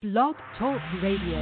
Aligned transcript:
Blog 0.00 0.36
Talk 0.60 0.80
Radio. 1.02 1.38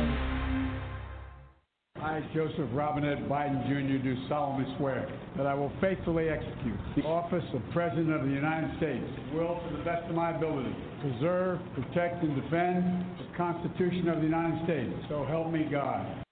I, 1.97 2.26
Joseph 2.33 2.71
Robinette 2.72 3.29
Biden 3.29 3.68
Jr., 3.68 4.02
do 4.02 4.17
solemnly 4.30 4.75
swear 4.79 5.06
that 5.36 5.46
I 5.46 5.52
will 5.52 5.71
faithfully 5.79 6.30
execute 6.30 6.79
the 6.96 7.03
office 7.03 7.45
of 7.53 7.61
President 7.74 8.14
of 8.14 8.22
the 8.22 8.32
United 8.32 8.74
States, 8.79 9.04
will 9.34 9.61
to 9.61 9.77
the 9.77 9.84
best 9.84 10.08
of 10.08 10.14
my 10.14 10.34
ability 10.34 10.74
preserve, 11.03 11.58
protect, 11.74 12.24
and 12.24 12.34
defend 12.34 13.04
the 13.19 13.37
Constitution 13.37 14.08
of 14.08 14.21
the 14.21 14.24
United 14.24 14.64
States. 14.64 14.95
So 15.11 15.27
help 15.27 15.52
me 15.52 15.68
God. 15.70 16.25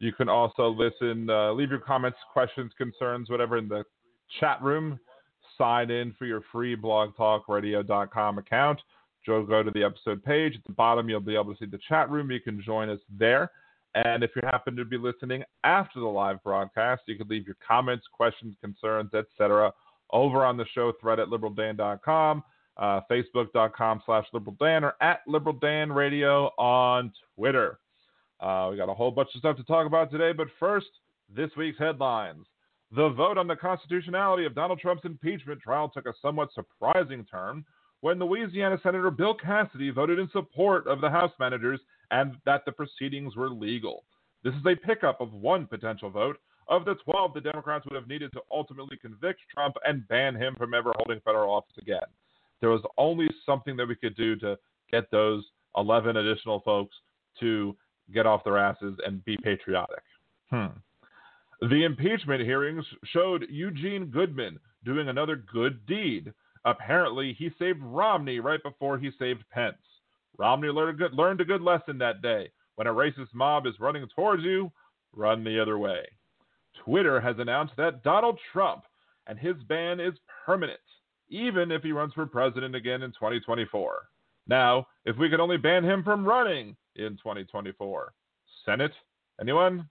You 0.00 0.12
can 0.12 0.28
also 0.28 0.70
listen, 0.70 1.30
uh, 1.30 1.52
leave 1.52 1.70
your 1.70 1.78
comments, 1.78 2.18
questions, 2.32 2.72
concerns, 2.76 3.30
whatever 3.30 3.58
in 3.58 3.68
the 3.68 3.84
chat 4.40 4.60
room 4.60 4.98
sign 5.56 5.92
in 5.92 6.12
for 6.18 6.26
your 6.26 6.40
free 6.50 6.74
blogtalkradio.com 6.74 8.38
account. 8.38 8.80
Joe, 9.24 9.44
go 9.44 9.62
to 9.62 9.70
the 9.70 9.84
episode 9.84 10.24
page. 10.24 10.56
At 10.56 10.64
the 10.66 10.72
bottom, 10.72 11.08
you'll 11.08 11.20
be 11.20 11.36
able 11.36 11.54
to 11.54 11.58
see 11.60 11.66
the 11.70 11.78
chat 11.88 12.10
room. 12.10 12.32
You 12.32 12.40
can 12.40 12.60
join 12.60 12.88
us 12.88 12.98
there. 13.08 13.52
And 13.94 14.24
if 14.24 14.30
you 14.34 14.42
happen 14.44 14.74
to 14.76 14.84
be 14.84 14.98
listening 14.98 15.44
after 15.62 16.00
the 16.00 16.06
live 16.06 16.42
broadcast, 16.42 17.02
you 17.06 17.16
can 17.16 17.28
leave 17.28 17.46
your 17.46 17.56
comments, 17.66 18.04
questions, 18.12 18.56
concerns, 18.60 19.14
etc. 19.14 19.72
over 20.12 20.44
on 20.44 20.56
the 20.56 20.66
show 20.74 20.92
thread 21.00 21.20
at 21.20 21.28
liberaldan.com, 21.28 22.42
uh, 22.76 23.00
facebook.com 23.10 24.02
slash 24.04 24.26
liberaldan, 24.34 24.82
or 24.82 24.94
at 25.00 25.20
liberaldanradio 25.28 26.50
on 26.58 27.12
Twitter. 27.36 27.78
Uh, 28.40 28.68
we 28.70 28.76
got 28.76 28.88
a 28.88 28.94
whole 28.94 29.12
bunch 29.12 29.28
of 29.34 29.38
stuff 29.38 29.56
to 29.56 29.64
talk 29.64 29.86
about 29.86 30.10
today, 30.10 30.32
but 30.32 30.48
first, 30.58 30.88
this 31.34 31.50
week's 31.56 31.78
headlines. 31.78 32.46
The 32.94 33.08
vote 33.10 33.38
on 33.38 33.46
the 33.46 33.56
constitutionality 33.56 34.44
of 34.44 34.54
Donald 34.54 34.80
Trump's 34.80 35.04
impeachment 35.04 35.60
trial 35.60 35.88
took 35.88 36.06
a 36.06 36.14
somewhat 36.20 36.50
surprising 36.52 37.24
turn 37.24 37.64
when 38.02 38.18
Louisiana 38.18 38.78
Senator 38.82 39.10
Bill 39.10 39.34
Cassidy 39.34 39.90
voted 39.90 40.18
in 40.18 40.28
support 40.30 40.86
of 40.86 41.00
the 41.00 41.08
House 41.08 41.32
managers 41.40 41.80
and 42.10 42.36
that 42.44 42.64
the 42.64 42.72
proceedings 42.72 43.36
were 43.36 43.50
legal. 43.50 44.04
This 44.42 44.54
is 44.54 44.66
a 44.66 44.76
pickup 44.76 45.20
of 45.20 45.32
one 45.32 45.66
potential 45.66 46.10
vote 46.10 46.38
of 46.68 46.84
the 46.84 46.94
12 47.04 47.34
the 47.34 47.40
Democrats 47.40 47.84
would 47.86 47.94
have 47.94 48.08
needed 48.08 48.32
to 48.32 48.40
ultimately 48.50 48.96
convict 48.96 49.40
Trump 49.52 49.76
and 49.86 50.06
ban 50.08 50.34
him 50.34 50.54
from 50.56 50.74
ever 50.74 50.92
holding 50.96 51.20
federal 51.20 51.54
office 51.54 51.76
again. 51.80 52.00
There 52.60 52.70
was 52.70 52.82
only 52.96 53.28
something 53.44 53.76
that 53.76 53.88
we 53.88 53.94
could 53.94 54.16
do 54.16 54.36
to 54.36 54.58
get 54.90 55.10
those 55.10 55.44
11 55.76 56.16
additional 56.16 56.60
folks 56.60 56.94
to 57.40 57.76
get 58.12 58.26
off 58.26 58.44
their 58.44 58.58
asses 58.58 58.96
and 59.06 59.24
be 59.24 59.36
patriotic. 59.42 60.02
Hmm. 60.50 60.66
The 61.60 61.84
impeachment 61.84 62.42
hearings 62.42 62.84
showed 63.04 63.46
Eugene 63.48 64.06
Goodman 64.06 64.58
doing 64.84 65.08
another 65.08 65.36
good 65.36 65.84
deed. 65.86 66.32
Apparently, 66.64 67.34
he 67.38 67.50
saved 67.58 67.80
Romney 67.82 68.40
right 68.40 68.62
before 68.62 68.98
he 68.98 69.10
saved 69.18 69.44
Pence. 69.50 69.76
Romney 70.36 70.68
learned 70.68 70.96
a 70.96 71.08
good, 71.08 71.14
learned 71.14 71.40
a 71.40 71.44
good 71.44 71.62
lesson 71.62 71.98
that 71.98 72.22
day. 72.22 72.50
When 72.76 72.86
a 72.86 72.92
racist 72.92 73.32
mob 73.32 73.66
is 73.66 73.78
running 73.78 74.06
towards 74.14 74.42
you, 74.42 74.72
run 75.12 75.44
the 75.44 75.60
other 75.60 75.78
way. 75.78 76.04
Twitter 76.84 77.20
has 77.20 77.36
announced 77.38 77.74
that 77.76 78.02
Donald 78.02 78.38
Trump 78.52 78.84
and 79.26 79.38
his 79.38 79.54
ban 79.68 80.00
is 80.00 80.14
permanent, 80.44 80.80
even 81.28 81.70
if 81.70 81.82
he 81.82 81.92
runs 81.92 82.12
for 82.14 82.26
president 82.26 82.74
again 82.74 83.02
in 83.02 83.10
2024. 83.12 84.08
Now, 84.46 84.86
if 85.04 85.16
we 85.16 85.30
could 85.30 85.40
only 85.40 85.56
ban 85.56 85.84
him 85.84 86.02
from 86.02 86.24
running 86.24 86.76
in 86.96 87.16
2024. 87.16 88.12
Senate? 88.66 88.92
Anyone? 89.40 89.88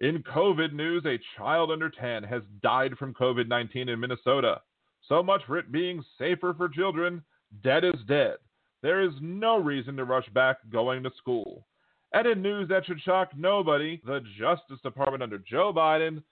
In 0.00 0.22
COVID 0.22 0.72
news, 0.72 1.04
a 1.04 1.18
child 1.36 1.70
under 1.70 1.90
10 1.90 2.24
has 2.24 2.42
died 2.62 2.96
from 2.98 3.14
COVID 3.14 3.48
19 3.48 3.88
in 3.88 4.00
Minnesota. 4.00 4.60
So 5.08 5.22
much 5.22 5.42
for 5.46 5.58
it 5.58 5.72
being 5.72 6.02
safer 6.18 6.54
for 6.54 6.68
children. 6.68 7.22
Dead 7.62 7.84
is 7.84 8.00
dead. 8.06 8.36
There 8.82 9.02
is 9.02 9.12
no 9.20 9.58
reason 9.58 9.96
to 9.96 10.04
rush 10.04 10.28
back 10.30 10.58
going 10.70 11.02
to 11.02 11.10
school. 11.18 11.66
And 12.12 12.26
in 12.26 12.42
news 12.42 12.68
that 12.68 12.86
should 12.86 13.00
shock 13.00 13.30
nobody, 13.36 14.00
the 14.04 14.20
Justice 14.38 14.80
Department 14.82 15.22
under 15.22 15.38
Joe 15.38 15.72
Biden 15.72 16.22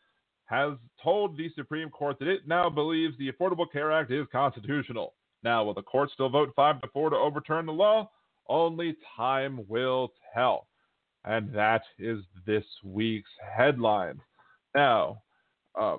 has 0.47 0.73
told 1.03 1.37
the 1.37 1.51
Supreme 1.55 1.91
Court 1.91 2.19
that 2.19 2.29
it 2.29 2.49
now 2.49 2.71
believes 2.71 3.17
the 3.19 3.31
Affordable 3.31 3.71
Care 3.71 3.93
Act 3.93 4.11
is 4.11 4.27
constitutional. 4.33 5.15
Now, 5.45 5.63
will 5.63 5.75
the 5.75 5.83
court 5.83 6.11
still 6.13 6.31
vote 6.31 6.53
5 6.57 6.81
to 6.81 6.89
4 6.89 7.11
to 7.11 7.17
overturn 7.17 7.67
the 7.67 7.73
law? 7.73 8.11
Only 8.49 8.97
time 9.17 9.61
will 9.69 10.13
tell. 10.35 10.67
And 11.25 11.53
that 11.55 11.83
is 11.99 12.21
this 12.47 12.65
week's 12.83 13.31
headline. 13.55 14.21
Now, 14.75 15.23
uh, 15.79 15.99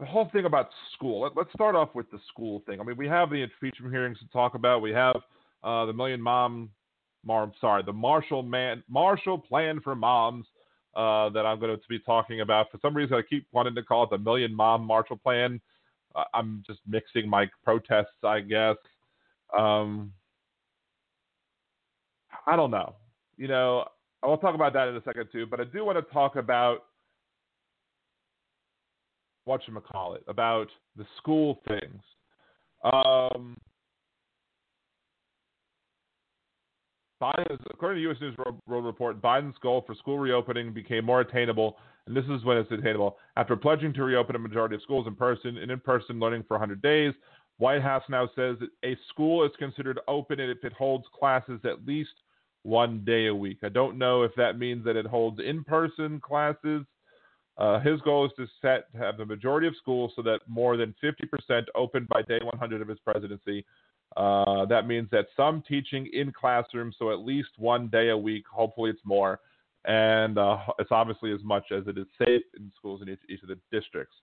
the 0.00 0.06
whole 0.06 0.30
thing 0.32 0.46
about 0.46 0.70
school. 0.94 1.20
Let, 1.20 1.36
us 1.36 1.52
start 1.54 1.74
off 1.74 1.94
with 1.94 2.10
the 2.10 2.18
school 2.32 2.62
thing. 2.66 2.80
I 2.80 2.84
mean, 2.84 2.96
we 2.96 3.06
have 3.06 3.28
the 3.28 3.42
impeachment 3.42 3.92
hearings 3.92 4.18
to 4.20 4.26
talk 4.32 4.54
about. 4.54 4.80
We 4.80 4.92
have 4.92 5.16
uh, 5.62 5.86
the 5.86 5.92
Million 5.92 6.20
Mom, 6.20 6.70
Mar, 7.24 7.50
sorry, 7.60 7.82
the 7.82 7.92
Marshall 7.92 8.42
Man 8.42 8.82
Marshall 8.88 9.38
Plan 9.38 9.80
for 9.80 9.94
Moms 9.94 10.46
uh, 10.96 11.28
that 11.30 11.46
I'm 11.46 11.60
going 11.60 11.76
to 11.76 11.82
be 11.88 11.98
talking 12.00 12.40
about. 12.40 12.70
For 12.70 12.78
some 12.82 12.96
reason, 12.96 13.16
I 13.16 13.22
keep 13.22 13.46
wanting 13.52 13.74
to 13.74 13.82
call 13.82 14.04
it 14.04 14.10
the 14.10 14.18
Million 14.18 14.54
Mom 14.54 14.84
Marshall 14.84 15.18
Plan. 15.18 15.60
Uh, 16.14 16.24
I'm 16.34 16.62
just 16.66 16.80
mixing 16.86 17.28
my 17.28 17.48
protests, 17.64 18.24
I 18.24 18.40
guess. 18.40 18.76
Um, 19.56 20.12
I 22.46 22.56
don't 22.56 22.70
know. 22.70 22.94
You 23.36 23.48
know, 23.48 23.84
I 24.22 24.26
will 24.26 24.38
talk 24.38 24.54
about 24.54 24.72
that 24.74 24.88
in 24.88 24.96
a 24.96 25.02
second 25.02 25.28
too, 25.32 25.46
but 25.46 25.60
I 25.60 25.64
do 25.64 25.84
want 25.84 25.98
to 25.98 26.12
talk 26.12 26.36
about 26.36 26.84
what 29.44 29.60
you 29.66 29.80
call 29.80 30.14
it 30.14 30.22
about 30.28 30.68
the 30.96 31.06
school 31.16 31.60
things. 31.66 32.02
Um, 32.84 33.56
According 37.20 37.96
to 37.96 38.02
U.S. 38.02 38.16
News 38.20 38.36
World 38.66 38.84
Report, 38.84 39.20
Biden's 39.20 39.58
goal 39.62 39.84
for 39.86 39.94
school 39.94 40.18
reopening 40.18 40.72
became 40.72 41.04
more 41.04 41.20
attainable, 41.20 41.76
and 42.06 42.16
this 42.16 42.24
is 42.24 42.44
when 42.44 42.56
it's 42.56 42.72
attainable. 42.72 43.18
After 43.36 43.56
pledging 43.56 43.92
to 43.94 44.04
reopen 44.04 44.36
a 44.36 44.38
majority 44.38 44.76
of 44.76 44.82
schools 44.82 45.06
in 45.06 45.14
person 45.14 45.58
and 45.58 45.70
in-person 45.70 46.18
learning 46.18 46.44
for 46.48 46.54
100 46.54 46.80
days, 46.80 47.12
White 47.58 47.82
House 47.82 48.02
now 48.08 48.26
says 48.34 48.56
that 48.60 48.70
a 48.84 48.96
school 49.10 49.44
is 49.44 49.50
considered 49.58 50.00
open 50.08 50.40
if 50.40 50.64
it 50.64 50.72
holds 50.72 51.04
classes 51.18 51.60
at 51.64 51.86
least 51.86 52.10
one 52.62 53.04
day 53.04 53.26
a 53.26 53.34
week. 53.34 53.58
I 53.62 53.68
don't 53.68 53.98
know 53.98 54.22
if 54.22 54.34
that 54.36 54.58
means 54.58 54.82
that 54.86 54.96
it 54.96 55.06
holds 55.06 55.40
in-person 55.40 56.20
classes. 56.20 56.86
Uh, 57.58 57.80
his 57.80 58.00
goal 58.00 58.24
is 58.24 58.32
to 58.38 58.46
set 58.62 58.90
to 58.92 58.98
have 58.98 59.18
the 59.18 59.26
majority 59.26 59.66
of 59.66 59.76
schools 59.76 60.12
so 60.16 60.22
that 60.22 60.40
more 60.48 60.78
than 60.78 60.94
50% 61.04 61.64
open 61.74 62.06
by 62.08 62.22
day 62.22 62.38
100 62.42 62.80
of 62.80 62.88
his 62.88 62.98
presidency. 63.00 63.66
Uh, 64.16 64.64
that 64.66 64.86
means 64.86 65.08
that 65.12 65.26
some 65.36 65.62
teaching 65.66 66.08
in 66.12 66.32
classrooms, 66.32 66.96
so 66.98 67.12
at 67.12 67.20
least 67.20 67.50
one 67.58 67.88
day 67.88 68.08
a 68.08 68.16
week. 68.16 68.44
Hopefully, 68.52 68.90
it's 68.90 69.00
more, 69.04 69.40
and 69.84 70.36
uh, 70.38 70.58
it's 70.78 70.90
obviously 70.90 71.32
as 71.32 71.42
much 71.44 71.64
as 71.70 71.86
it 71.86 71.96
is 71.96 72.06
safe 72.18 72.42
in 72.56 72.72
schools 72.76 73.02
in 73.02 73.08
each, 73.08 73.20
each 73.28 73.42
of 73.42 73.48
the 73.48 73.58
districts. 73.70 74.16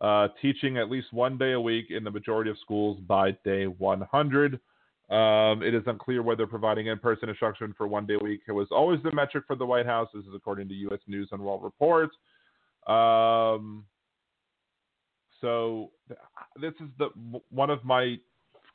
Uh, 0.00 0.28
teaching 0.40 0.78
at 0.78 0.90
least 0.90 1.12
one 1.12 1.38
day 1.38 1.52
a 1.52 1.60
week 1.60 1.86
in 1.90 2.02
the 2.02 2.10
majority 2.10 2.50
of 2.50 2.58
schools 2.58 2.98
by 3.06 3.30
day 3.44 3.66
100. 3.66 4.60
Um, 5.10 5.62
it 5.62 5.74
is 5.74 5.82
unclear 5.86 6.22
whether 6.22 6.46
providing 6.46 6.86
in-person 6.86 7.28
instruction 7.28 7.74
for 7.76 7.86
one 7.86 8.06
day 8.06 8.14
a 8.14 8.24
week 8.24 8.40
was 8.48 8.68
always 8.70 9.00
the 9.02 9.12
metric 9.12 9.44
for 9.46 9.56
the 9.56 9.66
White 9.66 9.86
House. 9.86 10.08
This 10.12 10.24
is 10.24 10.34
according 10.34 10.68
to 10.68 10.74
U.S. 10.74 11.00
News 11.06 11.28
and 11.32 11.40
World 11.40 11.62
Report. 11.62 12.10
Um, 12.86 13.84
so 15.40 15.90
this 16.60 16.72
is 16.80 16.88
the 16.98 17.08
one 17.50 17.70
of 17.70 17.84
my 17.84 18.16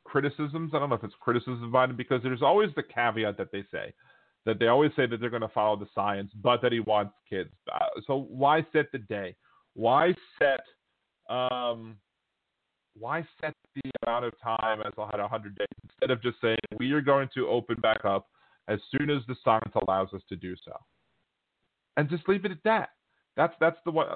criticisms. 0.07 0.71
I 0.73 0.79
don't 0.79 0.89
know 0.89 0.95
if 0.95 1.03
it's 1.03 1.13
criticism 1.19 1.63
of 1.63 1.71
Biden 1.71 1.97
because 1.97 2.23
there's 2.23 2.41
always 2.41 2.69
the 2.75 2.83
caveat 2.83 3.37
that 3.37 3.51
they 3.51 3.63
say 3.71 3.93
that 4.47 4.59
they 4.59 4.67
always 4.67 4.91
say 4.95 5.05
that 5.05 5.19
they're 5.19 5.29
going 5.29 5.41
to 5.41 5.49
follow 5.49 5.75
the 5.75 5.89
science, 5.93 6.31
but 6.41 6.61
that 6.61 6.71
he 6.71 6.79
wants 6.79 7.13
kids. 7.29 7.49
Uh, 7.71 7.79
so 8.07 8.27
why 8.29 8.65
set 8.71 8.89
the 8.93 8.97
day? 8.97 9.35
Why 9.73 10.13
set 10.39 10.61
um, 11.29 11.97
why 12.97 13.27
set 13.41 13.53
the 13.75 13.91
amount 14.05 14.23
of 14.23 14.33
time 14.41 14.79
as 14.81 14.93
I 14.97 15.05
had 15.11 15.19
100 15.19 15.55
days 15.55 15.67
instead 15.83 16.11
of 16.11 16.23
just 16.23 16.37
saying 16.41 16.57
we 16.79 16.93
are 16.93 17.01
going 17.01 17.27
to 17.35 17.47
open 17.47 17.75
back 17.81 18.05
up 18.05 18.27
as 18.69 18.79
soon 18.89 19.09
as 19.09 19.21
the 19.27 19.35
science 19.43 19.73
allows 19.85 20.13
us 20.13 20.21
to 20.29 20.37
do 20.37 20.55
so, 20.63 20.71
and 21.97 22.09
just 22.09 22.27
leave 22.29 22.45
it 22.45 22.51
at 22.51 22.63
that. 22.63 22.89
That's 23.35 23.53
that's 23.59 23.77
the 23.83 23.91
one. 23.91 24.07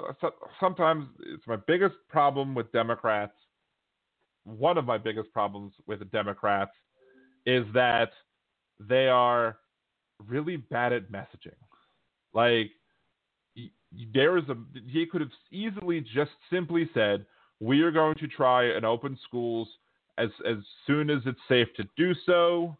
Sometimes 0.62 1.08
it's 1.28 1.46
my 1.46 1.58
biggest 1.68 1.96
problem 2.08 2.56
with 2.56 2.72
Democrats. 2.72 3.34
One 4.44 4.78
of 4.78 4.86
my 4.86 4.98
biggest 4.98 5.32
problems 5.34 5.74
with 5.88 6.00
the 6.00 6.06
Democrats 6.06 6.72
is 7.46 7.66
that 7.74 8.12
they 8.80 9.08
are 9.08 9.58
really 10.28 10.58
bad 10.58 10.94
at 10.94 11.12
messaging. 11.12 11.56
Like 12.34 12.72
there 14.14 14.38
is 14.38 14.44
a 14.50 14.56
he 14.88 15.06
could 15.06 15.22
have 15.22 15.32
easily 15.52 16.02
just 16.02 16.32
simply 16.52 16.90
said 16.94 17.26
we 17.60 17.82
are 17.82 17.92
going 17.92 18.16
to 18.16 18.28
try 18.28 18.66
and 18.66 18.86
open 18.86 19.18
schools 19.24 19.68
as 20.18 20.30
as 20.50 20.58
soon 20.88 21.10
as 21.10 21.22
it's 21.26 21.40
safe 21.48 21.68
to 21.78 21.84
do 21.98 22.14
so, 22.26 22.78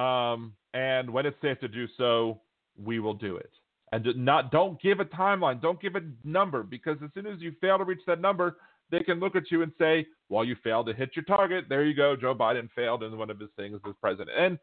um, 0.00 0.54
and 0.74 1.10
when 1.10 1.26
it's 1.26 1.40
safe 1.42 1.58
to 1.60 1.68
do 1.68 1.86
so, 1.96 2.40
we 2.76 3.00
will 3.00 3.14
do 3.14 3.36
it 3.36 3.50
and 3.92 4.06
not 4.16 4.50
don't 4.50 4.80
give 4.80 5.00
a 5.00 5.04
timeline, 5.04 5.60
don't 5.60 5.80
give 5.80 5.96
a 5.96 6.02
number 6.24 6.62
because 6.62 6.96
as 7.04 7.10
soon 7.14 7.26
as 7.26 7.40
you 7.40 7.52
fail 7.60 7.78
to 7.78 7.84
reach 7.84 8.00
that 8.06 8.20
number, 8.20 8.56
they 8.90 9.00
can 9.00 9.20
look 9.20 9.36
at 9.36 9.50
you 9.50 9.62
and 9.62 9.72
say, 9.78 10.06
"Well, 10.28 10.44
you 10.44 10.56
failed 10.62 10.86
to 10.86 10.92
hit 10.92 11.10
your 11.14 11.24
target. 11.24 11.66
There 11.68 11.84
you 11.84 11.94
go. 11.94 12.16
Joe 12.16 12.34
Biden 12.34 12.68
failed 12.74 13.02
in 13.02 13.16
one 13.16 13.30
of 13.30 13.38
his 13.38 13.50
things 13.56 13.80
as 13.86 13.94
president." 14.00 14.36
And 14.36 14.58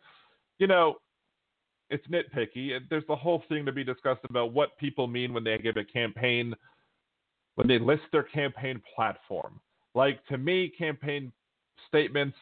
you 0.60 0.68
know, 0.68 0.96
it's 1.90 2.06
nitpicky. 2.08 2.80
There's 2.90 3.08
the 3.08 3.16
whole 3.16 3.44
thing 3.50 3.66
to 3.66 3.72
be 3.72 3.84
discussed 3.84 4.26
about 4.30 4.54
what 4.54 4.78
people 4.78 5.08
mean 5.08 5.34
when 5.34 5.44
they 5.44 5.58
give 5.58 5.78
a 5.78 5.84
campaign 5.84 6.56
when 7.56 7.68
they 7.68 7.80
list 7.80 8.04
their 8.12 8.24
campaign 8.24 8.82
platform. 8.96 9.60
Like 9.96 10.24
to 10.28 10.38
me, 10.38 10.70
campaign 10.78 11.32
statements 11.88 12.38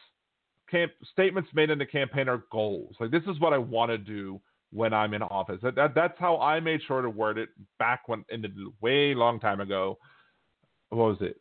camp, 0.70 0.92
statements 1.12 1.48
made 1.54 1.70
in 1.70 1.78
the 1.78 1.86
campaign 1.86 2.28
are 2.28 2.44
goals. 2.52 2.96
Like 3.00 3.10
this 3.10 3.22
is 3.26 3.40
what 3.40 3.52
I 3.52 3.58
want 3.58 3.90
to 3.90 3.98
do 3.98 4.40
when 4.72 4.92
I'm 4.92 5.14
in 5.14 5.22
office. 5.22 5.60
That, 5.62 5.74
that, 5.76 5.94
that's 5.94 6.18
how 6.18 6.38
I 6.38 6.60
made 6.60 6.80
sure 6.86 7.00
to 7.00 7.10
word 7.10 7.38
it 7.38 7.48
back 7.78 8.08
when 8.08 8.24
in 8.28 8.42
the 8.42 8.50
way 8.80 9.14
long 9.14 9.40
time 9.40 9.60
ago. 9.60 9.98
What 10.90 10.98
was 10.98 11.18
it? 11.20 11.40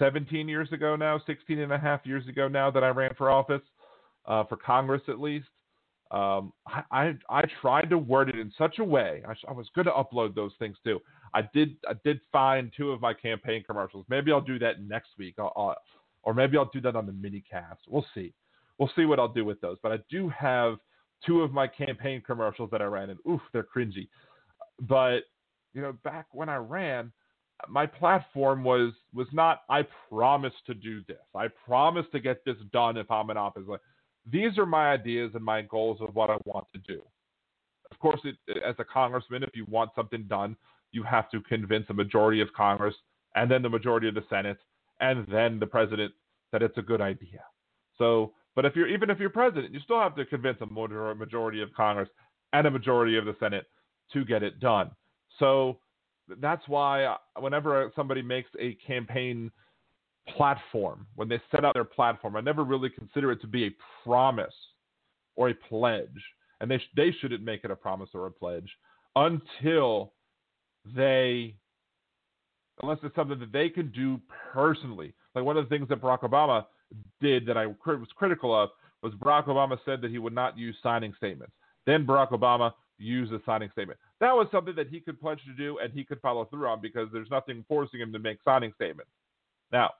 17 0.00 0.48
years 0.48 0.72
ago 0.72 0.96
now, 0.96 1.20
16 1.26 1.60
and 1.60 1.72
a 1.72 1.78
half 1.78 2.04
years 2.04 2.26
ago 2.26 2.48
now 2.48 2.72
that 2.72 2.82
I 2.82 2.88
ran 2.88 3.14
for 3.16 3.30
office, 3.30 3.62
uh, 4.26 4.42
for 4.44 4.56
Congress 4.56 5.02
at 5.06 5.20
least. 5.20 5.46
Um, 6.10 6.52
I, 6.66 6.82
I, 6.90 7.14
I 7.28 7.42
tried 7.60 7.88
to 7.90 7.98
word 7.98 8.30
it 8.30 8.36
in 8.36 8.52
such 8.58 8.80
a 8.80 8.84
way. 8.84 9.22
I, 9.28 9.34
I 9.48 9.52
was 9.52 9.68
going 9.76 9.84
to 9.84 9.92
upload 9.92 10.34
those 10.34 10.50
things 10.58 10.76
too. 10.82 10.98
I 11.32 11.42
did 11.54 11.76
I 11.88 11.92
did 12.04 12.20
find 12.32 12.72
two 12.76 12.90
of 12.90 13.00
my 13.00 13.14
campaign 13.14 13.62
commercials. 13.64 14.04
Maybe 14.08 14.32
I'll 14.32 14.40
do 14.40 14.58
that 14.58 14.82
next 14.82 15.10
week, 15.18 15.36
I'll, 15.38 15.52
I'll, 15.54 15.76
or 16.24 16.34
maybe 16.34 16.56
I'll 16.56 16.70
do 16.72 16.80
that 16.80 16.96
on 16.96 17.06
the 17.06 17.12
mini 17.12 17.44
cast. 17.48 17.82
We'll 17.86 18.06
see. 18.12 18.32
We'll 18.78 18.90
see 18.96 19.04
what 19.04 19.20
I'll 19.20 19.28
do 19.32 19.44
with 19.44 19.60
those. 19.60 19.76
But 19.84 19.92
I 19.92 19.98
do 20.10 20.28
have 20.30 20.78
two 21.24 21.42
of 21.42 21.52
my 21.52 21.68
campaign 21.68 22.22
commercials 22.26 22.70
that 22.72 22.82
I 22.82 22.86
ran, 22.86 23.10
and 23.10 23.20
oof, 23.28 23.40
they're 23.52 23.66
cringy. 23.76 24.08
But 24.80 25.20
you 25.74 25.82
know, 25.82 25.92
back 26.02 26.26
when 26.32 26.48
I 26.48 26.56
ran, 26.56 27.12
my 27.68 27.86
platform 27.86 28.64
was 28.64 28.92
was 29.14 29.26
not 29.32 29.62
I 29.68 29.82
promise 30.08 30.52
to 30.66 30.74
do 30.74 31.02
this. 31.08 31.18
I 31.34 31.48
promise 31.66 32.06
to 32.12 32.20
get 32.20 32.44
this 32.44 32.56
done 32.72 32.96
if 32.96 33.10
I'm 33.10 33.30
in 33.30 33.36
office. 33.36 33.64
Like, 33.66 33.80
these 34.30 34.58
are 34.58 34.66
my 34.66 34.90
ideas 34.92 35.32
and 35.34 35.44
my 35.44 35.62
goals 35.62 35.98
of 36.00 36.14
what 36.14 36.30
I 36.30 36.36
want 36.44 36.66
to 36.72 36.80
do. 36.80 37.02
Of 37.90 37.98
course, 37.98 38.20
it, 38.24 38.36
as 38.64 38.76
a 38.78 38.84
congressman, 38.84 39.42
if 39.42 39.50
you 39.54 39.66
want 39.68 39.90
something 39.96 40.24
done, 40.28 40.56
you 40.92 41.02
have 41.02 41.30
to 41.30 41.40
convince 41.42 41.86
a 41.88 41.94
majority 41.94 42.40
of 42.40 42.52
Congress 42.56 42.94
and 43.34 43.50
then 43.50 43.62
the 43.62 43.68
majority 43.68 44.08
of 44.08 44.14
the 44.14 44.24
Senate 44.30 44.58
and 45.00 45.26
then 45.28 45.58
the 45.58 45.66
president 45.66 46.12
that 46.52 46.62
it's 46.62 46.78
a 46.78 46.82
good 46.82 47.00
idea. 47.00 47.40
So 47.98 48.32
but 48.56 48.64
if 48.64 48.76
you're 48.76 48.88
even 48.88 49.10
if 49.10 49.18
you're 49.18 49.30
president, 49.30 49.72
you 49.72 49.80
still 49.80 50.00
have 50.00 50.16
to 50.16 50.24
convince 50.24 50.58
a 50.60 50.66
majority 50.66 51.62
of 51.62 51.72
Congress 51.74 52.08
and 52.52 52.66
a 52.66 52.70
majority 52.70 53.16
of 53.16 53.24
the 53.24 53.36
Senate 53.38 53.66
to 54.12 54.24
get 54.24 54.42
it 54.42 54.60
done. 54.60 54.90
So 55.38 55.78
that's 56.40 56.66
why 56.68 57.04
uh, 57.04 57.16
whenever 57.38 57.90
somebody 57.96 58.22
makes 58.22 58.50
a 58.58 58.74
campaign 58.86 59.50
platform, 60.36 61.06
when 61.16 61.28
they 61.28 61.40
set 61.50 61.64
out 61.64 61.74
their 61.74 61.84
platform, 61.84 62.36
I 62.36 62.40
never 62.40 62.64
really 62.64 62.90
consider 62.90 63.32
it 63.32 63.40
to 63.40 63.46
be 63.46 63.66
a 63.66 63.70
promise 64.04 64.54
or 65.36 65.48
a 65.48 65.54
pledge, 65.54 66.08
and 66.60 66.70
they 66.70 66.78
sh- 66.78 66.90
they 66.96 67.12
shouldn't 67.20 67.42
make 67.42 67.64
it 67.64 67.70
a 67.70 67.76
promise 67.76 68.10
or 68.14 68.26
a 68.26 68.30
pledge 68.30 68.70
until 69.16 70.12
they 70.94 71.54
unless 72.82 72.98
it's 73.02 73.14
something 73.14 73.38
that 73.38 73.52
they 73.52 73.68
can 73.68 73.90
do 73.90 74.20
personally. 74.52 75.12
Like 75.34 75.44
one 75.44 75.56
of 75.56 75.68
the 75.68 75.68
things 75.68 75.88
that 75.88 76.00
Barack 76.00 76.20
Obama 76.20 76.64
did 77.20 77.46
that 77.46 77.56
I 77.56 77.66
was 77.66 78.08
critical 78.16 78.58
of 78.58 78.70
was 79.02 79.12
Barack 79.14 79.46
Obama 79.46 79.78
said 79.84 80.00
that 80.02 80.10
he 80.10 80.18
would 80.18 80.34
not 80.34 80.58
use 80.58 80.76
signing 80.82 81.12
statements. 81.16 81.52
Then 81.86 82.06
Barack 82.06 82.30
Obama 82.30 82.72
used 82.98 83.32
a 83.32 83.40
signing 83.46 83.70
statement. 83.72 83.98
That 84.20 84.32
was 84.32 84.48
something 84.52 84.74
that 84.76 84.88
he 84.88 85.00
could 85.00 85.20
pledge 85.20 85.40
to 85.46 85.54
do 85.54 85.78
and 85.78 85.92
he 85.92 86.04
could 86.04 86.20
follow 86.20 86.44
through 86.44 86.68
on 86.68 86.80
because 86.80 87.08
there's 87.12 87.30
nothing 87.30 87.64
forcing 87.66 88.00
him 88.00 88.12
to 88.12 88.18
make 88.18 88.38
signing 88.44 88.72
statements. 88.76 89.10
Now, 89.72 89.90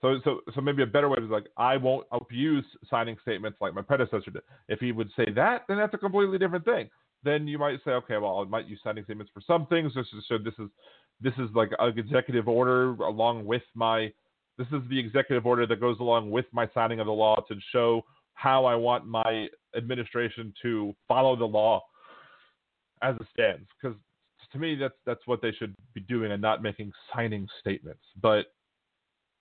so 0.00 0.20
so 0.24 0.40
so 0.54 0.60
maybe 0.60 0.82
a 0.82 0.86
better 0.86 1.08
way 1.08 1.16
is 1.20 1.30
like 1.30 1.46
I 1.56 1.76
won't 1.76 2.06
abuse 2.12 2.64
signing 2.88 3.16
statements 3.22 3.58
like 3.60 3.74
my 3.74 3.82
predecessor 3.82 4.30
did. 4.30 4.42
If 4.68 4.78
he 4.78 4.92
would 4.92 5.10
say 5.16 5.26
that, 5.34 5.64
then 5.68 5.78
that's 5.78 5.94
a 5.94 5.98
completely 5.98 6.38
different 6.38 6.64
thing. 6.64 6.88
Then 7.24 7.48
you 7.48 7.58
might 7.58 7.80
say, 7.84 7.92
okay, 7.92 8.18
well, 8.18 8.38
I 8.38 8.44
might 8.44 8.66
use 8.66 8.78
signing 8.84 9.04
statements 9.04 9.32
for 9.34 9.40
some 9.40 9.66
things. 9.66 9.92
This 9.94 10.06
is 10.16 10.24
so 10.28 10.38
this 10.38 10.54
is 10.58 10.68
this 11.20 11.32
is 11.38 11.48
like 11.54 11.70
an 11.78 11.98
executive 11.98 12.46
order 12.46 12.90
along 12.90 13.46
with 13.46 13.62
my 13.74 14.12
this 14.58 14.68
is 14.68 14.82
the 14.88 14.98
executive 14.98 15.46
order 15.46 15.66
that 15.66 15.80
goes 15.80 15.98
along 15.98 16.30
with 16.30 16.46
my 16.52 16.68
signing 16.74 17.00
of 17.00 17.06
the 17.06 17.12
law 17.12 17.36
to 17.48 17.54
show 17.72 18.02
how 18.34 18.66
I 18.66 18.74
want 18.74 19.06
my 19.06 19.48
administration 19.76 20.52
to 20.62 20.94
follow 21.08 21.36
the 21.36 21.44
law 21.44 21.82
as 23.10 23.16
it 23.20 23.26
stands. 23.32 23.68
Because 23.80 23.96
to 24.52 24.58
me, 24.58 24.74
that's 24.74 24.94
that's 25.04 25.26
what 25.26 25.42
they 25.42 25.52
should 25.52 25.74
be 25.94 26.00
doing 26.00 26.32
and 26.32 26.42
not 26.42 26.62
making 26.62 26.92
signing 27.14 27.48
statements. 27.60 28.02
But 28.20 28.46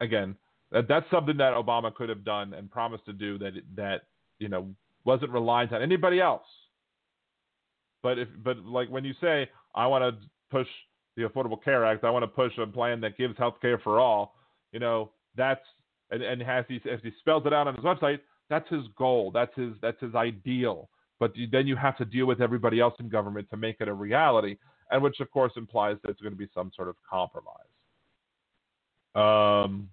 again, 0.02 0.36
that, 0.72 0.88
that's 0.88 1.10
something 1.12 1.38
that 1.38 1.54
Obama 1.54 1.94
could 1.94 2.10
have 2.10 2.24
done 2.26 2.54
and 2.54 2.70
promised 2.70 3.06
to 3.06 3.14
do 3.14 3.38
that 3.40 3.52
that 3.76 4.02
you 4.40 4.50
know 4.50 4.68
wasn't 5.04 5.32
reliant 5.32 5.74
on 5.74 5.82
anybody 5.82 6.20
else. 6.20 6.48
But 8.04 8.20
if 8.20 8.28
but 8.44 8.58
like 8.60 8.90
when 8.90 9.06
you 9.06 9.14
say 9.22 9.50
I 9.74 9.88
want 9.88 10.04
to 10.04 10.28
push 10.52 10.68
the 11.16 11.24
Affordable 11.24 11.62
Care 11.64 11.86
Act, 11.86 12.04
I 12.04 12.10
want 12.10 12.24
to 12.24 12.28
push 12.28 12.52
a 12.58 12.68
plan 12.68 13.02
that 13.02 13.18
gives 13.18 13.38
health 13.38 13.56
care 13.62 13.80
for 13.80 14.00
all 14.00 14.36
you 14.76 14.80
know, 14.80 15.12
that's 15.38 15.62
and, 16.12 16.22
and 16.22 16.42
has 16.42 16.66
he 16.68 16.82
as 16.92 17.00
he 17.02 17.10
spells 17.22 17.44
it 17.46 17.54
out 17.54 17.66
on 17.66 17.76
his 17.76 17.86
website, 17.86 18.20
that's 18.50 18.70
his 18.70 18.84
goal. 18.98 19.32
That's 19.34 19.56
his 19.56 19.72
that's 19.82 20.00
his 20.02 20.14
ideal. 20.14 20.90
But 21.20 21.34
then 21.52 21.68
you 21.68 21.76
have 21.76 21.98
to 21.98 22.06
deal 22.06 22.26
with 22.26 22.42
everybody 22.42 22.80
else 22.80 22.94
in 23.00 23.10
government 23.10 23.50
to 23.50 23.58
make 23.58 23.78
it 23.80 23.88
a 23.88 23.94
reality, 23.94 24.58
and 24.92 25.02
which 25.02 25.20
of 25.20 25.32
course 25.32 25.54
implies 25.56 25.98
that 26.04 26.10
it's 26.10 26.22
going 26.22 26.34
to 26.34 26.38
be 26.38 26.50
some 26.54 26.72
sort 26.76 26.90
of 26.90 26.96
compromise. 27.10 27.56
Um. 29.16 29.90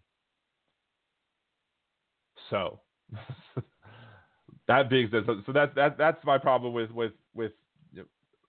So 2.51 2.81
that 4.69 4.91
being 4.91 5.09
said, 5.11 5.23
so, 5.27 5.53
that's 5.53 5.75
that 5.77 5.97
that's 5.97 6.23
my 6.25 6.39
problem 6.39 6.73
with 6.73 6.91
with 6.91 7.13
with 7.35 7.53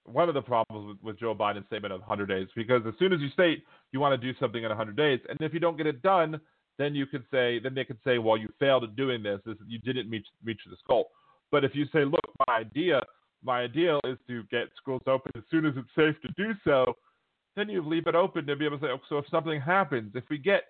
one 0.05 0.27
of 0.27 0.35
the 0.35 0.41
problems 0.41 0.87
with, 0.87 0.97
with 1.03 1.19
Joe 1.19 1.33
Biden's 1.33 1.65
statement 1.67 1.93
of 1.93 2.01
100 2.01 2.27
days 2.27 2.47
because 2.55 2.81
as 2.87 2.93
soon 2.99 3.13
as 3.13 3.21
you 3.21 3.29
state 3.29 3.63
you 3.91 3.99
want 3.99 4.19
to 4.19 4.33
do 4.33 4.37
something 4.39 4.63
in 4.63 4.69
100 4.69 4.97
days, 4.97 5.19
and 5.29 5.39
if 5.41 5.53
you 5.53 5.59
don't 5.59 5.77
get 5.77 5.87
it 5.87 6.01
done, 6.01 6.39
then 6.77 6.95
you 6.95 7.05
could 7.05 7.23
say, 7.31 7.59
then 7.59 7.75
they 7.75 7.85
could 7.85 7.99
say, 8.03 8.17
well, 8.17 8.37
you 8.37 8.49
failed 8.59 8.83
at 8.83 8.95
doing 8.95 9.21
this. 9.21 9.39
this 9.45 9.55
you 9.67 9.79
didn't 9.79 10.09
reach 10.09 10.25
reach 10.43 10.61
this 10.69 10.79
goal. 10.87 11.11
But 11.53 11.63
if 11.63 11.75
you 11.75 11.85
say, 11.93 12.03
look, 12.03 12.25
my 12.47 12.55
idea, 12.55 12.99
my 13.43 13.59
ideal 13.59 13.99
is 14.05 14.17
to 14.27 14.41
get 14.49 14.69
schools 14.75 15.03
open 15.05 15.31
as 15.35 15.43
soon 15.51 15.67
as 15.67 15.75
it's 15.77 15.87
safe 15.95 16.19
to 16.23 16.33
do 16.35 16.55
so, 16.63 16.95
then 17.55 17.69
you 17.69 17.87
leave 17.87 18.07
it 18.07 18.15
open 18.15 18.47
to 18.47 18.55
be 18.55 18.65
able 18.65 18.79
to 18.79 18.83
say, 18.83 18.89
oh, 18.91 18.99
so 19.07 19.19
if 19.19 19.25
something 19.29 19.61
happens, 19.61 20.13
if 20.15 20.23
we 20.31 20.39
get 20.39 20.63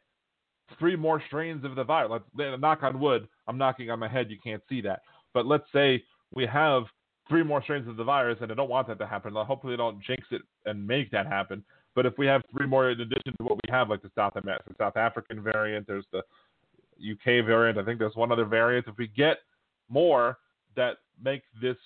three 0.77 0.97
more 0.97 1.23
strains 1.25 1.63
of 1.63 1.75
the 1.75 1.85
virus, 1.85 2.21
let's 2.35 2.61
knock 2.61 2.83
on 2.83 2.99
wood. 2.99 3.29
I'm 3.47 3.57
knocking 3.57 3.91
on 3.91 3.99
my 3.99 4.09
head. 4.09 4.29
You 4.29 4.35
can't 4.43 4.61
see 4.67 4.81
that. 4.81 5.03
But 5.33 5.45
let's 5.45 5.63
say 5.73 6.03
we 6.35 6.45
have 6.47 6.83
three 7.29 7.43
more 7.43 7.63
strains 7.63 7.87
of 7.87 7.95
the 7.95 8.03
virus, 8.03 8.39
and 8.41 8.51
I 8.51 8.55
don't 8.55 8.69
want 8.69 8.89
that 8.89 8.99
to 8.99 9.07
happen. 9.07 9.33
Hopefully, 9.33 9.71
they 9.71 9.77
don't 9.77 10.03
jinx 10.03 10.27
it 10.31 10.41
and 10.65 10.85
make 10.85 11.09
that 11.11 11.27
happen. 11.27 11.63
But 11.95 12.05
if 12.05 12.17
we 12.17 12.27
have 12.27 12.41
three 12.51 12.67
more 12.67 12.91
in 12.91 12.99
addition 12.99 13.37
to 13.37 13.43
what 13.45 13.55
we 13.55 13.71
have, 13.71 13.89
like 13.89 14.01
the 14.01 14.11
South 14.15 14.35
American, 14.35 14.75
the 14.77 14.83
South 14.83 14.97
African 14.97 15.41
variant, 15.41 15.87
there's 15.87 16.05
the 16.11 16.23
UK 16.99 17.45
variant. 17.45 17.77
I 17.77 17.85
think 17.85 17.99
there's 17.99 18.17
one 18.17 18.33
other 18.33 18.43
variant. 18.43 18.85
If 18.89 18.97
we 18.97 19.07
get 19.07 19.37
more 19.89 20.39
that 20.75 20.97
make 21.23 21.43
this 21.61 21.77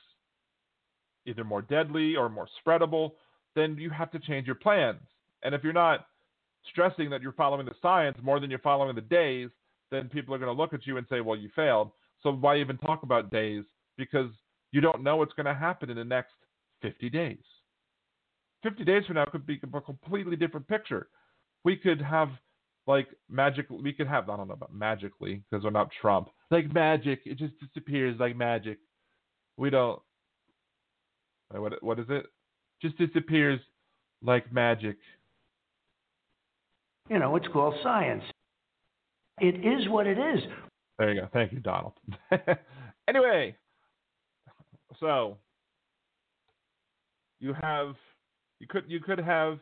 either 1.26 1.44
more 1.44 1.62
deadly 1.62 2.16
or 2.16 2.30
more 2.30 2.48
spreadable, 2.66 3.12
then 3.56 3.78
you 3.78 3.90
have 3.90 4.12
to 4.12 4.20
change 4.20 4.46
your 4.46 4.56
plans. 4.56 5.02
And 5.44 5.54
if 5.54 5.64
you're 5.64 5.74
not 5.74 6.08
stressing 6.72 7.10
that 7.10 7.22
you're 7.22 7.34
following 7.34 7.66
the 7.66 7.76
science 7.82 8.18
more 8.22 8.40
than 8.40 8.50
you're 8.50 8.60
following 8.60 8.96
the 8.96 9.02
days, 9.02 9.50
then 9.92 10.10
people 10.10 10.34
are 10.34 10.38
going 10.38 10.54
to 10.54 10.62
look 10.62 10.74
at 10.74 10.86
you 10.86 10.98
and 10.98 11.08
say, 11.10 11.22
well, 11.22 11.38
you 11.38 11.50
failed. 11.56 11.92
So 12.24 12.32
why 12.32 12.58
even 12.58 12.78
talk 12.78 13.04
about 13.04 13.32
days? 13.32 13.64
Because 13.98 14.30
you 14.72 14.82
don't 14.82 15.04
know 15.04 15.16
what's 15.18 15.34
going 15.34 15.46
to 15.46 15.54
happen 15.54 15.90
in 15.90 15.98
the 15.98 16.04
next 16.04 16.34
50 16.82 17.10
days. 17.10 17.38
50 18.64 18.84
days 18.84 19.06
from 19.06 19.16
now 19.16 19.26
could 19.26 19.46
be 19.46 19.60
a 19.62 19.82
completely 19.82 20.36
different 20.36 20.68
picture. 20.68 21.08
We 21.64 21.76
could 21.76 22.02
have 22.02 22.30
like 22.88 23.08
magic. 23.30 23.68
We 23.70 23.94
could 23.94 24.08
have 24.08 24.30
I 24.30 24.38
don't 24.38 24.48
know 24.48 24.54
about 24.54 24.74
magically 24.74 25.44
because 25.50 25.64
we're 25.64 25.70
not 25.70 25.90
Trump. 26.02 26.30
Like 26.50 26.74
magic, 26.74 27.22
it 27.26 27.38
just 27.38 27.54
disappears 27.60 28.16
like 28.20 28.36
magic. 28.36 28.80
We 29.58 29.70
don't. 29.70 30.02
What 31.52 31.82
what 31.84 32.00
is 32.00 32.06
it? 32.10 32.26
Just 32.82 32.98
disappears 32.98 33.60
like 34.24 34.52
magic. 34.52 34.98
You 37.10 37.20
know, 37.20 37.36
it's 37.36 37.48
called 37.54 37.76
science. 37.84 38.24
It 39.40 39.56
is 39.66 39.88
what 39.90 40.08
it 40.08 40.18
is. 40.18 40.44
There 40.98 41.14
you 41.14 41.22
go. 41.22 41.28
Thank 41.32 41.54
you, 41.54 41.60
Donald. 41.60 41.94
anyway, 43.08 43.56
so 45.00 45.38
you 47.40 47.54
have 47.54 47.96
you 48.60 48.68
could 48.68 48.84
you 48.88 49.00
could 49.00 49.20
have 49.20 49.60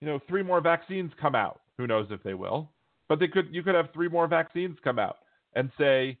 you 0.00 0.06
know 0.06 0.20
three 0.28 0.42
more 0.42 0.60
vaccines 0.60 1.10
come 1.20 1.34
out. 1.34 1.60
Who 1.78 1.86
knows 1.86 2.06
if 2.10 2.22
they 2.22 2.34
will? 2.34 2.70
But 3.08 3.20
they 3.20 3.28
could 3.28 3.48
you 3.52 3.62
could 3.62 3.74
have 3.74 3.90
three 3.92 4.08
more 4.08 4.26
vaccines 4.26 4.76
come 4.82 4.98
out 4.98 5.18
and 5.54 5.70
say, 5.78 6.18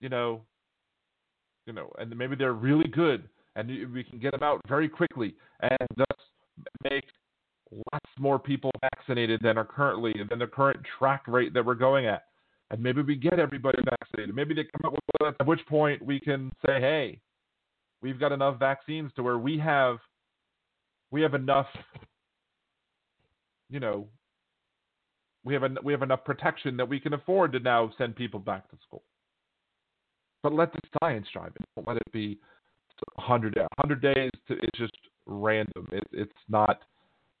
you 0.00 0.08
know, 0.08 0.42
you 1.66 1.72
know, 1.72 1.92
and 1.98 2.16
maybe 2.16 2.36
they're 2.36 2.52
really 2.52 2.88
good 2.88 3.28
and 3.56 3.68
we 3.92 4.04
can 4.04 4.18
get 4.18 4.32
them 4.32 4.42
out 4.42 4.60
very 4.68 4.88
quickly 4.88 5.34
and 5.60 5.88
thus 5.96 6.18
make 6.84 7.04
lots 7.92 8.10
more 8.18 8.38
people 8.38 8.70
vaccinated 8.80 9.40
than 9.42 9.58
are 9.58 9.64
currently 9.64 10.14
than 10.28 10.38
the 10.38 10.46
current 10.46 10.80
track 10.98 11.22
rate 11.26 11.52
that 11.54 11.64
we're 11.64 11.74
going 11.74 12.06
at. 12.06 12.24
And 12.70 12.82
maybe 12.82 13.02
we 13.02 13.16
get 13.16 13.38
everybody 13.38 13.78
vaccinated. 13.82 14.34
Maybe 14.34 14.54
they 14.54 14.64
come 14.64 14.92
up 14.92 14.92
with 14.92 15.34
at 15.40 15.46
which 15.46 15.64
point 15.66 16.04
we 16.04 16.20
can 16.20 16.52
say, 16.64 16.80
hey, 16.80 17.20
we've 18.02 18.20
got 18.20 18.32
enough 18.32 18.58
vaccines 18.58 19.10
to 19.16 19.22
where 19.22 19.38
we 19.38 19.58
have 19.58 19.98
we 21.10 21.22
have 21.22 21.34
enough 21.34 21.66
you 23.70 23.80
know 23.80 24.06
we 25.48 25.54
have 25.54 25.62
we 25.82 25.94
have 25.94 26.02
enough 26.02 26.24
protection 26.24 26.76
that 26.76 26.86
we 26.86 27.00
can 27.00 27.14
afford 27.14 27.52
to 27.52 27.58
now 27.58 27.90
send 27.96 28.14
people 28.14 28.38
back 28.38 28.70
to 28.70 28.76
school. 28.86 29.02
But 30.42 30.52
let 30.52 30.72
the 30.74 30.80
science 31.00 31.26
drive 31.32 31.52
it. 31.58 31.64
Don't 31.74 31.88
let 31.88 31.96
it 31.96 32.12
be 32.12 32.38
100 33.14 33.56
100 33.56 34.02
days. 34.02 34.30
To, 34.48 34.54
it's 34.54 34.78
just 34.78 34.92
random. 35.24 35.88
It, 35.90 36.06
it's 36.12 36.30
not 36.50 36.80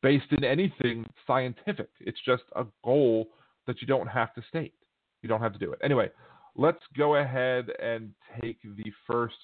based 0.02 0.24
in 0.30 0.42
anything 0.42 1.04
scientific. 1.26 1.90
It's 2.00 2.18
just 2.24 2.44
a 2.56 2.64
goal 2.82 3.28
that 3.66 3.82
you 3.82 3.86
don't 3.86 4.06
have 4.06 4.34
to 4.36 4.42
state. 4.48 4.72
You 5.20 5.28
don't 5.28 5.42
have 5.42 5.52
to 5.52 5.58
do 5.58 5.70
it. 5.72 5.78
Anyway, 5.84 6.10
let's 6.56 6.82
go 6.96 7.16
ahead 7.16 7.66
and 7.82 8.14
take 8.40 8.58
the 8.62 8.90
first 9.06 9.34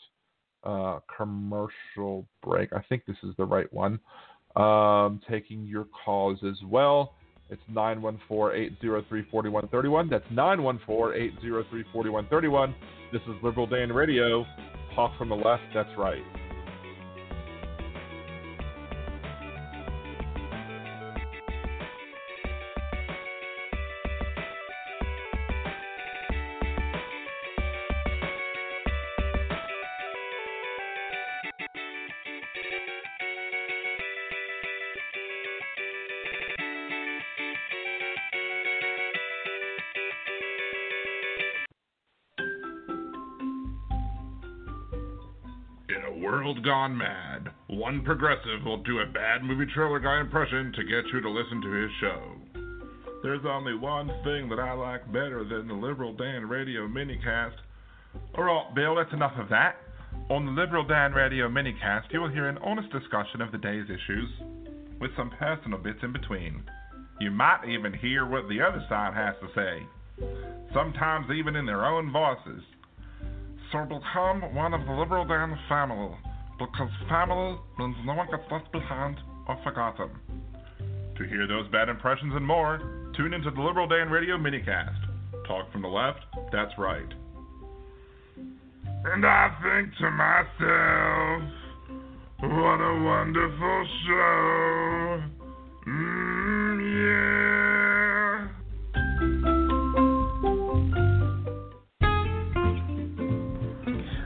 uh, 0.65 1.01
commercial 1.15 2.27
break. 2.43 2.73
I 2.73 2.81
think 2.89 3.05
this 3.05 3.19
is 3.23 3.35
the 3.37 3.45
right 3.45 3.71
one. 3.75 4.01
Um, 4.57 5.21
taking 5.29 5.67
your 5.67 5.87
calls 6.05 6.39
as 6.49 6.57
well. 6.65 7.17
It's 7.51 7.63
914-803-4131. 7.73 10.11
That's 10.11 10.25
914-803-4131. 10.33 12.75
This 13.13 13.23
is 13.23 13.35
Liberal 13.43 13.67
Dan 13.67 13.93
Radio. 13.93 14.47
Talk 14.95 15.19
from 15.19 15.29
the 15.29 15.37
left. 15.37 15.65
That's 15.75 15.91
right. 15.99 16.23
Gone 46.85 46.99
mad. 46.99 47.49
One 47.69 48.03
progressive 48.05 48.63
will 48.63 48.83
do 48.83 48.99
a 48.99 49.07
bad 49.07 49.43
movie 49.43 49.71
trailer 49.73 49.99
guy 49.99 50.21
impression 50.21 50.71
to 50.77 50.85
get 50.85 51.11
you 51.15 51.21
to 51.23 51.31
listen 51.31 51.63
to 51.63 51.71
his 51.71 51.91
show. 51.99 52.21
There's 53.23 53.47
only 53.49 53.75
one 53.75 54.09
thing 54.23 54.51
that 54.51 54.59
I 54.59 54.73
like 54.73 55.07
better 55.07 55.45
than 55.49 55.67
the 55.67 55.73
Liberal 55.73 56.13
Dan 56.13 56.47
Radio 56.47 56.87
minicast. 56.87 57.55
Alright, 58.37 58.67
oh, 58.69 58.75
Bill, 58.75 58.97
that's 58.97 59.13
enough 59.15 59.33
of 59.39 59.49
that. 59.49 59.77
On 60.29 60.45
the 60.45 60.53
Liberal 60.53 60.87
Dan 60.87 61.15
Radio 61.15 61.49
minicast, 61.49 62.13
you 62.13 62.21
will 62.21 62.29
hear 62.29 62.51
an 62.51 62.59
honest 62.59 62.93
discussion 62.93 63.41
of 63.41 63.51
the 63.51 63.57
day's 63.57 63.87
issues, 63.87 64.29
with 65.01 65.11
some 65.17 65.31
personal 65.39 65.79
bits 65.79 66.01
in 66.03 66.13
between. 66.13 66.65
You 67.19 67.31
might 67.31 67.65
even 67.67 67.95
hear 67.95 68.27
what 68.27 68.47
the 68.51 68.61
other 68.61 68.85
side 68.91 69.15
has 69.15 69.35
to 69.41 69.49
say, 69.55 70.27
sometimes 70.75 71.29
even 71.35 71.57
in 71.57 71.65
their 71.65 71.87
own 71.87 72.13
voices. 72.13 72.63
So 73.73 73.85
become 73.85 74.55
one 74.55 74.75
of 74.75 74.85
the 74.85 74.93
Liberal 74.93 75.25
Dan 75.25 75.59
family 75.67 76.15
because 76.59 76.91
family 77.09 77.59
means 77.79 77.97
no 78.05 78.15
one 78.15 78.29
gets 78.31 78.45
left 78.51 78.71
behind 78.73 79.19
or 79.49 79.59
forgotten. 79.65 80.11
To 81.19 81.25
hear 81.25 81.47
those 81.47 81.69
bad 81.69 81.89
impressions 81.89 82.33
and 82.35 82.47
more, 82.47 83.11
tune 83.17 83.35
into 83.35 83.51
the 83.51 83.61
Liberal 83.61 83.87
Dan 83.89 84.11
Radio 84.11 84.37
minicast. 84.37 84.99
Talk 85.47 85.71
from 85.73 85.83
the 85.83 85.89
left, 85.89 86.21
that's 86.53 86.73
right. 86.79 87.13
And 88.37 89.27
I 89.27 89.51
think 89.63 89.95
to 89.99 90.11
myself, 90.11 91.43
what 92.41 92.81
a 92.81 93.03
wonderful 93.05 93.87
show. 94.07 95.23
Mm, 95.87 96.79
yeah. 97.01 97.35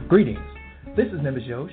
Greetings. 0.08 0.38
This 0.97 1.08
is 1.08 1.20
Nimbus 1.23 1.44
Yosh 1.44 1.73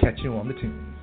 Catch 0.00 0.20
you 0.20 0.34
on 0.34 0.48
the 0.48 0.54
tunes. 0.54 0.96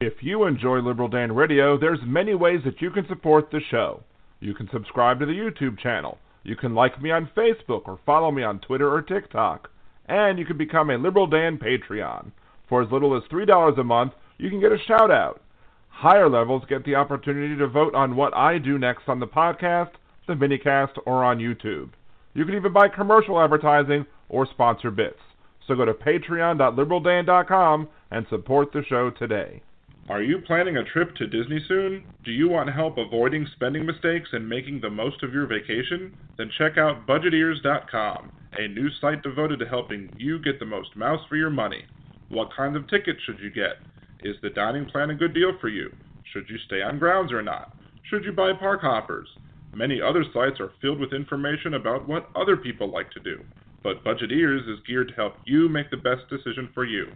If 0.00 0.22
you 0.22 0.44
enjoy 0.44 0.78
Liberal 0.78 1.08
Dan 1.08 1.32
Radio, 1.32 1.76
there's 1.76 1.98
many 2.06 2.36
ways 2.36 2.60
that 2.64 2.80
you 2.80 2.90
can 2.90 3.06
support 3.08 3.50
the 3.50 3.60
show. 3.68 4.04
You 4.38 4.54
can 4.54 4.68
subscribe 4.72 5.18
to 5.18 5.26
the 5.26 5.32
YouTube 5.32 5.78
channel. 5.80 6.18
You 6.44 6.54
can 6.54 6.74
like 6.74 7.02
me 7.02 7.10
on 7.10 7.28
Facebook 7.36 7.82
or 7.86 7.98
follow 8.06 8.30
me 8.30 8.44
on 8.44 8.60
Twitter 8.60 8.88
or 8.92 9.02
TikTok. 9.02 9.70
And 10.06 10.38
you 10.38 10.46
can 10.46 10.56
become 10.56 10.90
a 10.90 10.96
Liberal 10.96 11.26
Dan 11.26 11.58
Patreon. 11.58 12.30
For 12.68 12.80
as 12.80 12.92
little 12.92 13.16
as 13.16 13.24
$3 13.24 13.78
a 13.78 13.84
month, 13.84 14.12
you 14.38 14.50
can 14.50 14.60
get 14.60 14.70
a 14.70 14.78
shout 14.86 15.10
out. 15.10 15.42
Higher 15.88 16.30
levels 16.30 16.62
get 16.68 16.84
the 16.84 16.94
opportunity 16.94 17.56
to 17.56 17.66
vote 17.66 17.94
on 17.96 18.14
what 18.14 18.32
I 18.34 18.58
do 18.58 18.78
next 18.78 19.08
on 19.08 19.18
the 19.18 19.26
podcast, 19.26 19.90
the 20.28 20.34
minicast, 20.34 20.96
or 21.06 21.24
on 21.24 21.38
YouTube. 21.38 21.90
You 22.34 22.44
can 22.44 22.54
even 22.54 22.72
buy 22.72 22.86
commercial 22.88 23.42
advertising 23.42 24.06
or 24.28 24.46
sponsor 24.46 24.90
bits. 24.90 25.20
So 25.66 25.74
go 25.74 25.84
to 25.84 25.94
patreon.liberaldan.com 25.94 27.88
and 28.10 28.26
support 28.30 28.72
the 28.72 28.82
show 28.88 29.10
today. 29.10 29.62
Are 30.08 30.22
you 30.22 30.38
planning 30.46 30.78
a 30.78 30.84
trip 30.84 31.14
to 31.16 31.26
Disney 31.26 31.62
soon? 31.68 32.02
Do 32.24 32.32
you 32.32 32.48
want 32.48 32.72
help 32.72 32.96
avoiding 32.96 33.46
spending 33.54 33.84
mistakes 33.84 34.30
and 34.32 34.48
making 34.48 34.80
the 34.80 34.88
most 34.88 35.22
of 35.22 35.34
your 35.34 35.46
vacation? 35.46 36.16
Then 36.38 36.50
check 36.56 36.78
out 36.78 37.06
budgeteers.com, 37.06 38.32
a 38.54 38.68
new 38.68 38.88
site 39.02 39.22
devoted 39.22 39.58
to 39.58 39.68
helping 39.68 40.10
you 40.16 40.38
get 40.38 40.58
the 40.58 40.64
most 40.64 40.96
mouse 40.96 41.20
for 41.28 41.36
your 41.36 41.50
money. 41.50 41.84
What 42.30 42.56
kinds 42.56 42.74
of 42.76 42.88
tickets 42.88 43.20
should 43.26 43.38
you 43.38 43.50
get? 43.50 43.76
Is 44.24 44.36
the 44.40 44.48
dining 44.48 44.86
plan 44.86 45.10
a 45.10 45.14
good 45.14 45.34
deal 45.34 45.52
for 45.60 45.68
you? 45.68 45.94
Should 46.32 46.48
you 46.48 46.56
stay 46.66 46.80
on 46.80 46.98
grounds 46.98 47.30
or 47.30 47.42
not? 47.42 47.76
Should 48.08 48.24
you 48.24 48.32
buy 48.32 48.54
park 48.54 48.80
hoppers? 48.80 49.28
Many 49.74 50.00
other 50.00 50.24
sites 50.32 50.58
are 50.58 50.72
filled 50.80 50.98
with 50.98 51.12
information 51.12 51.74
about 51.74 52.08
what 52.08 52.30
other 52.34 52.56
people 52.56 52.90
like 52.90 53.10
to 53.10 53.20
do 53.20 53.44
but 53.82 54.04
Budgeteers 54.04 54.68
is 54.70 54.80
geared 54.86 55.08
to 55.08 55.14
help 55.14 55.34
you 55.44 55.68
make 55.68 55.90
the 55.90 55.96
best 55.96 56.28
decision 56.28 56.68
for 56.74 56.84
you. 56.84 57.06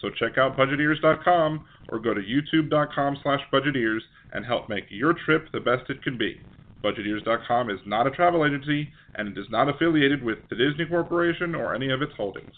So 0.00 0.10
check 0.10 0.38
out 0.38 0.56
budgeteers.com 0.56 1.64
or 1.88 1.98
go 1.98 2.14
to 2.14 2.20
youtube.com 2.20 3.18
slash 3.22 3.40
budgeteers 3.52 4.00
and 4.32 4.44
help 4.44 4.68
make 4.68 4.84
your 4.90 5.14
trip 5.14 5.48
the 5.52 5.60
best 5.60 5.88
it 5.88 6.02
can 6.02 6.18
be. 6.18 6.40
Budgeteers.com 6.82 7.70
is 7.70 7.80
not 7.86 8.06
a 8.06 8.10
travel 8.10 8.44
agency 8.44 8.90
and 9.14 9.28
it 9.28 9.40
is 9.40 9.46
not 9.50 9.68
affiliated 9.68 10.22
with 10.22 10.38
the 10.50 10.56
Disney 10.56 10.84
Corporation 10.84 11.54
or 11.54 11.74
any 11.74 11.90
of 11.90 12.02
its 12.02 12.12
holdings. 12.16 12.52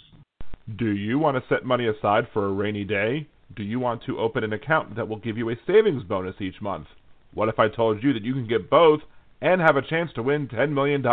Do 0.76 0.90
you 0.90 1.20
want 1.20 1.36
to 1.36 1.54
set 1.54 1.64
money 1.64 1.86
aside 1.86 2.26
for 2.32 2.46
a 2.46 2.52
rainy 2.52 2.82
day? 2.84 3.28
Do 3.54 3.62
you 3.62 3.78
want 3.78 4.02
to 4.06 4.18
open 4.18 4.42
an 4.42 4.52
account 4.52 4.96
that 4.96 5.06
will 5.06 5.18
give 5.18 5.38
you 5.38 5.48
a 5.50 5.56
savings 5.66 6.02
bonus 6.02 6.34
each 6.40 6.60
month? 6.60 6.88
What 7.32 7.48
if 7.48 7.60
I 7.60 7.68
told 7.68 8.02
you 8.02 8.12
that 8.14 8.24
you 8.24 8.32
can 8.32 8.48
get 8.48 8.68
both 8.68 9.00
and 9.40 9.60
have 9.60 9.76
a 9.76 9.86
chance 9.88 10.10
to 10.14 10.22
win 10.22 10.48
$10 10.48 10.72
million? 10.72 11.04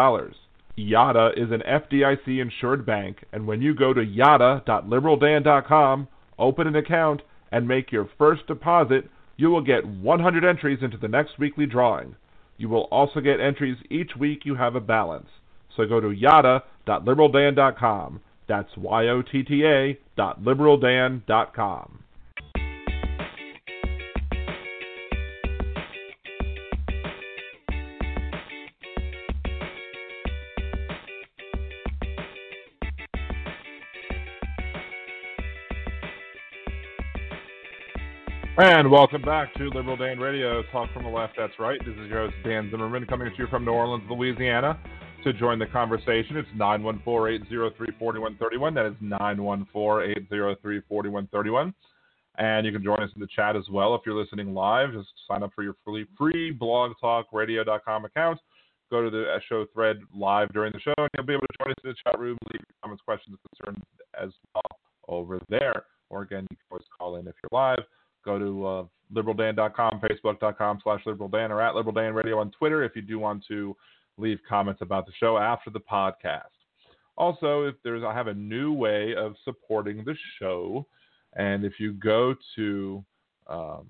Yotta 0.77 1.37
is 1.37 1.51
an 1.51 1.63
FDIC 1.67 2.41
insured 2.41 2.85
bank, 2.85 3.25
and 3.31 3.45
when 3.45 3.61
you 3.61 3.75
go 3.75 3.93
to 3.93 4.01
yotta.liberaldan.com, 4.01 6.07
open 6.39 6.67
an 6.67 6.75
account, 6.75 7.21
and 7.51 7.67
make 7.67 7.91
your 7.91 8.09
first 8.17 8.47
deposit, 8.47 9.07
you 9.37 9.49
will 9.49 9.61
get 9.61 9.85
100 9.85 10.43
entries 10.43 10.79
into 10.81 10.97
the 10.97 11.07
next 11.07 11.37
weekly 11.37 11.67
drawing. 11.67 12.15
You 12.57 12.69
will 12.69 12.85
also 12.85 13.19
get 13.19 13.39
entries 13.39 13.77
each 13.89 14.15
week 14.17 14.45
you 14.45 14.55
have 14.55 14.75
a 14.75 14.79
balance. 14.79 15.29
So 15.75 15.85
go 15.85 15.99
to 15.99 16.07
yotta.liberaldan.com. 16.07 18.21
That's 18.47 18.77
Y-O-T-T-A 18.77 19.99
dot 20.15 20.41
liberaldan.com. 20.41 22.02
And 38.65 38.89
welcome 38.89 39.21
back 39.21 39.53
to 39.55 39.67
Liberal 39.71 39.97
Dan 39.97 40.19
Radio, 40.19 40.63
Talk 40.71 40.89
from 40.93 41.03
the 41.03 41.09
Left, 41.09 41.33
That's 41.37 41.51
Right. 41.59 41.77
This 41.85 41.95
is 41.95 42.09
your 42.09 42.27
host, 42.27 42.35
Dan 42.45 42.71
Zimmerman, 42.71 43.05
coming 43.07 43.29
to 43.29 43.35
you 43.37 43.45
from 43.47 43.65
New 43.65 43.73
Orleans, 43.73 44.05
Louisiana. 44.09 44.79
To 45.25 45.33
join 45.33 45.59
the 45.59 45.65
conversation, 45.65 46.37
it's 46.37 46.47
914-803-4131. 46.57 48.73
That 48.73 48.85
is 48.85 48.93
914-803-4131. 49.03 51.73
And 52.37 52.65
you 52.65 52.71
can 52.71 52.81
join 52.81 53.03
us 53.03 53.09
in 53.13 53.19
the 53.19 53.27
chat 53.35 53.57
as 53.57 53.65
well 53.69 53.95
if 53.95 54.01
you're 54.05 54.15
listening 54.15 54.53
live. 54.53 54.93
Just 54.93 55.09
sign 55.27 55.43
up 55.43 55.51
for 55.53 55.63
your 55.63 55.75
free, 55.83 56.05
free 56.17 56.57
blogtalkradio.com 56.57 58.05
account. 58.05 58.39
Go 58.89 59.03
to 59.03 59.09
the 59.09 59.23
uh, 59.23 59.39
show 59.49 59.65
thread 59.73 59.99
live 60.15 60.47
during 60.53 60.71
the 60.71 60.79
show, 60.79 60.93
and 60.97 61.09
you'll 61.17 61.25
be 61.25 61.33
able 61.33 61.41
to 61.41 61.57
join 61.61 61.71
us 61.71 61.77
in 61.83 61.89
the 61.89 61.95
chat 62.01 62.17
room, 62.17 62.37
leave 62.53 62.61
your 62.61 62.75
comments, 62.81 63.03
questions, 63.05 63.35
concerns 63.59 63.83
as 64.17 64.29
well 64.55 64.79
over 65.09 65.41
there. 65.49 65.83
Or 66.09 66.21
again, 66.21 66.47
you 66.49 66.55
can 66.55 66.65
always 66.71 66.87
call 66.97 67.17
in 67.17 67.27
if 67.27 67.35
you're 67.43 67.59
live 67.59 67.83
go 68.23 68.39
to 68.39 68.65
uh, 68.65 68.83
liberaldan.com, 69.13 70.01
facebook.com 70.01 70.79
slash 70.83 71.03
liberaldan, 71.05 71.49
or 71.49 71.61
at 71.61 71.73
liberaldanradio 71.73 72.37
on 72.37 72.51
Twitter 72.51 72.83
if 72.83 72.95
you 72.95 73.01
do 73.01 73.19
want 73.19 73.43
to 73.47 73.75
leave 74.17 74.39
comments 74.47 74.81
about 74.81 75.05
the 75.05 75.11
show 75.19 75.37
after 75.37 75.69
the 75.69 75.79
podcast. 75.79 76.41
Also, 77.15 77.63
if 77.63 77.75
there's, 77.83 78.03
I 78.03 78.13
have 78.13 78.27
a 78.27 78.33
new 78.33 78.73
way 78.73 79.13
of 79.15 79.35
supporting 79.43 80.03
the 80.03 80.15
show, 80.39 80.85
and 81.35 81.63
if 81.63 81.79
you 81.79 81.93
go 81.93 82.35
to 82.55 83.03
um, 83.47 83.85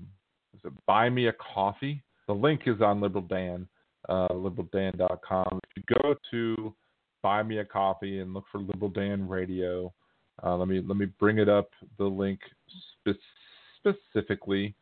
buy 0.86 1.10
me 1.10 1.28
a 1.28 1.34
coffee, 1.34 2.02
the 2.28 2.34
link 2.34 2.62
is 2.66 2.82
on 2.82 3.00
liberaldan, 3.00 3.68
uh, 4.10 4.28
liberaldan.com. 4.30 5.60
If 5.64 5.78
you 5.78 5.96
go 6.02 6.16
to 6.32 6.74
buy 7.22 7.44
me 7.44 7.60
a 7.60 7.66
coffee 7.66 8.20
and 8.20 8.34
look 8.34 8.46
for 8.52 8.60
Liberal 8.60 8.90
Dan 8.90 9.28
Radio, 9.28 9.94
uh, 10.44 10.56
let 10.56 10.68
me 10.68 10.82
let 10.86 10.98
me 10.98 11.06
bring 11.20 11.38
it 11.38 11.50
up 11.50 11.70
the 11.98 12.06
link 12.06 12.40
specifically 13.84 14.76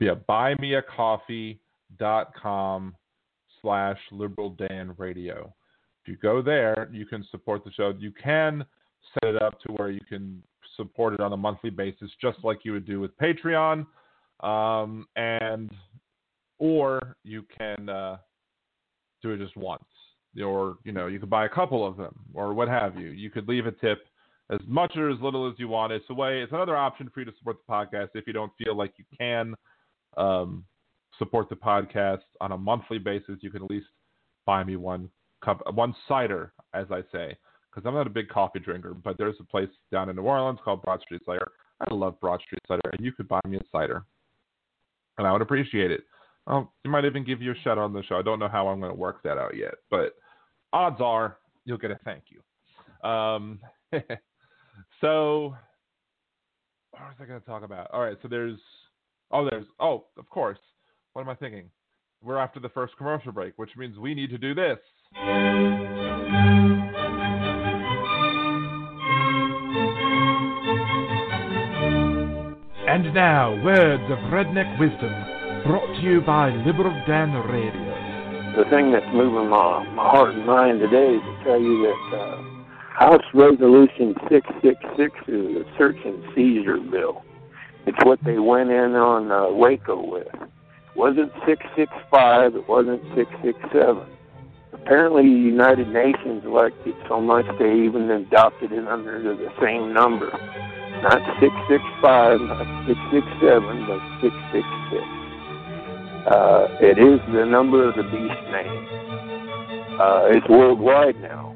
yeah, 0.00 0.14
buymeacoffee.com 0.28 2.96
slash 3.60 3.98
liberal 4.10 4.50
Dan 4.50 4.94
radio. 4.96 5.54
If 6.02 6.08
you 6.08 6.16
go 6.16 6.42
there, 6.42 6.88
you 6.92 7.06
can 7.06 7.24
support 7.30 7.62
the 7.64 7.70
show. 7.72 7.94
You 7.98 8.12
can 8.12 8.64
set 9.14 9.24
it 9.34 9.42
up 9.42 9.60
to 9.60 9.72
where 9.74 9.90
you 9.90 10.00
can 10.08 10.42
support 10.76 11.14
it 11.14 11.20
on 11.20 11.32
a 11.32 11.36
monthly 11.36 11.70
basis, 11.70 12.10
just 12.20 12.38
like 12.42 12.64
you 12.64 12.72
would 12.72 12.86
do 12.86 12.98
with 13.00 13.16
Patreon. 13.18 13.86
Um, 14.40 15.06
and 15.16 15.70
or 16.58 17.16
you 17.24 17.44
can 17.56 17.88
uh, 17.88 18.18
do 19.22 19.30
it 19.30 19.38
just 19.38 19.56
once, 19.56 19.82
or 20.42 20.76
you 20.84 20.92
know, 20.92 21.08
you 21.08 21.18
could 21.18 21.28
buy 21.28 21.44
a 21.44 21.48
couple 21.48 21.86
of 21.86 21.98
them, 21.98 22.14
or 22.32 22.54
what 22.54 22.68
have 22.68 22.98
you. 22.98 23.08
You 23.08 23.28
could 23.30 23.46
leave 23.48 23.66
a 23.66 23.72
tip 23.72 24.06
as 24.50 24.60
much 24.66 24.96
or 24.96 25.10
as 25.10 25.20
little 25.20 25.48
as 25.48 25.54
you 25.58 25.68
want. 25.68 25.92
It's 25.92 26.04
a 26.10 26.14
way. 26.14 26.42
It's 26.42 26.52
another 26.52 26.76
option 26.76 27.10
for 27.12 27.20
you 27.20 27.26
to 27.26 27.32
support 27.38 27.58
the 27.66 27.72
podcast 27.72 28.10
if 28.14 28.26
you 28.26 28.32
don't 28.32 28.52
feel 28.62 28.76
like 28.76 28.92
you 28.96 29.04
can 29.16 29.54
um, 30.16 30.64
support 31.18 31.48
the 31.48 31.56
podcast 31.56 32.22
on 32.40 32.52
a 32.52 32.58
monthly 32.58 32.98
basis. 32.98 33.36
You 33.40 33.50
can 33.50 33.62
at 33.62 33.70
least 33.70 33.86
buy 34.46 34.64
me 34.64 34.76
one 34.76 35.08
cup, 35.44 35.62
one 35.74 35.94
cider, 36.08 36.52
as 36.74 36.86
I 36.90 37.02
say, 37.12 37.36
because 37.70 37.86
I'm 37.86 37.94
not 37.94 38.06
a 38.06 38.10
big 38.10 38.28
coffee 38.28 38.58
drinker. 38.58 38.94
But 38.94 39.18
there's 39.18 39.36
a 39.40 39.44
place 39.44 39.68
down 39.92 40.08
in 40.08 40.16
New 40.16 40.22
Orleans 40.22 40.58
called 40.64 40.82
Broad 40.82 41.00
Street 41.02 41.22
Cider. 41.24 41.52
I 41.80 41.94
love 41.94 42.20
Broad 42.20 42.40
Street 42.42 42.60
Cider, 42.66 42.90
and 42.92 43.04
you 43.04 43.12
could 43.12 43.28
buy 43.28 43.40
me 43.46 43.56
a 43.56 43.62
cider, 43.72 44.04
and 45.16 45.26
I 45.26 45.32
would 45.32 45.42
appreciate 45.42 45.90
it. 45.90 46.02
You 46.48 46.90
might 46.90 47.04
even 47.04 47.24
give 47.24 47.40
you 47.40 47.52
a 47.52 47.54
shout 47.62 47.78
out 47.78 47.84
on 47.84 47.92
the 47.92 48.02
show. 48.02 48.16
I 48.16 48.22
don't 48.22 48.40
know 48.40 48.48
how 48.48 48.66
I'm 48.66 48.80
going 48.80 48.90
to 48.90 48.98
work 48.98 49.22
that 49.22 49.38
out 49.38 49.56
yet, 49.56 49.74
but 49.88 50.16
odds 50.72 51.00
are 51.00 51.38
you'll 51.64 51.78
get 51.78 51.92
a 51.92 51.98
thank 52.04 52.24
you. 52.28 53.08
Um, 53.08 53.60
So, 55.00 55.54
what 56.90 57.02
was 57.02 57.14
I 57.20 57.24
going 57.24 57.40
to 57.40 57.46
talk 57.46 57.62
about? 57.62 57.90
All 57.90 58.02
right, 58.02 58.18
so 58.20 58.28
there's, 58.28 58.58
oh, 59.30 59.48
there's, 59.48 59.64
oh, 59.78 60.04
of 60.18 60.28
course. 60.28 60.58
What 61.14 61.22
am 61.22 61.30
I 61.30 61.34
thinking? 61.36 61.70
We're 62.22 62.38
after 62.38 62.60
the 62.60 62.68
first 62.68 62.96
commercial 62.98 63.32
break, 63.32 63.54
which 63.56 63.70
means 63.78 63.96
we 63.96 64.14
need 64.14 64.28
to 64.28 64.36
do 64.36 64.54
this. 64.54 64.78
And 72.86 73.14
now, 73.14 73.58
words 73.64 74.02
of 74.04 74.18
redneck 74.30 74.78
wisdom, 74.78 75.14
brought 75.64 75.96
to 75.96 76.02
you 76.02 76.20
by 76.20 76.50
Liberal 76.50 76.92
Dan 77.06 77.32
Radio. 77.48 78.62
The 78.62 78.68
thing 78.68 78.92
that's 78.92 79.06
moving 79.14 79.48
my, 79.48 79.82
my 79.94 80.10
heart 80.10 80.34
and 80.34 80.44
mind 80.44 80.80
today 80.80 81.14
is 81.14 81.22
to 81.22 81.44
tell 81.44 81.58
you 81.58 81.86
that 81.86 82.18
uh, 82.18 82.49
House 82.98 83.22
Resolution 83.32 84.14
666 84.28 85.28
is 85.28 85.56
a 85.56 85.78
search 85.78 85.96
and 86.04 86.22
seizure 86.34 86.78
bill. 86.78 87.22
It's 87.86 87.96
what 88.04 88.18
they 88.24 88.38
went 88.38 88.70
in 88.70 88.94
on 88.94 89.30
uh, 89.32 89.48
Waco 89.48 90.04
with. 90.04 90.26
It 90.26 90.96
wasn't 90.96 91.32
665, 91.46 92.56
it 92.56 92.68
wasn't 92.68 93.00
667. 93.14 94.04
Apparently, 94.72 95.22
the 95.22 95.46
United 95.48 95.88
Nations 95.88 96.44
liked 96.44 96.84
it 96.86 96.94
so 97.08 97.20
much 97.20 97.46
they 97.58 97.72
even 97.72 98.10
adopted 98.10 98.72
it 98.72 98.86
under 98.86 99.22
the 99.22 99.48
same 99.62 99.94
number. 99.94 100.28
Not 101.00 101.22
665, 101.40 102.40
not 102.42 102.66
667, 102.90 103.86
but 103.86 104.02
666. 104.20 105.06
Uh, 106.26 106.68
it 106.84 106.98
is 106.98 107.20
the 107.32 107.46
number 107.46 107.88
of 107.88 107.94
the 107.96 108.02
beast 108.02 108.42
name. 108.50 108.84
Uh, 109.96 110.26
it's 110.36 110.48
worldwide 110.48 111.18
now 111.22 111.49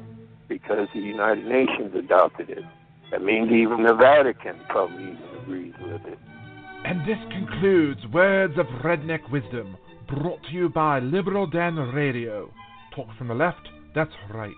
because 0.47 0.87
the 0.93 0.99
United 0.99 1.45
Nations 1.45 1.93
adopted 1.95 2.49
it. 2.49 2.63
That 3.11 3.23
means 3.23 3.51
even 3.51 3.83
the 3.83 3.93
Vatican 3.93 4.59
probably 4.69 5.03
even 5.03 5.17
agrees 5.41 5.73
with 5.81 6.05
it. 6.05 6.19
And 6.85 7.01
this 7.01 7.17
concludes 7.31 8.01
Words 8.13 8.57
of 8.57 8.65
Redneck 8.83 9.31
Wisdom, 9.31 9.77
brought 10.07 10.43
to 10.43 10.51
you 10.51 10.69
by 10.69 10.99
Liberal 10.99 11.47
Dan 11.47 11.75
Radio. 11.75 12.51
Talk 12.95 13.07
from 13.17 13.27
the 13.27 13.33
left, 13.33 13.67
that's 13.93 14.11
right. 14.31 14.53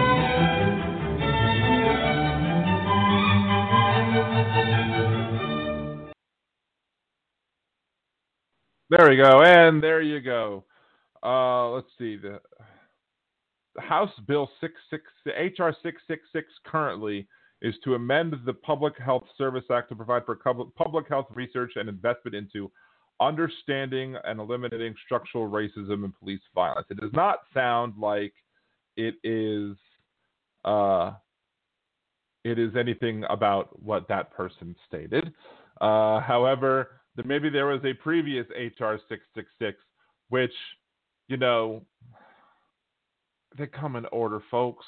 There 8.88 9.08
we 9.08 9.16
go, 9.16 9.42
and 9.42 9.82
there 9.82 10.00
you 10.00 10.20
go. 10.20 10.64
Uh, 11.22 11.70
let's 11.70 11.88
see 11.98 12.16
the, 12.16 12.40
House 13.78 14.12
Bill 14.26 14.48
six 14.60 14.74
six 14.90 15.02
HR 15.26 15.70
six 15.82 16.00
six 16.06 16.22
six 16.32 16.46
currently 16.64 17.26
is 17.62 17.74
to 17.84 17.94
amend 17.94 18.34
the 18.44 18.52
Public 18.52 18.98
Health 18.98 19.24
Service 19.36 19.64
Act 19.72 19.88
to 19.88 19.96
provide 19.96 20.24
for 20.24 20.36
public 20.36 21.08
health 21.08 21.26
research 21.34 21.72
and 21.76 21.88
investment 21.88 22.34
into 22.34 22.70
understanding 23.20 24.16
and 24.24 24.40
eliminating 24.40 24.94
structural 25.04 25.48
racism 25.48 26.04
and 26.04 26.18
police 26.18 26.40
violence. 26.54 26.86
It 26.90 27.00
does 27.00 27.12
not 27.12 27.40
sound 27.54 27.94
like 27.98 28.34
it 28.96 29.14
is 29.24 29.76
uh, 30.64 31.12
it 32.44 32.58
is 32.58 32.76
anything 32.76 33.24
about 33.30 33.82
what 33.82 34.06
that 34.08 34.32
person 34.32 34.76
stated. 34.86 35.32
Uh, 35.80 36.20
however, 36.20 36.90
that 37.16 37.26
maybe 37.26 37.48
there 37.48 37.66
was 37.66 37.80
a 37.84 37.94
previous 37.94 38.46
HR 38.50 38.96
666 39.08 39.78
which, 40.28 40.52
you 41.28 41.36
know, 41.36 41.82
they 43.56 43.66
come 43.66 43.96
in 43.96 44.06
order, 44.06 44.40
folks. 44.50 44.84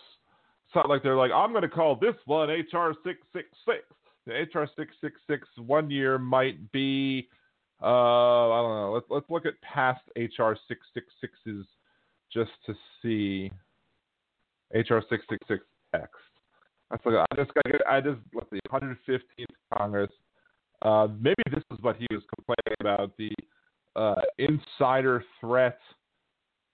It's 0.67 0.75
not 0.75 0.89
like 0.89 1.03
they're 1.03 1.17
like, 1.17 1.31
I'm 1.33 1.53
going 1.53 1.63
to 1.63 1.69
call 1.69 1.97
this 1.97 2.15
one 2.27 2.49
HR 2.49 2.93
666. 3.05 3.85
The 4.27 4.33
HR 4.33 4.69
666 4.77 5.49
one 5.57 5.91
year 5.91 6.19
might 6.19 6.71
be, 6.73 7.29
uh, 7.83 7.87
I 7.87 8.63
don't 8.63 8.77
know. 8.77 8.93
Let's, 8.93 9.07
let's 9.09 9.31
look 9.31 9.47
at 9.47 9.61
past 9.63 10.03
HR 10.17 10.55
666s 10.71 11.65
just 12.33 12.51
to 12.67 12.75
see. 13.01 13.51
HR 14.75 15.01
666X. 15.11 16.09
That's 16.91 17.03
I 17.07 17.25
just 17.37 17.53
got, 17.55 17.87
I 17.89 18.01
just, 18.03 18.19
let's 18.35 18.51
see, 18.51 18.61
115th 18.71 19.21
Congress. 19.77 20.11
Uh, 20.83 21.09
maybe 21.21 21.43
this 21.51 21.65
is 21.73 21.79
what 21.81 21.97
he 21.97 22.07
was 22.11 22.23
complaining 22.37 22.77
about 22.81 23.17
the 23.17 23.31
uh, 23.97 24.21
insider 24.39 25.25
threat 25.41 25.79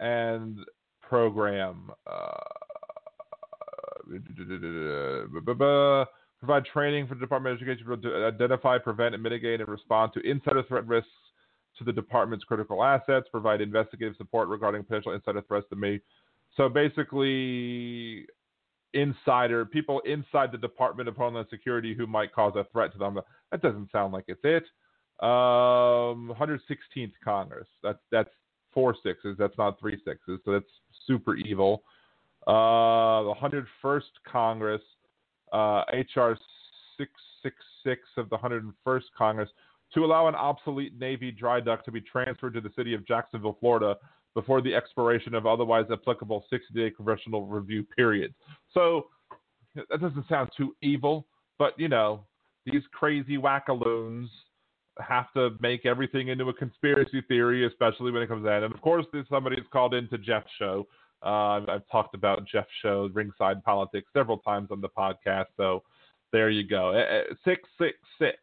and 0.01 0.59
program. 1.01 1.90
Uh, 2.07 2.33
provide 6.40 6.64
training 6.67 7.07
for 7.07 7.14
the 7.14 7.21
Department 7.21 7.55
of 7.55 7.62
Education 7.62 8.03
to 8.03 8.27
identify, 8.27 8.77
prevent, 8.77 9.14
and 9.14 9.23
mitigate 9.23 9.61
and 9.61 9.69
respond 9.69 10.12
to 10.12 10.21
insider 10.21 10.62
threat 10.64 10.87
risks 10.87 11.09
to 11.79 11.85
the 11.85 11.93
department's 11.93 12.45
critical 12.45 12.85
assets. 12.85 13.27
Provide 13.31 13.61
investigative 13.61 14.17
support 14.17 14.49
regarding 14.49 14.85
potential 14.85 15.12
insider 15.12 15.43
threats 15.43 15.67
that 15.71 15.77
may. 15.77 16.01
So 16.57 16.69
basically, 16.69 18.27
insider 18.94 19.64
people 19.64 20.00
inside 20.00 20.52
the 20.52 20.59
Department 20.59 21.09
of 21.09 21.16
Homeland 21.16 21.48
Security 21.50 21.94
who 21.94 22.07
might 22.07 22.33
cause 22.33 22.54
a 22.57 22.64
threat 22.72 22.92
to 22.92 22.98
them. 22.98 23.18
That 23.50 23.61
doesn't 23.61 23.90
sound 23.92 24.12
like 24.12 24.24
it's 24.28 24.40
it. 24.44 24.64
Um, 25.20 26.35
116th 26.40 27.12
Congress. 27.22 27.68
That's 27.83 27.98
that's 28.11 28.30
four 28.72 28.96
sixes. 29.02 29.37
That's 29.38 29.57
not 29.59 29.78
three 29.78 30.00
sixes. 30.04 30.40
So 30.44 30.52
that's 30.52 30.64
super 31.07 31.37
evil. 31.37 31.83
Uh, 32.46 33.22
the 33.22 33.35
101st 33.40 34.02
Congress, 34.30 34.83
uh, 35.52 35.83
HR 35.92 36.37
666 36.98 38.02
of 38.18 38.28
the 38.28 38.37
101st 38.37 39.02
Congress, 39.16 39.48
to 39.94 40.04
allow 40.04 40.26
an 40.28 40.35
obsolete 40.35 40.98
Navy 40.98 41.30
dry 41.30 41.61
dock 41.61 41.85
to 41.87 41.92
be 41.92 42.00
transferred 42.00 42.52
to 42.54 42.61
the 42.61 42.70
city 42.76 42.92
of 42.92 43.07
Jacksonville, 43.07 43.57
Florida, 43.61 43.96
before 44.35 44.61
the 44.61 44.75
expiration 44.75 45.35
of 45.35 45.47
otherwise 45.47 45.87
applicable 45.92 46.44
60 46.51 46.75
day 46.75 46.90
congressional 46.90 47.47
review 47.47 47.85
period. 47.97 48.35
So 48.73 49.07
that 49.75 50.01
doesn't 50.01 50.29
sound 50.29 50.51
too 50.57 50.75
evil, 50.83 51.27
but 51.59 51.75
you 51.79 51.88
know, 51.88 52.25
these 52.66 52.83
crazy 52.92 53.37
wackaloons 53.37 54.29
have 55.01 55.33
to 55.35 55.51
make 55.61 55.87
everything 55.87 56.29
into 56.29 56.49
a 56.49 56.55
conspiracy 56.55 57.20
theory, 57.27 57.66
especially 57.66 58.12
when 58.12 58.23
it 58.23 58.29
comes 58.29 58.47
in. 58.47 58.53
And 58.53 58.75
of 58.75 58.81
course, 58.81 59.07
there's 59.12 59.29
somebody's 59.29 59.64
called 59.73 59.94
into 59.94 60.18
Jeff's 60.18 60.51
show. 60.59 60.87
Uh, 61.25 61.61
I've 61.68 61.88
talked 61.90 62.14
about 62.14 62.47
Jeff's 62.47 62.68
show, 62.83 63.09
Ringside 63.12 63.64
Politics, 63.64 64.09
several 64.12 64.38
times 64.38 64.68
on 64.70 64.81
the 64.81 64.88
podcast. 64.88 65.47
So 65.57 65.83
there 66.33 66.51
you 66.51 66.66
go. 66.66 66.92
Six 67.44 67.62
six 67.79 67.97
six. 68.18 68.37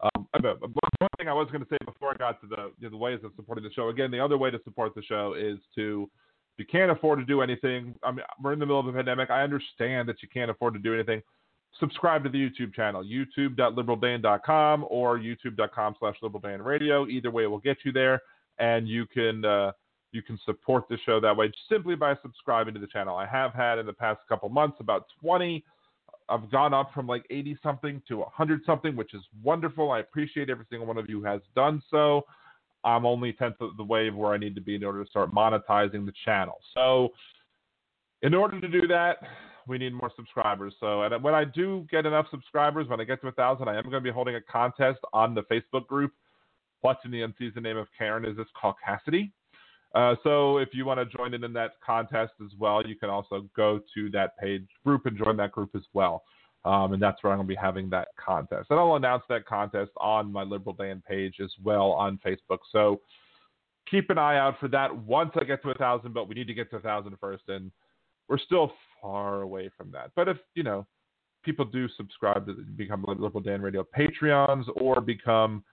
Um, 0.00 0.26
one 0.32 1.08
thing 1.18 1.28
I 1.28 1.32
was 1.32 1.48
going 1.50 1.64
to 1.64 1.68
say 1.70 1.78
before 1.84 2.10
I 2.10 2.16
got 2.16 2.40
to 2.42 2.46
the 2.46 2.72
you 2.78 2.84
know, 2.84 2.90
the 2.90 2.96
ways 2.96 3.20
of 3.24 3.32
supporting 3.36 3.64
the 3.64 3.72
show. 3.72 3.88
Again, 3.88 4.10
the 4.10 4.20
other 4.20 4.36
way 4.36 4.50
to 4.50 4.58
support 4.64 4.94
the 4.94 5.02
show 5.02 5.34
is 5.34 5.58
to 5.74 6.08
if 6.54 6.58
you 6.58 6.66
can't 6.66 6.90
afford 6.90 7.18
to 7.18 7.24
do 7.24 7.40
anything. 7.40 7.94
I 8.02 8.12
mean, 8.12 8.24
we're 8.42 8.52
in 8.52 8.58
the 8.58 8.66
middle 8.66 8.80
of 8.80 8.86
a 8.86 8.92
pandemic. 8.92 9.30
I 9.30 9.42
understand 9.42 10.08
that 10.08 10.22
you 10.22 10.28
can't 10.32 10.50
afford 10.50 10.74
to 10.74 10.80
do 10.80 10.94
anything 10.94 11.22
subscribe 11.78 12.24
to 12.24 12.28
the 12.28 12.38
YouTube 12.38 12.74
channel, 12.74 13.04
youtube.liberaldan.com 13.04 14.86
or 14.88 15.18
youtube.com 15.18 15.96
slash. 15.98 16.16
Either 16.22 17.30
way 17.30 17.46
will 17.46 17.58
get 17.58 17.78
you 17.84 17.92
there, 17.92 18.20
and 18.58 18.88
you 18.88 19.06
can 19.06 19.44
uh, 19.44 19.72
you 20.12 20.22
can 20.22 20.38
support 20.44 20.84
the 20.88 20.96
show 21.04 21.20
that 21.20 21.36
way 21.36 21.52
simply 21.70 21.94
by 21.94 22.14
subscribing 22.22 22.74
to 22.74 22.80
the 22.80 22.86
channel. 22.86 23.16
I 23.16 23.26
have 23.26 23.52
had 23.52 23.78
in 23.78 23.86
the 23.86 23.92
past 23.92 24.20
couple 24.28 24.48
months 24.48 24.78
about 24.80 25.06
20. 25.20 25.64
I've 26.28 26.50
gone 26.50 26.74
up 26.74 26.90
from 26.92 27.06
like 27.06 27.24
80 27.30 27.58
something 27.62 28.02
to 28.08 28.18
100 28.18 28.62
something, 28.66 28.96
which 28.96 29.14
is 29.14 29.22
wonderful. 29.42 29.92
I 29.92 30.00
appreciate 30.00 30.50
every 30.50 30.66
single 30.68 30.86
one 30.86 30.98
of 30.98 31.08
you 31.08 31.22
has 31.22 31.40
done 31.54 31.82
so. 31.90 32.22
I'm 32.84 33.04
only 33.04 33.32
tenth 33.32 33.60
of 33.60 33.76
the 33.76 33.84
way 33.84 34.08
of 34.08 34.14
where 34.14 34.32
I 34.32 34.38
need 34.38 34.54
to 34.54 34.60
be 34.60 34.76
in 34.76 34.84
order 34.84 35.02
to 35.02 35.10
start 35.10 35.34
monetizing 35.34 36.06
the 36.06 36.12
channel. 36.24 36.58
So, 36.74 37.10
in 38.22 38.32
order 38.32 38.60
to 38.60 38.68
do 38.68 38.86
that, 38.86 39.18
we 39.66 39.78
need 39.78 39.92
more 39.92 40.10
subscribers. 40.16 40.74
So, 40.78 41.02
and 41.02 41.22
when 41.22 41.34
I 41.34 41.44
do 41.44 41.86
get 41.90 42.06
enough 42.06 42.26
subscribers, 42.30 42.88
when 42.88 43.00
I 43.00 43.04
get 43.04 43.20
to 43.22 43.28
a 43.28 43.32
thousand, 43.32 43.68
I 43.68 43.76
am 43.76 43.82
going 43.82 43.94
to 43.94 44.00
be 44.00 44.10
holding 44.10 44.36
a 44.36 44.40
contest 44.40 45.00
on 45.12 45.34
the 45.34 45.42
Facebook 45.42 45.86
group. 45.86 46.12
What's 46.80 47.04
in 47.04 47.10
the 47.10 47.22
unseasoned 47.22 47.64
name 47.64 47.76
of 47.76 47.88
Karen? 47.98 48.24
Is 48.24 48.36
this 48.36 48.46
Caucasity? 48.60 49.32
Uh, 49.96 50.14
so 50.22 50.58
if 50.58 50.68
you 50.72 50.84
want 50.84 51.00
to 51.00 51.16
join 51.16 51.32
in 51.32 51.42
in 51.42 51.54
that 51.54 51.72
contest 51.84 52.34
as 52.44 52.50
well, 52.58 52.86
you 52.86 52.94
can 52.94 53.08
also 53.08 53.48
go 53.56 53.80
to 53.94 54.10
that 54.10 54.36
page 54.36 54.66
group 54.84 55.06
and 55.06 55.16
join 55.16 55.38
that 55.38 55.52
group 55.52 55.70
as 55.74 55.84
well. 55.94 56.22
Um, 56.66 56.92
and 56.92 57.00
that's 57.00 57.22
where 57.22 57.32
I'm 57.32 57.38
going 57.38 57.46
to 57.46 57.54
be 57.54 57.58
having 57.58 57.88
that 57.90 58.08
contest. 58.22 58.66
And 58.68 58.78
I'll 58.78 58.96
announce 58.96 59.22
that 59.30 59.46
contest 59.46 59.92
on 59.96 60.30
my 60.30 60.42
Liberal 60.42 60.74
Dan 60.74 61.02
page 61.08 61.36
as 61.42 61.50
well 61.64 61.92
on 61.92 62.18
Facebook. 62.26 62.58
So 62.72 63.00
keep 63.90 64.10
an 64.10 64.18
eye 64.18 64.36
out 64.36 64.60
for 64.60 64.68
that 64.68 64.94
once 64.94 65.30
I 65.40 65.44
get 65.44 65.62
to 65.62 65.70
a 65.70 65.74
thousand. 65.74 66.12
But 66.12 66.28
we 66.28 66.34
need 66.34 66.48
to 66.48 66.54
get 66.54 66.68
to 66.70 66.76
a 66.76 66.80
thousand 66.80 67.16
first, 67.18 67.44
and 67.48 67.70
we're 68.28 68.36
still 68.38 68.72
far 69.00 69.40
away 69.40 69.70
from 69.78 69.90
that. 69.92 70.10
But 70.14 70.28
if, 70.28 70.36
you 70.54 70.62
know, 70.62 70.86
people 71.42 71.64
do 71.64 71.88
subscribe 71.96 72.44
to 72.48 72.52
become 72.76 73.02
Liberal 73.08 73.40
Dan 73.40 73.62
Radio 73.62 73.86
Patreons 73.96 74.64
or 74.74 75.00
become 75.00 75.64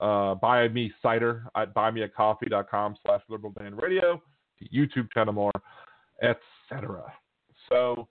uh, 0.00 0.34
buy 0.34 0.68
me 0.68 0.92
cider 1.02 1.44
at 1.56 1.74
buymeacoffee.com 1.74 2.96
slash 3.04 3.22
liberal 3.28 3.52
dan 3.58 3.74
radio, 3.76 4.20
YouTube 4.72 5.10
channel 5.12 5.32
more, 5.32 5.52
etc. 6.22 7.12
So 7.68 8.08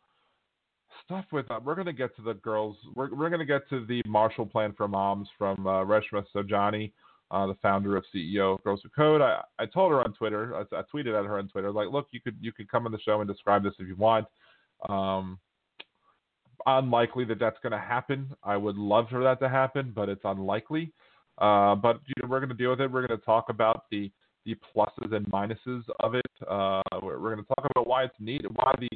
stuff 1.05 1.25
with 1.31 1.47
that. 1.47 1.63
we're 1.63 1.75
going 1.75 1.87
to 1.87 1.93
get 1.93 2.15
to 2.17 2.21
the 2.21 2.33
girls. 2.35 2.75
We're, 2.95 3.13
we're 3.13 3.29
going 3.29 3.39
to 3.39 3.45
get 3.45 3.67
to 3.69 3.85
the 3.85 4.01
Marshall 4.05 4.45
Plan 4.45 4.73
for 4.75 4.87
Moms 4.87 5.29
from 5.37 5.65
uh, 5.65 5.83
Reshma 5.85 6.25
Saujani, 6.35 6.91
uh, 7.31 7.47
the 7.47 7.55
founder 7.61 7.95
of 7.95 8.03
CEO 8.13 8.55
of 8.55 8.63
Girls 8.63 8.81
Who 8.83 8.89
Code. 8.89 9.21
I, 9.21 9.41
I 9.59 9.65
told 9.65 9.91
her 9.91 10.01
on 10.01 10.13
Twitter, 10.13 10.55
I, 10.55 10.75
I 10.75 10.81
tweeted 10.93 11.17
at 11.17 11.25
her 11.25 11.39
on 11.39 11.47
Twitter, 11.47 11.71
like, 11.71 11.89
look, 11.89 12.07
you 12.11 12.19
could 12.19 12.35
you 12.41 12.51
could 12.51 12.69
come 12.69 12.85
on 12.85 12.91
the 12.91 12.99
show 12.99 13.21
and 13.21 13.29
describe 13.29 13.63
this 13.63 13.73
if 13.79 13.87
you 13.87 13.95
want. 13.95 14.27
Um, 14.89 15.39
unlikely 16.65 17.25
that 17.25 17.39
that's 17.39 17.57
going 17.63 17.71
to 17.71 17.79
happen. 17.79 18.29
I 18.43 18.57
would 18.57 18.75
love 18.75 19.07
for 19.09 19.23
that 19.23 19.39
to 19.39 19.49
happen, 19.49 19.93
but 19.95 20.09
it's 20.09 20.21
unlikely. 20.23 20.91
Uh, 21.37 21.75
but 21.75 21.99
you 22.07 22.13
know, 22.21 22.29
we're 22.29 22.39
going 22.39 22.49
to 22.49 22.55
deal 22.55 22.71
with 22.71 22.81
it. 22.81 22.91
We're 22.91 23.05
going 23.05 23.19
to 23.19 23.25
talk 23.25 23.49
about 23.49 23.85
the 23.91 24.11
the 24.45 24.55
pluses 24.73 25.13
and 25.13 25.25
minuses 25.27 25.83
of 25.99 26.15
it. 26.15 26.25
Uh, 26.49 26.81
we're, 27.03 27.17
going 27.17 27.37
to 27.37 27.43
talk 27.43 27.67
about 27.69 27.85
why 27.85 28.05
it's 28.05 28.15
needed, 28.17 28.49
why 28.55 28.73
the 28.79 28.89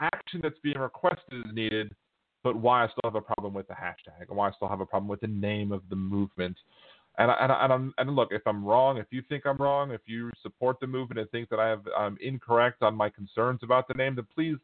action 0.00 0.40
that's 0.42 0.58
being 0.64 0.78
requested 0.78 1.46
is 1.46 1.54
needed, 1.54 1.94
but 2.42 2.56
why 2.56 2.82
I 2.84 2.88
still 2.88 3.02
have 3.04 3.14
a 3.14 3.20
problem 3.20 3.54
with 3.54 3.68
the 3.68 3.74
hashtag, 3.74 4.28
and 4.28 4.36
why 4.36 4.48
I 4.48 4.52
still 4.52 4.68
have 4.68 4.80
a 4.80 4.86
problem 4.86 5.08
with 5.08 5.20
the 5.20 5.28
name 5.28 5.70
of 5.70 5.82
the 5.90 5.96
movement. 5.96 6.56
And, 7.18 7.30
and, 7.30 7.72
and, 7.72 7.92
and 7.96 8.16
look, 8.16 8.30
if 8.32 8.42
I'm 8.46 8.64
wrong, 8.64 8.98
if 8.98 9.06
you 9.10 9.22
think 9.28 9.46
I'm 9.46 9.56
wrong, 9.58 9.92
if 9.92 10.02
you 10.06 10.30
support 10.42 10.80
the 10.80 10.88
movement 10.88 11.20
and 11.20 11.30
think 11.30 11.48
that 11.50 11.60
I 11.60 11.68
have 11.68 11.82
I'm 11.96 12.18
incorrect 12.20 12.82
on 12.82 12.96
my 12.96 13.08
concerns 13.08 13.60
about 13.62 13.86
the 13.86 13.94
name, 13.94 14.16
then 14.16 14.26
please 14.34 14.56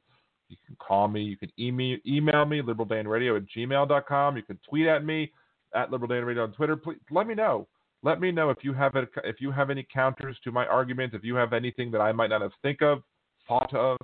you 0.49 0.57
can 0.67 0.77
call 0.77 1.09
me. 1.09 1.23
You 1.23 1.37
can 1.37 1.51
email, 1.59 1.97
email 2.07 2.45
me, 2.45 2.61
liberaldanradio 2.61 3.37
at 3.37 3.45
gmail.com. 3.57 4.37
You 4.37 4.43
can 4.43 4.59
tweet 4.69 4.87
at 4.87 5.05
me 5.05 5.33
at 5.75 5.91
liberaldanradio 5.91 6.45
on 6.45 6.53
Twitter. 6.53 6.77
Please 6.77 6.99
let 7.11 7.27
me 7.27 7.35
know. 7.35 7.67
Let 8.03 8.21
me 8.21 8.33
know 8.33 8.51
if 8.51 8.59
you 8.63 8.73
have 8.73 8.97
a, 8.97 9.07
if 9.25 9.41
you 9.41 9.53
have 9.53 9.71
any 9.71 9.87
counters 9.93 10.37
to 10.45 10.53
my 10.53 10.67
argument. 10.67 11.15
If 11.15 11.23
you 11.23 11.37
have 11.37 11.53
anything 11.53 11.91
that 11.93 12.01
I 12.01 12.13
might 12.13 12.31
not 12.31 12.43
have 12.43 12.53
think 12.63 12.83
of, 12.83 13.03
thought 13.47 13.73
of, 13.75 13.97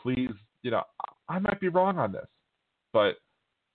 please. 0.00 0.30
You 0.62 0.70
know, 0.70 0.82
I 1.28 1.38
might 1.38 1.60
be 1.60 1.68
wrong 1.68 1.98
on 1.98 2.12
this, 2.12 2.26
but 2.92 3.16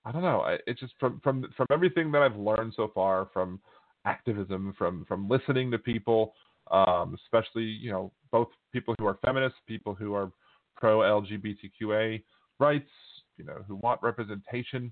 I 0.05 0.11
don't 0.11 0.21
know. 0.21 0.57
It's 0.67 0.79
just 0.79 0.93
from 0.99 1.19
from 1.23 1.45
from 1.57 1.67
everything 1.71 2.11
that 2.11 2.21
I've 2.21 2.37
learned 2.37 2.73
so 2.75 2.91
far 2.93 3.29
from 3.33 3.59
activism, 4.05 4.73
from 4.77 5.05
from 5.05 5.27
listening 5.27 5.71
to 5.71 5.77
people, 5.77 6.33
um, 6.71 7.15
especially 7.25 7.63
you 7.63 7.91
know 7.91 8.11
both 8.31 8.49
people 8.71 8.95
who 8.99 9.07
are 9.07 9.17
feminists, 9.25 9.57
people 9.67 9.93
who 9.93 10.13
are 10.13 10.31
pro 10.75 10.99
LGBTQA 10.99 12.23
rights, 12.59 12.89
you 13.37 13.45
know, 13.45 13.63
who 13.67 13.75
want 13.77 14.01
representation 14.01 14.91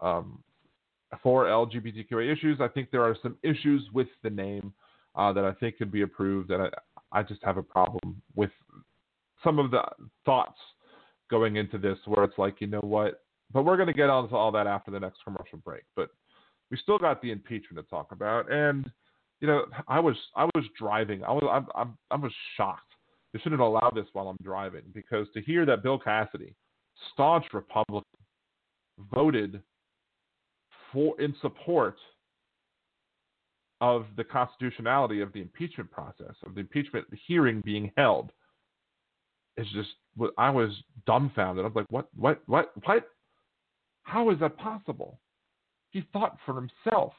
um, 0.00 0.42
for 1.22 1.44
LGBTQA 1.46 2.32
issues. 2.32 2.60
I 2.60 2.68
think 2.68 2.90
there 2.90 3.02
are 3.02 3.16
some 3.22 3.36
issues 3.42 3.82
with 3.92 4.08
the 4.22 4.30
name 4.30 4.72
uh, 5.14 5.32
that 5.32 5.44
I 5.44 5.52
think 5.52 5.78
could 5.78 5.90
be 5.90 6.02
approved, 6.02 6.50
and 6.50 6.62
I, 6.62 6.68
I 7.12 7.22
just 7.22 7.42
have 7.42 7.56
a 7.56 7.62
problem 7.62 8.20
with 8.34 8.50
some 9.42 9.58
of 9.58 9.70
the 9.70 9.82
thoughts 10.24 10.58
going 11.30 11.56
into 11.56 11.78
this 11.78 11.98
where 12.06 12.24
it's 12.24 12.38
like, 12.38 12.60
you 12.60 12.66
know 12.66 12.80
what? 12.80 13.22
But 13.52 13.64
we're 13.64 13.76
going 13.76 13.88
to 13.88 13.94
get 13.94 14.10
onto 14.10 14.36
all 14.36 14.52
that 14.52 14.66
after 14.66 14.90
the 14.90 15.00
next 15.00 15.18
commercial 15.24 15.58
break. 15.64 15.84
But 15.96 16.10
we 16.70 16.76
still 16.76 16.98
got 16.98 17.22
the 17.22 17.30
impeachment 17.30 17.84
to 17.84 17.90
talk 17.90 18.12
about, 18.12 18.50
and 18.52 18.90
you 19.40 19.46
know, 19.46 19.64
I 19.86 20.00
was 20.00 20.16
I 20.36 20.44
was 20.44 20.64
driving. 20.78 21.24
I 21.24 21.30
was 21.32 21.44
I'm, 21.50 21.66
I'm 21.74 21.98
I 22.10 22.16
was 22.16 22.32
shocked 22.56 22.88
they 23.32 23.38
shouldn't 23.40 23.60
allow 23.60 23.90
this 23.94 24.06
while 24.12 24.28
I'm 24.28 24.38
driving 24.42 24.82
because 24.94 25.26
to 25.34 25.42
hear 25.42 25.66
that 25.66 25.82
Bill 25.82 25.98
Cassidy, 25.98 26.54
staunch 27.12 27.44
Republican, 27.52 28.04
voted 29.12 29.62
for 30.92 31.20
in 31.20 31.34
support 31.40 31.96
of 33.80 34.06
the 34.16 34.24
constitutionality 34.24 35.20
of 35.20 35.32
the 35.32 35.40
impeachment 35.40 35.90
process, 35.90 36.34
of 36.44 36.54
the 36.54 36.60
impeachment 36.60 37.06
hearing 37.26 37.62
being 37.64 37.92
held. 37.96 38.32
It's 39.56 39.70
just 39.72 39.90
I 40.36 40.50
was 40.50 40.70
dumbfounded. 41.06 41.64
I'm 41.64 41.72
like, 41.74 41.86
what, 41.90 42.08
what, 42.16 42.40
what, 42.46 42.72
what? 42.84 43.08
How 44.02 44.30
is 44.30 44.40
that 44.40 44.56
possible? 44.56 45.20
He 45.90 46.02
thought 46.12 46.38
for 46.44 46.54
himself. 46.54 47.12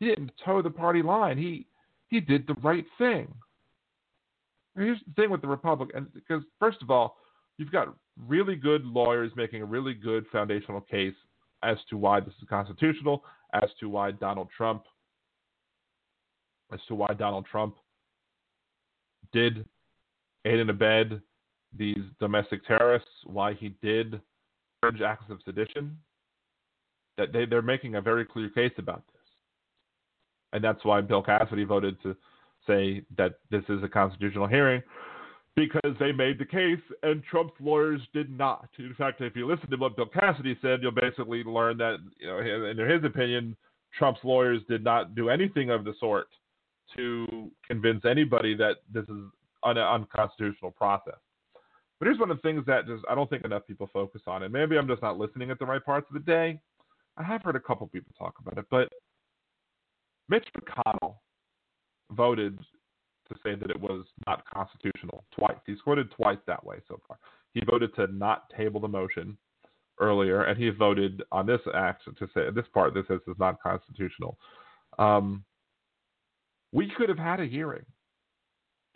He 0.00 0.06
didn't 0.06 0.32
toe 0.44 0.62
the 0.62 0.70
party 0.70 1.02
line. 1.02 1.38
He 1.38 1.66
he 2.08 2.20
did 2.20 2.46
the 2.46 2.54
right 2.62 2.84
thing. 2.98 3.32
Here's 4.76 4.98
the 5.06 5.22
thing 5.22 5.30
with 5.30 5.40
the 5.40 5.48
Republicans, 5.48 6.08
because 6.14 6.42
first 6.58 6.82
of 6.82 6.90
all, 6.90 7.16
you've 7.58 7.72
got 7.72 7.94
really 8.26 8.56
good 8.56 8.84
lawyers 8.84 9.32
making 9.36 9.62
a 9.62 9.66
really 9.66 9.94
good 9.94 10.24
foundational 10.32 10.80
case 10.80 11.14
as 11.62 11.78
to 11.90 11.96
why 11.96 12.20
this 12.20 12.34
is 12.40 12.48
constitutional, 12.48 13.24
as 13.52 13.70
to 13.80 13.88
why 13.88 14.10
Donald 14.10 14.48
Trump, 14.56 14.84
as 16.72 16.80
to 16.88 16.94
why 16.94 17.12
Donald 17.18 17.46
Trump 17.50 17.76
did 19.32 19.64
aid 20.44 20.60
and 20.60 20.70
abet 20.70 21.20
these 21.76 22.04
domestic 22.20 22.66
terrorists, 22.66 23.08
why 23.24 23.54
he 23.54 23.74
did 23.82 24.20
urge 24.84 25.00
acts 25.00 25.30
of 25.30 25.38
sedition. 25.44 25.96
That 27.18 27.32
they, 27.32 27.44
they're 27.44 27.62
making 27.62 27.96
a 27.96 28.00
very 28.00 28.24
clear 28.24 28.48
case 28.48 28.72
about 28.78 29.02
this. 29.12 29.22
And 30.52 30.64
that's 30.64 30.84
why 30.84 31.00
Bill 31.02 31.22
Cassidy 31.22 31.64
voted 31.64 32.02
to 32.02 32.16
say 32.66 33.04
that 33.16 33.34
this 33.50 33.62
is 33.68 33.82
a 33.82 33.88
constitutional 33.88 34.46
hearing 34.46 34.82
because 35.56 35.94
they 36.00 36.12
made 36.12 36.38
the 36.38 36.46
case 36.46 36.80
and 37.02 37.22
Trump's 37.24 37.54
lawyers 37.60 38.00
did 38.14 38.30
not. 38.30 38.68
In 38.78 38.94
fact, 38.94 39.20
if 39.20 39.36
you 39.36 39.46
listen 39.46 39.70
to 39.70 39.76
what 39.76 39.96
Bill 39.96 40.06
Cassidy 40.06 40.56
said, 40.62 40.80
you'll 40.82 40.92
basically 40.92 41.44
learn 41.44 41.76
that, 41.78 41.98
you 42.18 42.26
know, 42.26 42.38
in 42.38 42.78
his 42.78 43.04
opinion, 43.04 43.56
Trump's 43.98 44.20
lawyers 44.24 44.62
did 44.68 44.82
not 44.82 45.14
do 45.14 45.28
anything 45.28 45.70
of 45.70 45.84
the 45.84 45.92
sort 46.00 46.28
to 46.96 47.50
convince 47.66 48.04
anybody 48.04 48.54
that 48.54 48.76
this 48.92 49.04
is 49.04 49.20
an 49.64 49.78
unconstitutional 49.78 50.70
process. 50.70 51.18
But 51.98 52.06
here's 52.06 52.18
one 52.18 52.30
of 52.30 52.38
the 52.38 52.42
things 52.42 52.64
that 52.66 52.86
just 52.86 53.04
I 53.08 53.14
don't 53.14 53.30
think 53.30 53.44
enough 53.44 53.66
people 53.66 53.88
focus 53.92 54.22
on, 54.26 54.42
and 54.42 54.52
maybe 54.52 54.76
I'm 54.76 54.88
just 54.88 55.02
not 55.02 55.18
listening 55.18 55.50
at 55.50 55.58
the 55.58 55.66
right 55.66 55.84
parts 55.84 56.06
of 56.10 56.14
the 56.14 56.20
day. 56.20 56.58
I 57.16 57.22
have 57.22 57.42
heard 57.42 57.56
a 57.56 57.60
couple 57.60 57.86
people 57.86 58.12
talk 58.18 58.34
about 58.40 58.58
it, 58.58 58.64
but 58.70 58.88
Mitch 60.28 60.48
McConnell 60.58 61.16
voted 62.10 62.58
to 63.28 63.34
say 63.42 63.54
that 63.54 63.70
it 63.70 63.80
was 63.80 64.04
not 64.26 64.44
constitutional 64.52 65.24
twice. 65.36 65.56
He's 65.66 65.80
quoted 65.80 66.10
twice 66.12 66.38
that 66.46 66.64
way 66.64 66.76
so 66.88 67.00
far. 67.06 67.18
He 67.54 67.62
voted 67.64 67.94
to 67.96 68.06
not 68.08 68.50
table 68.56 68.80
the 68.80 68.88
motion 68.88 69.36
earlier, 70.00 70.44
and 70.44 70.58
he 70.58 70.70
voted 70.70 71.22
on 71.30 71.46
this 71.46 71.60
act 71.74 72.04
to 72.04 72.28
say 72.34 72.50
this 72.54 72.66
part 72.72 72.94
that 72.94 73.06
says 73.08 73.20
is 73.28 73.36
not 73.38 73.62
constitutional. 73.62 74.38
Um, 74.98 75.44
we 76.72 76.90
could 76.96 77.08
have 77.08 77.18
had 77.18 77.40
a 77.40 77.46
hearing 77.46 77.84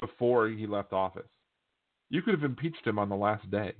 before 0.00 0.48
he 0.48 0.66
left 0.66 0.92
office. 0.92 1.28
You 2.10 2.22
could 2.22 2.34
have 2.34 2.44
impeached 2.44 2.86
him 2.86 2.98
on 2.98 3.08
the 3.08 3.16
last 3.16 3.50
day. 3.50 3.74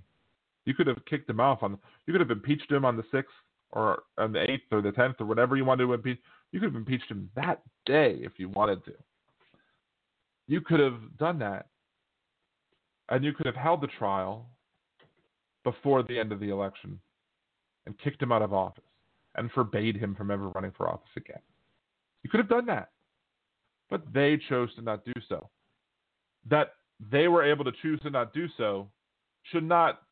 You 0.65 0.75
could 0.75 0.87
have 0.87 1.05
kicked 1.07 1.31
him 1.31 1.41
off 1.41 1.63
on. 1.63 1.79
You 2.07 2.13
could 2.13 2.21
have 2.21 2.31
impeached 2.31 2.71
him 2.71 2.85
on 2.85 2.97
the 2.97 3.05
sixth 3.13 3.35
or 3.71 4.03
on 4.19 4.33
the 4.33 4.51
eighth 4.51 4.65
or 4.73 4.83
the 4.83 4.93
tenth 4.93 5.17
or 5.21 5.27
whatever 5.27 5.57
you 5.57 5.65
wanted 5.65 5.85
to 5.85 5.95
impeach. 5.95 6.19
You 6.53 6.61
could 6.61 6.71
have 6.73 6.77
impeached 6.77 7.11
him 7.11 7.31
that 7.37 7.63
day 7.85 8.19
if 8.21 8.33
you 8.37 8.49
wanted 8.49 8.85
to. 8.87 8.93
You 10.49 10.61
could 10.61 10.81
have 10.81 11.17
done 11.19 11.39
that, 11.41 11.67
and 13.09 13.25
you 13.25 13.33
could 13.33 13.47
have 13.47 13.57
held 13.57 13.81
the 13.81 13.89
trial 13.99 14.49
before 15.65 16.03
the 16.03 16.19
end 16.19 16.33
of 16.33 16.41
the 16.41 16.51
election 16.51 17.01
and 17.87 17.99
kicked 17.99 18.23
him 18.23 18.33
out 18.33 18.43
of 18.43 18.53
office 18.53 18.85
and 19.37 19.51
forbade 19.53 19.97
him 19.97 20.15
from 20.15 20.31
ever 20.31 20.49
running 20.51 20.73
for 20.77 20.89
office 20.89 21.11
again. 21.17 21.41
You 22.23 22.31
could 22.31 22.41
have 22.41 22.49
done 22.49 22.67
that, 22.67 22.91
but 23.91 24.03
they 24.13 24.39
chose 24.49 24.75
to 24.77 24.83
not 24.83 25.05
do 25.05 25.13
so. 25.29 25.49
That 26.49 26.75
they 27.11 27.29
were 27.29 27.45
able 27.45 27.65
to 27.65 27.73
choose 27.83 28.01
to 28.01 28.11
not 28.11 28.33
do 28.33 28.47
so 28.57 28.89
should 29.43 29.65
not 29.65 30.03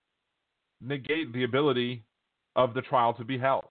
negate 0.81 1.33
the 1.33 1.45
ability 1.45 2.05
of 2.57 2.75
the 2.75 2.83
trial 2.83 3.15
to 3.15 3.25
be 3.25 3.39
held. 3.39 3.69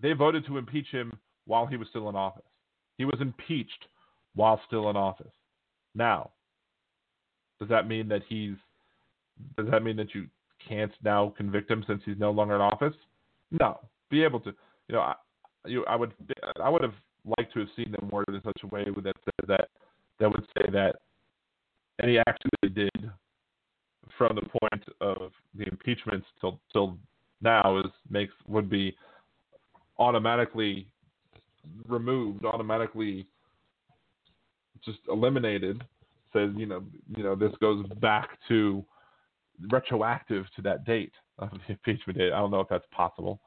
They 0.00 0.12
voted 0.12 0.46
to 0.46 0.58
impeach 0.58 0.88
him 0.88 1.12
while 1.46 1.66
he 1.66 1.76
was 1.76 1.88
still 1.88 2.08
in 2.08 2.16
office. 2.16 2.42
He 2.98 3.04
was 3.04 3.20
impeached 3.20 3.86
while 4.34 4.60
still 4.66 4.90
in 4.90 4.96
office. 4.96 5.32
Now, 5.94 6.30
does 7.58 7.68
that 7.68 7.88
mean 7.88 8.08
that 8.08 8.22
he's 8.28 8.54
does 9.56 9.66
that 9.70 9.82
mean 9.82 9.96
that 9.96 10.14
you 10.14 10.26
can't 10.68 10.92
now 11.02 11.32
convict 11.36 11.70
him 11.70 11.84
since 11.86 12.02
he's 12.04 12.18
no 12.18 12.30
longer 12.30 12.54
in 12.54 12.60
office? 12.60 12.94
No. 13.50 13.80
Be 14.10 14.22
able 14.22 14.40
to, 14.40 14.52
you 14.88 14.94
know, 14.94 15.00
I, 15.00 15.14
you, 15.66 15.84
I 15.86 15.96
would 15.96 16.12
I 16.62 16.68
would 16.68 16.82
have 16.82 16.94
liked 17.38 17.52
to 17.54 17.60
have 17.60 17.68
seen 17.76 17.92
them 17.92 18.08
worded 18.10 18.34
in 18.34 18.42
such 18.42 18.60
a 18.62 18.66
way 18.68 18.84
that 19.04 19.14
that 19.46 19.68
that 20.18 20.30
would 20.30 20.46
say 20.56 20.70
that 20.72 20.96
any 22.02 22.18
action 22.18 22.50
they 22.62 22.68
did 22.68 23.10
from 24.16 24.36
the 24.36 24.42
point 24.42 24.84
of 25.00 25.32
the 25.54 25.64
impeachment 25.64 26.24
till 26.40 26.60
till 26.72 26.98
now 27.40 27.78
is 27.78 27.90
makes 28.08 28.32
would 28.46 28.68
be 28.68 28.96
automatically 29.98 30.86
removed, 31.86 32.44
automatically 32.44 33.26
just 34.84 34.98
eliminated. 35.08 35.82
Says 36.32 36.50
you 36.56 36.66
know 36.66 36.82
you 37.16 37.24
know 37.24 37.34
this 37.34 37.52
goes 37.60 37.86
back 38.00 38.38
to 38.48 38.84
retroactive 39.70 40.46
to 40.56 40.62
that 40.62 40.84
date 40.84 41.12
of 41.38 41.50
the 41.50 41.72
impeachment 41.72 42.18
date. 42.18 42.32
I 42.32 42.38
don't 42.38 42.50
know 42.50 42.60
if 42.60 42.68
that's 42.68 42.86
possible. 42.92 43.40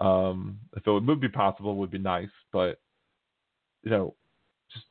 Um, 0.00 0.58
if 0.76 0.86
it 0.86 0.90
would 0.90 1.20
be 1.20 1.28
possible, 1.28 1.72
it 1.72 1.76
would 1.76 1.90
be 1.90 1.98
nice, 1.98 2.30
but 2.52 2.80
you 3.82 3.90
know, 3.90 4.14
just 4.72 4.86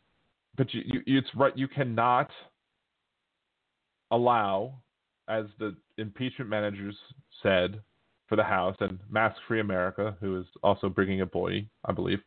but 0.56 0.74
you, 0.74 1.02
you 1.06 1.18
it's 1.20 1.30
right. 1.36 1.58
You 1.58 1.68
cannot 1.68 2.30
allow, 4.12 4.76
as 5.28 5.46
the 5.60 5.76
impeachment 5.98 6.50
managers 6.50 6.96
said 7.42 7.82
for 8.28 8.36
the 8.36 8.44
House, 8.44 8.76
and 8.80 9.00
Mask 9.10 9.36
Free 9.48 9.60
America, 9.60 10.16
who 10.20 10.40
is 10.40 10.46
also 10.62 10.88
bringing 10.90 11.22
a 11.22 11.26
boy, 11.26 11.68
I 11.86 11.92
believe, 11.92 12.20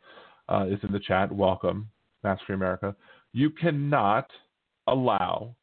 uh, 0.48 0.66
is 0.68 0.78
in 0.82 0.92
the 0.92 1.00
chat. 1.00 1.30
Welcome, 1.30 1.88
Mask 2.24 2.44
Free 2.46 2.56
America. 2.56 2.96
You 3.32 3.50
cannot 3.50 4.30
allow 4.86 5.54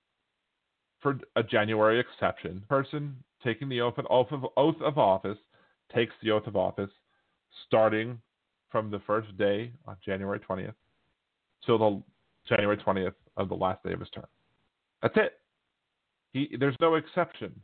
for 1.01 1.19
a 1.36 1.43
January 1.43 1.99
exception. 1.99 2.63
Person 2.67 3.15
taking 3.43 3.69
the 3.69 3.82
oath 3.82 3.97
of, 3.97 4.05
oath 4.58 4.82
of, 4.82 4.97
office 4.97 5.38
takes 5.93 6.13
the 6.21 6.32
oath 6.32 6.47
of 6.47 6.55
office 6.55 6.89
starting 7.67 8.19
from 8.69 8.91
the 8.91 8.99
first 9.08 9.36
day 9.38 9.71
on 9.88 9.95
January 10.05 10.39
20th 10.39 10.73
till 11.65 11.77
the 11.77 12.03
January 12.47 12.77
20th 12.77 13.13
of 13.38 13.49
the 13.49 13.55
last 13.55 13.84
day 13.84 13.93
of 13.93 13.99
his 13.99 14.10
term. 14.10 14.25
That's 15.01 15.15
it. 15.17 15.39
He, 16.34 16.55
there's 16.60 16.75
no 16.79 16.95
exception. 16.95 17.60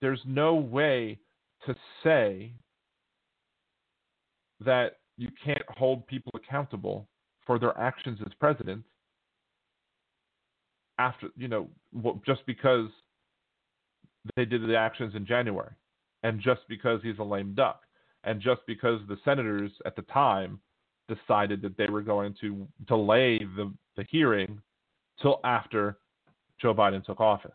There's 0.00 0.20
no 0.24 0.54
way 0.54 1.18
to 1.66 1.74
say 2.04 2.52
that 4.64 4.98
you 5.16 5.28
can't 5.44 5.62
hold 5.76 6.06
people 6.06 6.32
accountable 6.34 7.08
for 7.46 7.58
their 7.58 7.76
actions 7.78 8.18
as 8.24 8.32
president 8.38 8.84
after, 10.98 11.28
you 11.36 11.48
know, 11.48 11.68
just 12.26 12.44
because 12.46 12.88
they 14.36 14.44
did 14.44 14.66
the 14.66 14.76
actions 14.76 15.14
in 15.14 15.24
January 15.24 15.72
and 16.22 16.40
just 16.40 16.62
because 16.68 17.00
he's 17.02 17.18
a 17.18 17.24
lame 17.24 17.54
duck 17.54 17.82
and 18.24 18.40
just 18.40 18.60
because 18.66 19.00
the 19.08 19.16
senators 19.24 19.70
at 19.86 19.96
the 19.96 20.02
time 20.02 20.60
decided 21.08 21.62
that 21.62 21.76
they 21.76 21.88
were 21.88 22.02
going 22.02 22.34
to 22.40 22.66
delay 22.86 23.38
the, 23.38 23.72
the 23.96 24.04
hearing 24.10 24.60
till 25.22 25.40
after 25.44 25.98
Joe 26.60 26.74
Biden 26.74 27.04
took 27.04 27.20
office. 27.20 27.50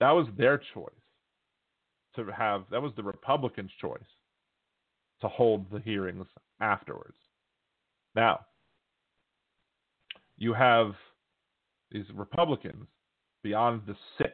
That 0.00 0.10
was 0.10 0.26
their 0.36 0.60
choice 0.74 0.90
to 2.16 2.24
have, 2.32 2.64
that 2.70 2.82
was 2.82 2.92
the 2.96 3.02
Republicans' 3.02 3.70
choice 3.80 4.00
to 5.20 5.28
hold 5.28 5.70
the 5.70 5.78
hearings 5.80 6.26
afterwards. 6.60 7.16
Now, 8.14 8.40
you 10.36 10.52
have 10.52 10.94
these 11.92 12.04
Republicans 12.14 12.86
beyond 13.42 13.82
the 13.86 13.96
six 14.18 14.32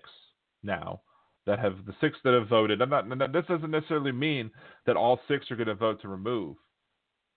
now 0.62 1.00
that 1.46 1.58
have 1.58 1.86
the 1.86 1.94
six 2.00 2.18
that 2.24 2.34
have 2.34 2.48
voted. 2.48 2.82
I'm 2.82 2.90
not, 2.90 3.32
this 3.32 3.46
doesn't 3.48 3.70
necessarily 3.70 4.12
mean 4.12 4.50
that 4.86 4.96
all 4.96 5.18
six 5.28 5.50
are 5.50 5.56
going 5.56 5.68
to 5.68 5.74
vote 5.74 6.00
to 6.02 6.08
remove 6.08 6.56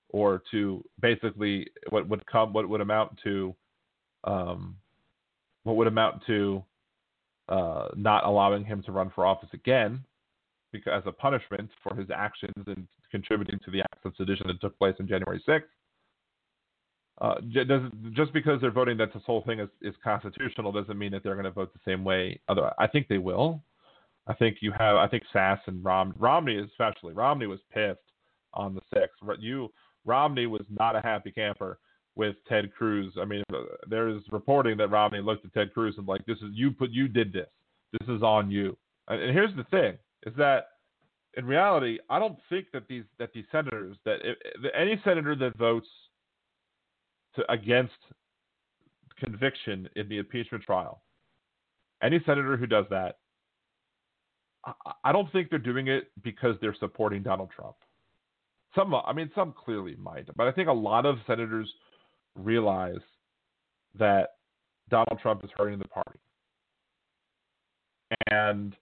or 0.09 0.43
to 0.51 0.83
basically 0.99 1.67
what 1.89 2.07
would 2.09 2.25
come, 2.25 2.51
what 2.51 2.67
would 2.67 2.81
amount 2.81 3.17
to 3.23 3.55
um, 4.25 4.75
what 5.63 5.75
would 5.77 5.87
amount 5.87 6.21
to 6.27 6.63
uh, 7.49 7.89
not 7.95 8.25
allowing 8.25 8.63
him 8.63 8.83
to 8.83 8.91
run 8.91 9.11
for 9.13 9.25
office 9.25 9.49
again 9.53 10.03
because 10.71 10.93
as 10.95 11.03
a 11.05 11.11
punishment 11.11 11.69
for 11.83 11.95
his 11.95 12.09
actions 12.15 12.63
and 12.67 12.87
contributing 13.09 13.59
to 13.65 13.71
the 13.71 13.81
acts 13.81 14.05
of 14.05 14.13
sedition 14.15 14.47
that 14.47 14.59
took 14.61 14.77
place 14.77 14.95
on 14.99 15.07
January 15.07 15.41
6th. 15.47 15.63
Uh, 17.21 17.35
just 18.13 18.33
because 18.33 18.59
they're 18.59 18.71
voting 18.71 18.97
that 18.97 19.13
this 19.13 19.21
whole 19.27 19.43
thing 19.43 19.59
is, 19.59 19.69
is 19.83 19.93
constitutional 20.03 20.71
doesn't 20.71 20.97
mean 20.97 21.11
that 21.11 21.21
they're 21.21 21.35
going 21.35 21.45
to 21.45 21.51
vote 21.51 21.71
the 21.71 21.79
same 21.85 22.03
way. 22.03 22.39
Other, 22.49 22.71
I 22.79 22.87
think 22.87 23.07
they 23.07 23.19
will. 23.19 23.61
I 24.25 24.33
think 24.33 24.57
you 24.61 24.71
have. 24.71 24.95
I 24.95 25.07
think 25.07 25.23
Sasse 25.33 25.59
and 25.67 25.85
Rom, 25.85 26.15
Romney 26.17 26.57
especially. 26.57 27.13
Romney 27.13 27.45
was 27.45 27.59
pissed 27.71 27.99
on 28.55 28.73
the 28.73 28.81
sixth. 28.91 29.19
You 29.39 29.71
Romney 30.03 30.47
was 30.47 30.63
not 30.67 30.95
a 30.95 31.01
happy 31.01 31.31
camper 31.31 31.77
with 32.15 32.35
Ted 32.49 32.73
Cruz. 32.73 33.13
I 33.19 33.25
mean, 33.25 33.43
there's 33.87 34.23
reporting 34.31 34.77
that 34.77 34.89
Romney 34.89 35.21
looked 35.21 35.45
at 35.45 35.53
Ted 35.53 35.73
Cruz 35.73 35.95
and 35.97 36.07
like, 36.07 36.25
"This 36.25 36.37
is 36.37 36.49
you 36.53 36.71
put 36.71 36.89
you 36.89 37.07
did 37.07 37.31
this. 37.31 37.49
This 37.99 38.09
is 38.09 38.23
on 38.23 38.49
you." 38.49 38.75
And, 39.07 39.21
and 39.21 39.31
here's 39.31 39.55
the 39.55 39.63
thing: 39.65 39.97
is 40.25 40.33
that 40.37 40.69
in 41.37 41.45
reality, 41.45 41.99
I 42.09 42.17
don't 42.17 42.37
think 42.49 42.67
that 42.73 42.87
these 42.87 43.03
that 43.19 43.31
these 43.33 43.45
senators 43.51 43.97
that 44.05 44.19
if, 44.23 44.37
any 44.75 44.99
senator 45.03 45.35
that 45.35 45.57
votes 45.57 45.87
to, 47.35 47.51
against 47.51 47.93
conviction 49.17 49.89
in 49.95 50.09
the 50.09 50.17
impeachment 50.17 50.63
trial, 50.63 51.01
any 52.03 52.19
senator 52.25 52.57
who 52.57 52.67
does 52.67 52.85
that, 52.89 53.17
I, 54.65 54.73
I 55.05 55.11
don't 55.11 55.31
think 55.31 55.49
they're 55.49 55.59
doing 55.59 55.87
it 55.87 56.11
because 56.23 56.55
they're 56.61 56.75
supporting 56.79 57.23
Donald 57.23 57.49
Trump. 57.55 57.75
Some, 58.75 58.95
I 58.95 59.11
mean, 59.13 59.29
some 59.35 59.53
clearly 59.53 59.95
might, 59.97 60.27
but 60.35 60.47
I 60.47 60.51
think 60.51 60.69
a 60.69 60.73
lot 60.73 61.05
of 61.05 61.17
senators 61.27 61.69
realize 62.35 63.01
that 63.99 64.29
Donald 64.89 65.19
Trump 65.21 65.43
is 65.43 65.49
hurting 65.57 65.79
the 65.79 65.87
party. 65.87 66.19
And 68.29 68.75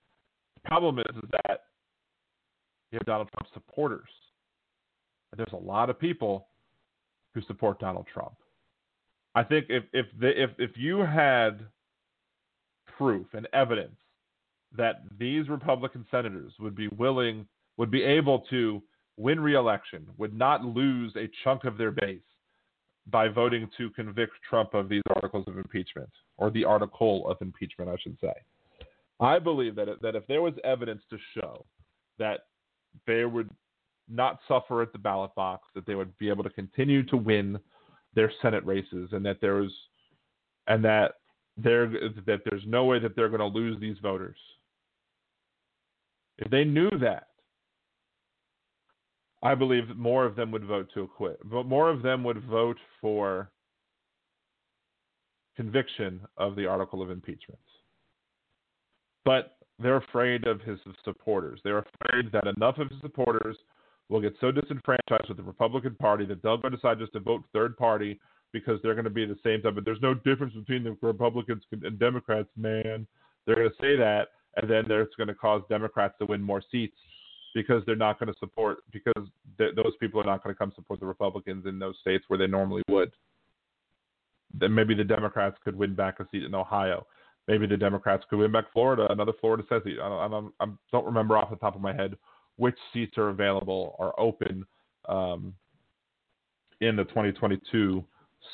the 0.56 0.70
problem 0.70 1.00
is, 1.00 1.16
is 1.16 1.30
that 1.32 1.62
you 2.92 2.98
have 3.00 3.06
Donald 3.06 3.30
Trump 3.36 3.54
supporters. 3.54 4.10
And 5.32 5.40
there's 5.40 5.54
a 5.54 5.66
lot 5.66 5.90
of 5.90 6.00
people 6.00 6.48
who 7.34 7.42
support 7.42 7.80
Donald 7.80 8.08
Trump. 8.12 8.34
I 9.36 9.44
think 9.44 9.66
if 9.70 9.84
if 9.94 10.08
the, 10.20 10.42
if 10.42 10.52
if 10.58 10.72
you 10.76 11.00
had 11.00 11.66
proof 12.98 13.28
and 13.34 13.48
evidence 13.54 13.96
that 14.76 15.04
these 15.18 15.50
Republican 15.50 16.06
senators 16.12 16.54
would 16.60 16.76
be 16.76 16.88
willing 16.90 17.48
would 17.78 17.92
be 17.92 18.04
able 18.04 18.40
to 18.50 18.82
win 19.18 19.40
re-election, 19.40 20.06
would 20.18 20.34
not 20.34 20.64
lose 20.64 21.14
a 21.16 21.30
chunk 21.44 21.64
of 21.64 21.78
their 21.78 21.92
base 21.92 22.20
by 23.08 23.28
voting 23.28 23.70
to 23.78 23.90
convict 23.92 24.34
Trump 24.50 24.74
of 24.74 24.90
these 24.90 25.02
articles 25.16 25.46
of 25.48 25.58
impeachment 25.58 26.10
or 26.38 26.50
the 26.50 26.64
article 26.66 27.28
of 27.28 27.38
impeachment, 27.42 27.90
I 27.90 27.96
should 28.02 28.18
say. 28.22 28.34
I 29.20 29.40
believe 29.40 29.76
that 29.76 30.02
that 30.02 30.16
if 30.16 30.26
there 30.28 30.42
was 30.42 30.54
evidence 30.64 31.02
to 31.10 31.18
show 31.34 31.66
that 32.18 32.42
they 33.08 33.26
would 33.26 33.50
not 34.10 34.40
suffer 34.48 34.82
at 34.82 34.92
the 34.92 35.00
ballot 35.00 35.34
box, 35.36 35.68
that 35.76 35.86
they 35.86 35.96
would 35.96 36.18
be 36.18 36.30
able 36.30 36.44
to 36.44 36.50
continue 36.50 37.04
to 37.04 37.18
win 37.18 37.60
their 38.16 38.32
Senate 38.42 38.66
races, 38.66 39.10
and 39.12 39.26
that 39.26 39.38
there's 39.42 39.72
and 40.68 40.84
that 40.84 41.14
there 41.58 41.88
that 41.88 42.42
there's 42.50 42.64
no 42.66 42.86
way 42.86 43.00
that 43.00 43.16
they're 43.16 43.30
going 43.30 43.40
to 43.40 43.46
lose 43.60 43.80
these 43.80 43.98
voters. 44.02 44.38
If 46.38 46.50
they 46.50 46.64
knew 46.64 46.90
that, 47.02 47.28
I 49.42 49.56
believe 49.56 49.96
more 49.96 50.26
of 50.26 50.36
them 50.36 50.52
would 50.52 50.66
vote 50.66 50.90
to 50.94 51.02
acquit. 51.02 51.40
But 51.46 51.66
more 51.66 51.90
of 51.90 52.02
them 52.02 52.24
would 52.24 52.44
vote 52.44 52.78
for 53.02 53.52
conviction 55.56 56.22
of 56.38 56.56
the 56.56 56.66
article 56.66 57.02
of 57.02 57.12
impeachment. 57.12 57.60
But 59.26 59.58
they're 59.78 59.98
afraid 59.98 60.48
of 60.48 60.62
his 60.62 60.80
supporters. 61.04 61.60
They're 61.64 61.86
afraid 62.02 62.32
that 62.32 62.48
enough 62.48 62.78
of 62.78 62.90
his 62.90 63.00
supporters 63.02 63.58
will 64.10 64.22
get 64.22 64.34
so 64.42 64.52
disenfranchised 64.52 65.28
with 65.28 65.38
the 65.38 65.44
Republican 65.44 65.96
Party 65.96 66.26
that 66.26 66.42
they'll 66.42 66.58
go 66.58 66.70
decide 66.70 67.00
just 67.00 67.14
to 67.14 67.20
vote 67.20 67.44
third 67.54 67.78
party 67.78 68.20
because 68.52 68.80
they're 68.82 68.96
going 68.96 69.04
to 69.04 69.12
be 69.12 69.26
the 69.26 69.38
same 69.44 69.62
type. 69.62 69.76
But 69.76 69.86
there's 69.86 70.02
no 70.02 70.14
difference 70.14 70.54
between 70.54 70.84
the 70.84 70.98
Republicans 71.02 71.64
and 71.72 72.00
Democrats, 72.00 72.50
man. 72.58 73.08
They're 73.46 73.56
going 73.56 73.70
to 73.70 73.76
say 73.82 73.96
that, 73.96 74.30
and 74.58 74.70
then 74.70 74.86
it's 74.90 75.16
going 75.16 75.28
to 75.28 75.36
cause 75.36 75.62
Democrats 75.70 76.16
to 76.20 76.26
win 76.26 76.42
more 76.42 76.64
seats 76.72 76.98
because 77.54 77.84
they're 77.86 77.96
not 77.96 78.20
going 78.20 78.32
to 78.32 78.40
support 78.40 78.80
because 78.92 79.28
th- 79.58 79.76
those 79.76 79.94
people 80.00 80.20
are 80.20 80.26
not 80.26 80.44
going 80.44 80.54
to 80.54 80.58
come 80.58 80.72
support 80.76 81.00
the 81.00 81.06
Republicans 81.06 81.66
in 81.66 81.80
those 81.80 81.96
states 82.02 82.26
where 82.28 82.40
they 82.40 82.48
normally 82.48 82.82
would. 82.90 83.12
Then 84.54 84.74
maybe 84.74 84.96
the 84.96 85.04
Democrats 85.04 85.58
could 85.64 85.76
win 85.76 85.94
back 85.94 86.20
a 86.20 86.28
seat 86.32 86.44
in 86.44 86.56
Ohio 86.56 87.06
maybe 87.50 87.66
the 87.66 87.76
Democrats 87.76 88.24
could 88.30 88.38
win 88.38 88.52
back 88.52 88.72
Florida, 88.72 89.08
another 89.12 89.34
Florida 89.42 89.64
seat. 89.84 89.98
I 90.00 90.08
don't, 90.08 90.20
I 90.20 90.28
don't, 90.28 90.54
I 90.60 90.66
don't 90.92 91.06
remember 91.06 91.36
off 91.36 91.50
the 91.50 91.56
top 91.56 91.76
of 91.76 91.82
my 91.82 91.94
head 91.94 92.16
which 92.60 92.78
seats 92.94 93.18
are 93.18 93.30
available 93.30 93.96
or 93.98 94.18
open 94.20 94.66
um, 95.08 95.54
in 96.82 96.96
the 96.96 97.06
2022 97.06 98.04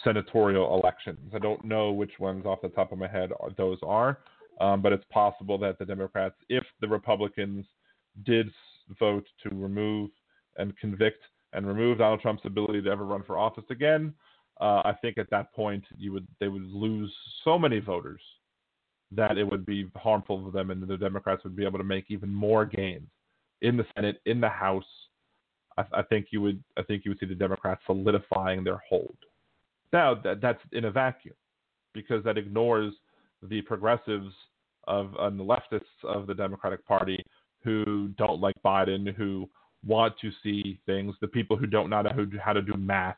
senatorial 0.04 0.80
elections. 0.80 1.32
I 1.34 1.40
don't 1.40 1.64
know 1.66 1.92
which 1.92 2.20
ones 2.20 2.46
off 2.46 2.62
the 2.62 2.70
top 2.70 2.92
of 2.92 3.00
my 3.00 3.08
head 3.08 3.32
are, 3.40 3.50
those 3.58 3.80
are, 3.84 4.20
um, 4.62 4.82
but 4.82 4.94
it's 4.94 5.04
possible 5.12 5.58
that 5.58 5.80
the 5.80 5.86
Democrats, 5.86 6.36
if 6.50 6.64
the 6.82 6.88
Republicans 6.88 7.66
did 8.26 8.50
vote 9.00 9.26
to 9.44 9.50
remove 9.56 10.12
and 10.58 10.78
convict 10.78 11.22
and 11.54 11.68
remove 11.68 11.98
Donald 11.98 12.22
Trump's 12.22 12.46
ability 12.46 12.84
to 12.84 12.90
ever 12.90 13.06
run 13.06 13.24
for 13.24 13.40
office 13.40 13.66
again, 13.72 14.14
uh, 14.62 14.82
I 14.86 14.94
think 15.02 15.18
at 15.18 15.30
that 15.32 15.52
point 15.54 15.84
you 15.98 16.14
would 16.14 16.28
they 16.40 16.48
would 16.48 16.72
lose 16.72 17.14
so 17.44 17.60
many 17.60 17.80
voters 17.80 18.22
that 19.12 19.38
it 19.38 19.44
would 19.44 19.66
be 19.66 19.90
harmful 19.96 20.44
for 20.44 20.52
them, 20.52 20.72
and 20.72 20.82
the 20.88 20.96
Democrats 20.96 21.44
would 21.44 21.56
be 21.56 21.66
able 21.66 21.78
to 21.78 21.84
make 21.84 22.06
even 22.10 22.34
more 22.34 22.66
gains 22.66 23.10
in 23.62 23.78
the 23.78 23.86
Senate, 23.96 24.22
in 24.26 24.40
the 24.40 24.50
House. 24.50 24.84
I, 25.78 25.84
I 25.94 26.02
think 26.04 26.28
you 26.32 26.42
would, 26.42 26.64
I 26.78 26.84
think 26.84 27.06
you 27.06 27.12
would 27.12 27.20
see 27.20 27.26
the 27.26 27.36
Democrats 27.36 27.82
solidifying 27.86 28.64
their 28.64 28.82
hold. 28.88 29.18
Now 29.94 30.16
that 30.24 30.42
that's 30.42 30.62
in 30.72 30.86
a 30.86 30.92
vacuum, 30.92 31.36
because 31.94 32.24
that 32.24 32.38
ignores 32.38 32.94
the 33.42 33.62
progressives 33.62 34.34
of 34.88 35.14
and 35.20 35.40
the 35.40 35.44
leftists 35.44 36.04
of 36.04 36.28
the 36.28 36.34
Democratic 36.34 36.86
Party 36.86 37.24
who 37.64 38.10
don't 38.18 38.40
like 38.40 38.56
Biden, 38.64 39.14
who 39.16 39.50
want 39.86 40.14
to 40.20 40.32
see 40.44 40.80
things, 40.86 41.16
the 41.22 41.28
people 41.28 41.58
who 41.58 41.66
don't 41.66 41.90
know 41.90 42.04
how 42.44 42.54
to 42.54 42.62
do 42.62 42.74
math, 42.78 43.18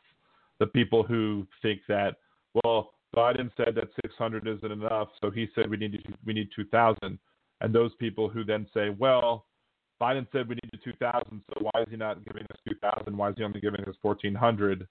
the 0.59 0.67
people 0.67 1.03
who 1.03 1.45
think 1.61 1.81
that 1.87 2.15
well 2.63 2.91
Biden 3.15 3.49
said 3.57 3.73
that 3.75 3.89
600 4.03 4.47
isn't 4.47 4.71
enough, 4.71 5.09
so 5.21 5.31
he 5.31 5.47
said 5.55 5.69
we 5.69 5.77
need 5.77 5.93
to, 5.93 6.13
we 6.25 6.33
need 6.33 6.49
2,000. 6.55 7.17
And 7.61 7.73
those 7.73 7.91
people 7.95 8.29
who 8.29 8.43
then 8.43 8.67
say, 8.73 8.89
well, 8.89 9.45
Biden 10.01 10.27
said 10.31 10.47
we 10.47 10.55
need 10.55 10.79
2,000, 10.83 11.41
so 11.49 11.61
why 11.61 11.81
is 11.81 11.87
he 11.89 11.97
not 11.97 12.23
giving 12.25 12.43
us 12.43 12.59
2,000? 12.67 13.17
Why 13.17 13.29
is 13.29 13.35
he 13.37 13.43
only 13.43 13.59
giving 13.59 13.81
us 13.81 13.95
1,400? 14.01 14.87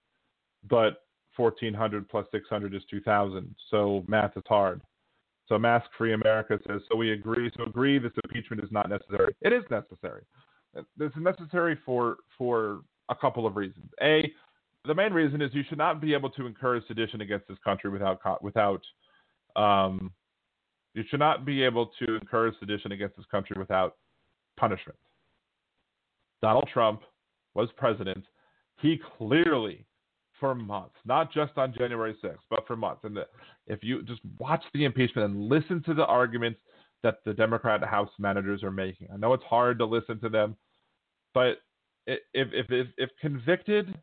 But 0.68 1.02
1,400 1.36 2.08
plus 2.08 2.26
600 2.32 2.74
is 2.74 2.82
2,000. 2.90 3.54
So 3.70 4.04
math 4.08 4.36
is 4.36 4.42
hard. 4.48 4.80
So 5.48 5.58
Mask 5.58 5.86
Free 5.96 6.12
America 6.12 6.58
says, 6.66 6.80
so 6.90 6.96
we 6.96 7.12
agree. 7.12 7.50
So 7.56 7.64
agree 7.64 7.98
this 7.98 8.12
impeachment 8.24 8.64
is 8.64 8.72
not 8.72 8.88
necessary. 8.88 9.34
It 9.42 9.52
is 9.52 9.62
necessary. 9.70 10.22
It's 10.74 11.16
necessary 11.16 11.78
for 11.86 12.16
for 12.36 12.80
a 13.08 13.14
couple 13.14 13.46
of 13.46 13.56
reasons. 13.56 13.88
A, 14.02 14.30
the 14.84 14.94
main 14.94 15.12
reason 15.12 15.40
is 15.40 15.54
you 15.54 15.62
should 15.68 15.78
not 15.78 16.00
be 16.00 16.12
able 16.12 16.30
to 16.30 16.46
encourage 16.46 16.86
sedition 16.86 17.20
against 17.20 17.48
this 17.48 17.58
country 17.64 17.90
without 17.90 18.42
without 18.42 18.82
um, 19.54 20.12
you 20.94 21.04
should 21.08 21.20
not 21.20 21.44
be 21.44 21.62
able 21.62 21.92
to 22.00 22.16
encourage 22.16 22.58
sedition 22.58 22.92
against 22.92 23.16
this 23.16 23.26
country 23.30 23.56
without 23.58 23.96
punishment. 24.56 24.98
Donald 26.42 26.68
Trump 26.72 27.02
was 27.54 27.68
president. 27.76 28.24
He 28.80 29.00
clearly, 29.16 29.86
for 30.38 30.54
months, 30.54 30.96
not 31.04 31.32
just 31.32 31.56
on 31.56 31.74
January 31.76 32.14
6th, 32.22 32.36
but 32.50 32.66
for 32.66 32.76
months, 32.76 33.02
and 33.04 33.16
the, 33.16 33.26
if 33.66 33.82
you 33.82 34.02
just 34.02 34.20
watch 34.38 34.62
the 34.74 34.84
impeachment 34.84 35.30
and 35.30 35.48
listen 35.48 35.82
to 35.84 35.94
the 35.94 36.04
arguments 36.04 36.60
that 37.02 37.18
the 37.24 37.32
Democrat 37.32 37.82
House 37.82 38.10
managers 38.18 38.62
are 38.62 38.70
making, 38.70 39.08
I 39.12 39.16
know 39.16 39.32
it's 39.32 39.44
hard 39.44 39.78
to 39.78 39.86
listen 39.86 40.20
to 40.20 40.28
them, 40.28 40.56
but 41.32 41.58
if 42.06 42.20
if 42.32 42.66
if, 42.70 42.88
if 42.98 43.10
convicted 43.20 43.94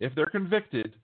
if 0.00 0.14
they're 0.14 0.26
convicted, 0.26 0.94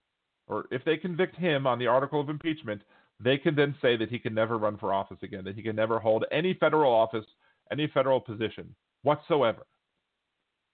or 0.47 0.67
if 0.71 0.85
they 0.85 0.97
convict 0.97 1.37
him 1.37 1.67
on 1.67 1.79
the 1.79 1.87
article 1.87 2.21
of 2.21 2.29
impeachment, 2.29 2.83
they 3.21 3.39
can 3.39 3.55
then 3.55 3.75
say 3.81 3.97
that 3.97 4.11
he 4.11 4.19
can 4.19 4.35
never 4.35 4.59
run 4.59 4.77
for 4.77 4.93
office 4.93 5.19
again, 5.23 5.45
that 5.45 5.57
he 5.57 5.63
can 5.63 5.77
never 5.77 5.99
hold 5.99 6.25
any 6.31 6.55
federal 6.55 6.93
office, 6.93 7.25
any 7.71 7.87
federal 7.89 8.21
position 8.21 8.75
whatsoever. 9.03 9.67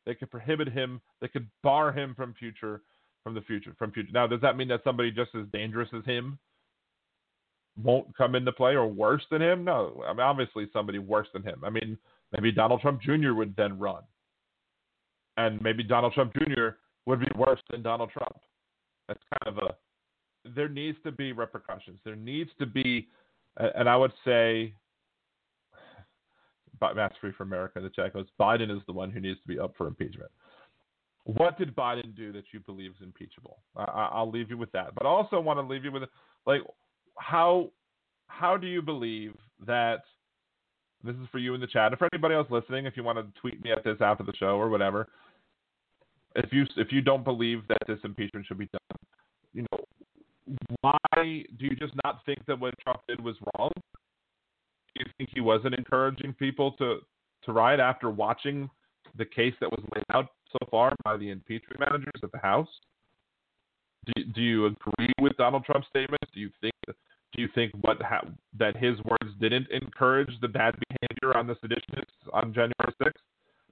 They 0.06 0.14
could 0.14 0.30
prohibit 0.30 0.68
him. 0.68 1.00
They 1.20 1.28
could 1.28 1.48
bar 1.62 1.92
him 1.92 2.14
from 2.14 2.34
future, 2.34 2.82
from 3.22 3.34
the 3.34 3.42
future, 3.42 3.74
from 3.78 3.92
future. 3.92 4.10
Now, 4.12 4.26
does 4.26 4.40
that 4.40 4.56
mean 4.56 4.68
that 4.68 4.82
somebody 4.84 5.10
just 5.10 5.34
as 5.34 5.46
dangerous 5.52 5.88
as 5.96 6.04
him 6.04 6.38
won't 7.82 8.16
come 8.16 8.34
into 8.34 8.52
play, 8.52 8.72
or 8.72 8.86
worse 8.86 9.22
than 9.30 9.42
him? 9.42 9.64
No, 9.64 10.02
I 10.06 10.12
mean 10.12 10.20
obviously 10.20 10.68
somebody 10.72 10.98
worse 10.98 11.28
than 11.32 11.42
him. 11.42 11.62
I 11.64 11.70
mean, 11.70 11.96
maybe 12.32 12.50
Donald 12.52 12.80
Trump 12.80 13.00
Jr. 13.02 13.32
would 13.32 13.54
then 13.56 13.78
run, 13.78 14.02
and 15.36 15.60
maybe 15.62 15.82
Donald 15.82 16.12
Trump 16.14 16.32
Jr 16.34 16.70
would 17.06 17.20
be 17.20 17.28
worse 17.36 17.60
than 17.70 17.82
Donald 17.82 18.10
Trump. 18.10 18.36
That's 19.08 19.20
kind 19.42 19.58
of 19.58 19.64
a 19.64 19.74
there 20.54 20.68
needs 20.68 20.96
to 21.04 21.12
be 21.12 21.32
repercussions. 21.32 21.98
There 22.02 22.16
needs 22.16 22.48
to 22.58 22.64
be, 22.64 23.08
and 23.58 23.88
I 23.90 23.96
would 23.96 24.12
say, 24.24 24.72
Mask 26.80 27.14
Free 27.20 27.32
for 27.36 27.44
America, 27.44 27.80
the 27.80 27.90
chat 27.90 28.12
goes, 28.12 28.26
Biden 28.38 28.74
is 28.74 28.82
the 28.86 28.92
one 28.92 29.10
who 29.10 29.20
needs 29.20 29.40
to 29.40 29.48
be 29.48 29.58
up 29.58 29.74
for 29.76 29.86
impeachment. 29.86 30.30
What 31.24 31.58
did 31.58 31.76
Biden 31.76 32.16
do 32.16 32.32
that 32.32 32.44
you 32.52 32.60
believe 32.60 32.92
is 32.92 33.02
impeachable? 33.02 33.58
I, 33.76 34.20
will 34.20 34.30
leave 34.30 34.50
you 34.50 34.56
with 34.56 34.72
that, 34.72 34.94
but 34.94 35.06
I 35.06 35.10
also 35.10 35.38
want 35.38 35.58
to 35.58 35.72
leave 35.72 35.84
you 35.84 35.92
with 35.92 36.04
like 36.46 36.62
how 37.18 37.70
how 38.26 38.56
do 38.56 38.66
you 38.66 38.80
believe 38.80 39.34
that 39.66 40.00
this 41.04 41.14
is 41.16 41.28
for 41.30 41.38
you 41.38 41.54
in 41.54 41.60
the 41.60 41.66
chat, 41.66 41.92
and 41.92 41.98
for 41.98 42.08
anybody 42.12 42.34
else 42.34 42.46
listening, 42.50 42.86
if 42.86 42.96
you 42.96 43.04
want 43.04 43.18
to 43.18 43.40
tweet 43.40 43.62
me 43.62 43.70
at 43.72 43.84
this 43.84 43.96
after 44.00 44.24
the 44.24 44.32
show 44.38 44.58
or 44.58 44.68
whatever, 44.68 45.08
if 46.36 46.52
you 46.52 46.64
if 46.76 46.90
you 46.90 47.00
don't 47.00 47.24
believe 47.24 47.62
that 47.68 47.82
this 47.86 47.98
impeachment 48.04 48.46
should 48.46 48.58
be 48.58 48.68
done, 48.72 48.98
you 49.52 49.64
know, 49.70 49.84
why 50.80 50.96
do 51.14 51.64
you 51.64 51.76
just 51.76 51.94
not 52.04 52.24
think 52.24 52.38
that 52.46 52.58
what 52.58 52.74
Trump 52.82 53.00
did 53.08 53.22
was 53.22 53.36
wrong? 53.54 53.70
Do 54.94 55.04
you 55.04 55.12
think 55.16 55.30
he 55.32 55.40
wasn't 55.40 55.74
encouraging 55.74 56.34
people 56.34 56.72
to 56.72 56.98
to 57.44 57.52
riot 57.52 57.80
after 57.80 58.10
watching 58.10 58.68
the 59.16 59.24
case 59.24 59.54
that 59.60 59.70
was 59.70 59.80
laid 59.94 60.04
out 60.12 60.28
so 60.52 60.58
far 60.70 60.94
by 61.04 61.16
the 61.16 61.30
impeachment 61.30 61.80
managers 61.80 62.20
at 62.22 62.32
the 62.32 62.38
House? 62.38 62.68
Do, 64.06 64.24
do 64.24 64.42
you 64.42 64.66
agree 64.66 65.12
with 65.20 65.36
Donald 65.36 65.64
Trump's 65.64 65.88
statements? 65.88 66.30
Do 66.34 66.40
you 66.40 66.50
think 66.60 66.74
do 66.86 67.42
you 67.42 67.48
think 67.54 67.72
what 67.80 68.00
ha- 68.02 68.26
that 68.58 68.76
his 68.76 68.98
words 69.04 69.32
didn't 69.40 69.68
encourage 69.70 70.30
the 70.40 70.48
bad 70.48 70.74
behavior 70.88 71.36
on 71.38 71.46
the 71.46 71.54
seditionists 71.56 72.32
on 72.32 72.52
January 72.52 72.94
6th? 73.00 73.12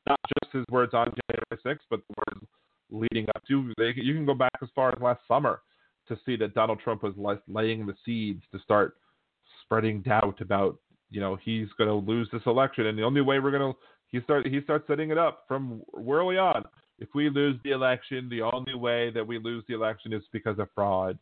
Not 0.07 0.21
just 0.41 0.53
his 0.53 0.65
words 0.71 0.95
on 0.95 1.07
January 1.07 1.77
6th, 1.77 1.87
but 1.91 2.01
the 2.09 2.15
words 2.29 2.47
leading 2.91 3.27
up 3.35 3.43
to. 3.49 3.73
They, 3.77 3.93
you 3.97 4.15
can 4.15 4.27
go 4.27 4.35
back 4.35 4.53
as 4.63 4.69
far 4.75 4.91
as 4.91 5.03
last 5.03 5.21
summer 5.27 5.63
to 6.09 6.19
see 6.25 6.37
that 6.37 6.55
Donald 6.55 6.81
Trump 6.81 7.03
was 7.03 7.15
laying 7.49 7.87
the 7.87 7.95
seeds 8.05 8.43
to 8.53 8.59
start 8.61 8.97
spreading 9.63 10.03
doubt 10.03 10.41
about, 10.41 10.79
you 11.11 11.21
know, 11.21 11.37
he's 11.43 11.69
going 11.79 11.89
to 11.89 11.95
lose 11.95 12.29
this 12.33 12.43
election, 12.47 12.87
and 12.87 12.99
the 12.99 13.03
only 13.03 13.21
way 13.21 13.39
we're 13.39 13.51
going 13.51 13.73
to 13.73 13.79
he 14.09 14.21
start 14.23 14.47
he 14.47 14.61
starts 14.63 14.87
setting 14.87 15.11
it 15.11 15.19
up 15.19 15.45
from 15.47 15.83
early 15.95 16.39
on. 16.39 16.65
If 16.99 17.09
we 17.15 17.31
lose 17.31 17.57
the 17.63 17.71
election, 17.71 18.29
the 18.29 18.43
only 18.43 18.75
way 18.75 19.11
that 19.11 19.27
we 19.27 19.39
lose 19.39 19.65
the 19.69 19.75
election 19.75 20.13
is 20.13 20.23
because 20.33 20.59
of 20.59 20.69
fraud. 20.75 21.19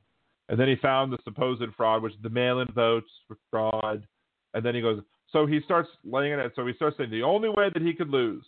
And 0.49 0.59
then 0.59 0.69
he 0.69 0.77
found 0.77 1.13
the 1.13 1.19
supposed 1.25 1.63
fraud, 1.77 2.03
which 2.03 2.15
the 2.23 2.31
mail-in 2.31 2.69
votes 2.73 3.11
with 3.29 3.39
fraud. 3.51 4.07
And 4.55 4.65
then 4.65 4.75
he 4.75 4.81
goes, 4.81 5.03
so 5.33 5.45
he 5.45 5.61
starts 5.65 5.89
laying 6.05 6.33
it 6.33 6.39
out. 6.39 6.53
So 6.55 6.67
he 6.67 6.73
starts 6.75 6.97
saying 6.97 7.11
the 7.11 7.23
only 7.23 7.49
way 7.49 7.69
that 7.75 7.83
he 7.83 7.93
could 7.93 8.09
lose 8.09 8.45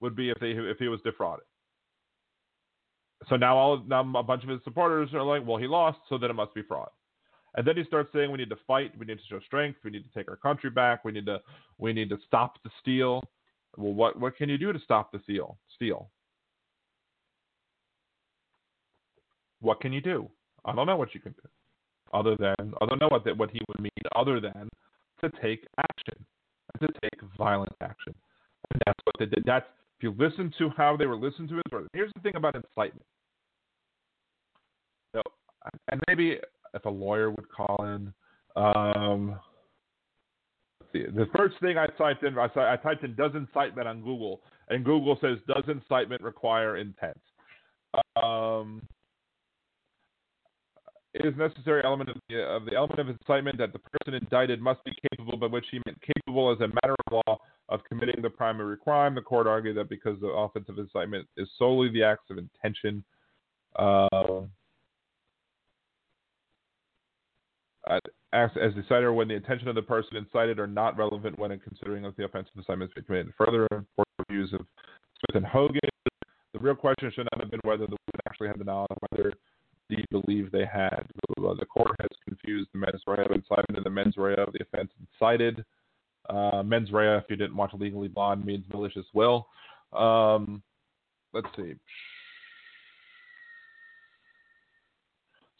would 0.00 0.16
be 0.16 0.30
if 0.30 0.38
they 0.40 0.50
if 0.50 0.78
he 0.78 0.88
was 0.88 1.00
defrauded. 1.02 1.44
So 3.28 3.36
now 3.36 3.56
all 3.56 3.82
now 3.86 4.00
a 4.16 4.22
bunch 4.22 4.42
of 4.42 4.48
his 4.48 4.60
supporters 4.64 5.10
are 5.14 5.22
like, 5.22 5.46
well, 5.46 5.58
he 5.58 5.66
lost, 5.66 5.98
so 6.08 6.18
then 6.18 6.30
it 6.30 6.34
must 6.34 6.54
be 6.54 6.62
fraud. 6.62 6.88
And 7.56 7.66
then 7.66 7.76
he 7.76 7.84
starts 7.84 8.10
saying 8.12 8.30
we 8.30 8.38
need 8.38 8.50
to 8.50 8.58
fight, 8.66 8.92
we 8.98 9.06
need 9.06 9.18
to 9.18 9.24
show 9.28 9.40
strength, 9.40 9.78
we 9.82 9.90
need 9.90 10.04
to 10.04 10.12
take 10.14 10.30
our 10.30 10.36
country 10.36 10.70
back, 10.70 11.04
we 11.04 11.12
need 11.12 11.26
to 11.26 11.40
we 11.78 11.92
need 11.92 12.10
to 12.10 12.18
stop 12.26 12.62
the 12.62 12.70
steal. 12.80 13.22
Well, 13.76 13.94
what 13.94 14.18
what 14.20 14.36
can 14.36 14.48
you 14.48 14.58
do 14.58 14.72
to 14.72 14.78
stop 14.78 15.10
the 15.10 15.20
steal? 15.24 15.56
Steal. 15.74 16.10
What 19.60 19.80
can 19.80 19.92
you 19.92 20.02
do? 20.02 20.28
I 20.66 20.74
don't 20.74 20.86
know 20.86 20.96
what 20.96 21.14
you 21.14 21.20
can 21.20 21.32
do, 21.32 21.48
other 22.12 22.36
than 22.36 22.74
I 22.80 22.86
don't 22.86 23.00
know 23.00 23.08
what 23.08 23.24
what 23.38 23.50
he 23.50 23.60
would 23.68 23.80
mean, 23.80 23.90
other 24.14 24.38
than 24.38 24.68
to 25.22 25.30
take 25.40 25.66
action, 25.78 26.26
to 26.80 26.88
take 27.02 27.20
violent 27.38 27.72
action. 27.80 28.14
And 28.70 28.82
that's 28.84 28.98
what 29.04 29.14
they 29.18 29.26
did. 29.26 29.44
That's 29.46 29.66
if 29.98 30.02
you 30.02 30.14
listen 30.18 30.52
to 30.58 30.68
how 30.76 30.96
they 30.96 31.06
were 31.06 31.16
listening 31.16 31.48
to 31.48 31.54
his 31.54 31.86
Here's 31.94 32.12
the 32.14 32.20
thing 32.20 32.36
about 32.36 32.54
incitement. 32.54 33.06
So, 35.14 35.22
and 35.90 36.02
maybe 36.06 36.38
if 36.76 36.84
a 36.84 36.90
lawyer 36.90 37.30
would 37.30 37.48
call 37.48 37.84
in. 37.84 38.12
Um, 38.54 39.40
the 40.92 41.28
first 41.36 41.56
thing 41.60 41.76
I 41.76 41.86
typed 41.98 42.22
in, 42.22 42.38
I, 42.38 42.48
I 42.56 42.76
typed 42.76 43.04
in 43.04 43.14
"does 43.16 43.32
incitement" 43.34 43.88
on 43.88 44.02
Google, 44.02 44.40
and 44.68 44.84
Google 44.84 45.18
says 45.20 45.38
"does 45.46 45.64
incitement 45.68 46.22
require 46.22 46.76
intent?" 46.76 47.20
Um, 48.22 48.82
it 51.14 51.24
is 51.24 51.34
necessary 51.36 51.82
element 51.84 52.10
of 52.10 52.16
the, 52.28 52.42
of 52.42 52.66
the, 52.66 52.74
element 52.74 53.00
of 53.00 53.08
incitement 53.08 53.56
that 53.58 53.72
the 53.72 53.78
person 53.78 54.14
indicted 54.14 54.60
must 54.60 54.84
be 54.84 54.92
capable, 55.10 55.38
by 55.38 55.46
which 55.46 55.64
he 55.70 55.80
meant 55.86 55.98
capable 56.00 56.52
as 56.52 56.60
a 56.60 56.68
matter 56.68 56.94
of 57.06 57.22
law 57.26 57.38
of 57.68 57.80
committing 57.88 58.20
the 58.22 58.30
primary 58.30 58.76
crime. 58.76 59.14
The 59.14 59.22
court 59.22 59.46
argued 59.46 59.76
that 59.78 59.88
because 59.88 60.20
the 60.20 60.28
offense 60.28 60.66
of 60.68 60.78
incitement 60.78 61.26
is 61.36 61.48
solely 61.58 61.90
the 61.90 62.02
acts 62.02 62.30
of 62.30 62.38
intention. 62.38 63.02
Uh, 63.76 64.42
as, 67.86 68.50
as 68.60 68.74
decided 68.74 69.10
when 69.10 69.28
the 69.28 69.34
intention 69.34 69.68
of 69.68 69.74
the 69.74 69.82
person 69.82 70.16
incited 70.16 70.58
are 70.58 70.66
not 70.66 70.96
relevant 70.96 71.38
when 71.38 71.58
considering 71.60 72.04
if 72.04 72.16
the 72.16 72.24
offense 72.24 72.48
of 72.52 72.58
incitement 72.58 72.90
has 72.94 73.04
committed. 73.04 73.32
Further, 73.38 73.68
reviews 74.28 74.52
of 74.52 74.60
Smith 74.60 75.36
and 75.36 75.46
Hogan, 75.46 75.80
the 76.52 76.58
real 76.58 76.74
question 76.74 77.10
should 77.14 77.28
not 77.32 77.42
have 77.42 77.50
been 77.50 77.60
whether 77.64 77.86
the 77.86 77.96
woman 77.96 78.20
actually 78.28 78.48
had 78.48 78.58
the 78.58 78.64
knowledge, 78.64 78.88
whether 79.10 79.32
you 79.88 80.04
believe 80.10 80.50
they 80.50 80.66
had. 80.66 81.04
The 81.36 81.66
court 81.66 81.94
has 82.00 82.08
confused 82.26 82.68
the 82.72 82.78
mens 82.78 83.02
rea 83.06 83.24
of 83.24 83.30
incitement 83.30 83.76
and 83.76 83.84
the 83.84 83.90
mens 83.90 84.16
rea 84.16 84.34
of 84.36 84.52
the 84.52 84.60
offense 84.62 84.90
incited. 85.00 85.64
Uh, 86.28 86.62
mens 86.64 86.90
rea, 86.90 87.16
if 87.16 87.24
you 87.28 87.36
didn't 87.36 87.56
watch 87.56 87.72
Legally 87.74 88.08
Blonde, 88.08 88.44
means 88.44 88.64
malicious 88.72 89.06
will. 89.14 89.46
Um, 89.92 90.62
let's 91.32 91.46
see. 91.56 91.74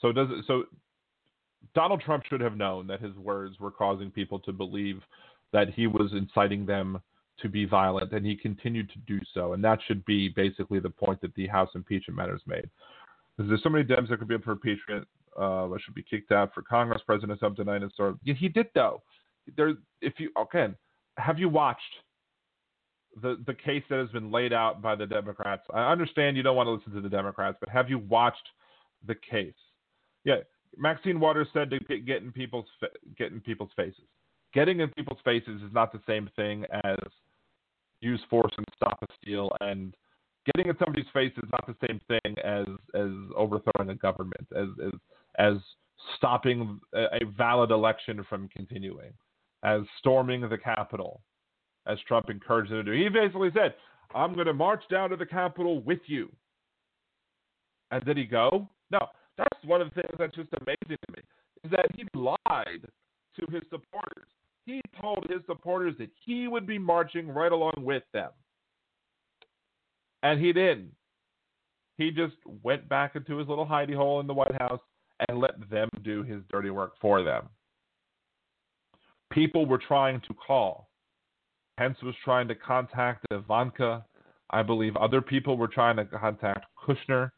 So 0.00 0.12
does 0.12 0.28
it, 0.30 0.44
so 0.46 0.64
Donald 1.76 2.00
Trump 2.00 2.24
should 2.24 2.40
have 2.40 2.56
known 2.56 2.86
that 2.86 3.02
his 3.02 3.14
words 3.16 3.60
were 3.60 3.70
causing 3.70 4.10
people 4.10 4.38
to 4.40 4.52
believe 4.52 5.02
that 5.52 5.68
he 5.68 5.86
was 5.86 6.10
inciting 6.12 6.64
them 6.64 6.98
to 7.38 7.50
be 7.50 7.66
violent, 7.66 8.10
and 8.12 8.24
he 8.24 8.34
continued 8.34 8.88
to 8.88 8.98
do 9.00 9.20
so. 9.34 9.52
And 9.52 9.62
that 9.62 9.78
should 9.86 10.02
be 10.06 10.30
basically 10.30 10.80
the 10.80 10.88
point 10.88 11.20
that 11.20 11.34
the 11.34 11.46
House 11.46 11.68
impeachment 11.74 12.16
matters 12.16 12.40
made. 12.46 12.68
There's 13.36 13.62
so 13.62 13.68
many 13.68 13.84
Dems 13.84 14.08
that 14.08 14.18
could 14.18 14.26
be 14.26 14.36
up 14.36 14.42
for 14.42 14.52
impeachment, 14.52 15.06
uh, 15.38 15.68
that 15.68 15.80
should 15.84 15.94
be 15.94 16.02
kicked 16.02 16.32
out 16.32 16.54
for 16.54 16.62
Congress. 16.62 17.02
President 17.04 17.38
Trump 17.38 17.58
denied 17.58 17.82
it. 17.82 17.92
So 17.94 18.18
yeah, 18.24 18.32
he 18.32 18.48
did 18.48 18.68
though. 18.74 19.02
There, 19.54 19.74
if 20.00 20.14
you 20.16 20.30
okay, 20.40 20.68
have 21.18 21.38
you 21.38 21.50
watched 21.50 21.82
the 23.20 23.36
the 23.46 23.52
case 23.52 23.82
that 23.90 23.98
has 23.98 24.08
been 24.08 24.32
laid 24.32 24.54
out 24.54 24.80
by 24.80 24.94
the 24.94 25.06
Democrats? 25.06 25.64
I 25.74 25.92
understand 25.92 26.38
you 26.38 26.42
don't 26.42 26.56
want 26.56 26.68
to 26.68 26.70
listen 26.70 26.94
to 26.94 27.02
the 27.02 27.14
Democrats, 27.14 27.58
but 27.60 27.68
have 27.68 27.90
you 27.90 27.98
watched 27.98 28.48
the 29.06 29.14
case? 29.14 29.52
Yeah, 30.24 30.36
Maxine 30.76 31.20
Waters 31.20 31.48
said 31.52 31.70
to 31.70 31.78
get, 31.80 32.06
get 32.06 32.22
in 32.22 32.32
people's 32.32 32.66
get 33.16 33.32
in 33.32 33.40
people's 33.40 33.70
faces. 33.76 34.04
Getting 34.52 34.80
in 34.80 34.88
people's 34.90 35.18
faces 35.24 35.62
is 35.62 35.72
not 35.72 35.92
the 35.92 36.00
same 36.06 36.30
thing 36.36 36.64
as 36.84 36.98
use 38.00 38.20
force 38.28 38.52
and 38.56 38.66
stop 38.74 38.98
a 39.02 39.06
steal, 39.20 39.50
and 39.60 39.94
getting 40.46 40.70
in 40.70 40.76
somebody's 40.78 41.10
face 41.12 41.32
is 41.36 41.48
not 41.50 41.66
the 41.66 41.86
same 41.86 42.00
thing 42.08 42.36
as 42.44 42.66
as 42.94 43.10
overthrowing 43.36 43.90
a 43.90 43.94
government, 43.94 44.46
as 44.56 44.68
as 44.84 44.92
as 45.38 45.56
stopping 46.16 46.80
a, 46.94 47.04
a 47.22 47.24
valid 47.36 47.70
election 47.70 48.24
from 48.28 48.48
continuing, 48.48 49.12
as 49.62 49.82
storming 49.98 50.48
the 50.48 50.58
Capitol, 50.58 51.22
as 51.86 51.98
Trump 52.06 52.30
encouraged 52.30 52.70
them 52.70 52.84
to 52.84 52.92
do. 52.92 52.92
He 52.92 53.08
basically 53.08 53.50
said, 53.54 53.74
"I'm 54.14 54.34
going 54.34 54.46
to 54.46 54.54
march 54.54 54.82
down 54.90 55.10
to 55.10 55.16
the 55.16 55.26
Capitol 55.26 55.82
with 55.82 56.00
you." 56.06 56.30
And 57.90 58.04
did 58.04 58.16
he 58.16 58.24
go? 58.24 58.68
No. 58.90 59.06
That's 59.38 59.64
one 59.64 59.80
of 59.80 59.88
the 59.88 60.02
things 60.02 60.14
that's 60.18 60.34
just 60.34 60.48
amazing 60.60 60.96
to 61.06 61.12
me 61.16 61.22
is 61.64 61.70
that 61.70 61.86
he 61.94 62.04
lied 62.14 62.86
to 63.38 63.52
his 63.52 63.62
supporters. 63.70 64.28
He 64.64 64.80
told 65.00 65.26
his 65.28 65.40
supporters 65.46 65.94
that 65.98 66.10
he 66.24 66.48
would 66.48 66.66
be 66.66 66.78
marching 66.78 67.28
right 67.28 67.52
along 67.52 67.74
with 67.78 68.02
them. 68.12 68.30
And 70.22 70.40
he 70.40 70.52
didn't. 70.52 70.92
He 71.98 72.10
just 72.10 72.34
went 72.62 72.88
back 72.88 73.16
into 73.16 73.38
his 73.38 73.48
little 73.48 73.66
hidey 73.66 73.94
hole 73.94 74.20
in 74.20 74.26
the 74.26 74.34
White 74.34 74.60
House 74.60 74.80
and 75.28 75.38
let 75.38 75.70
them 75.70 75.88
do 76.02 76.22
his 76.22 76.42
dirty 76.50 76.70
work 76.70 76.92
for 77.00 77.22
them. 77.22 77.48
People 79.32 79.66
were 79.66 79.78
trying 79.78 80.20
to 80.22 80.34
call. 80.34 80.88
Pence 81.78 81.96
was 82.02 82.14
trying 82.24 82.48
to 82.48 82.54
contact 82.54 83.24
Ivanka. 83.30 84.04
I 84.50 84.62
believe 84.62 84.96
other 84.96 85.20
people 85.20 85.56
were 85.56 85.68
trying 85.68 85.96
to 85.96 86.04
contact 86.04 86.66
Kushner. 86.86 87.30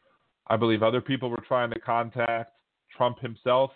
I 0.48 0.56
believe 0.56 0.82
other 0.82 1.00
people 1.00 1.30
were 1.30 1.42
trying 1.46 1.70
to 1.70 1.80
contact 1.80 2.52
Trump 2.96 3.20
himself. 3.20 3.70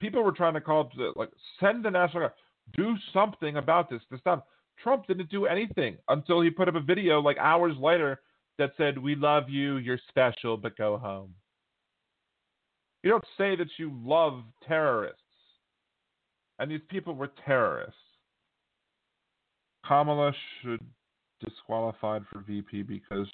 People 0.00 0.22
were 0.22 0.32
trying 0.32 0.54
to 0.54 0.60
call, 0.60 0.90
like, 1.16 1.30
send 1.60 1.84
the 1.84 1.90
National 1.90 2.20
Guard, 2.20 2.32
do 2.76 2.94
something 3.12 3.56
about 3.56 3.88
this 3.88 4.02
to 4.10 4.18
stop. 4.18 4.46
Trump 4.82 5.06
didn't 5.06 5.30
do 5.30 5.46
anything 5.46 5.96
until 6.08 6.40
he 6.40 6.50
put 6.50 6.68
up 6.68 6.74
a 6.74 6.80
video 6.80 7.20
like 7.20 7.38
hours 7.38 7.76
later 7.78 8.20
that 8.58 8.72
said, 8.76 8.98
We 8.98 9.14
love 9.14 9.48
you, 9.48 9.76
you're 9.76 10.00
special, 10.08 10.56
but 10.56 10.76
go 10.76 10.98
home. 10.98 11.34
You 13.02 13.10
don't 13.10 13.24
say 13.36 13.56
that 13.56 13.68
you 13.78 13.92
love 14.04 14.42
terrorists. 14.66 15.18
And 16.58 16.70
these 16.70 16.80
people 16.88 17.14
were 17.14 17.30
terrorists. 17.44 17.96
Kamala 19.84 20.32
should 20.60 20.80
disqualified 21.44 22.22
for 22.32 22.40
VP 22.40 22.82
because 22.82 23.26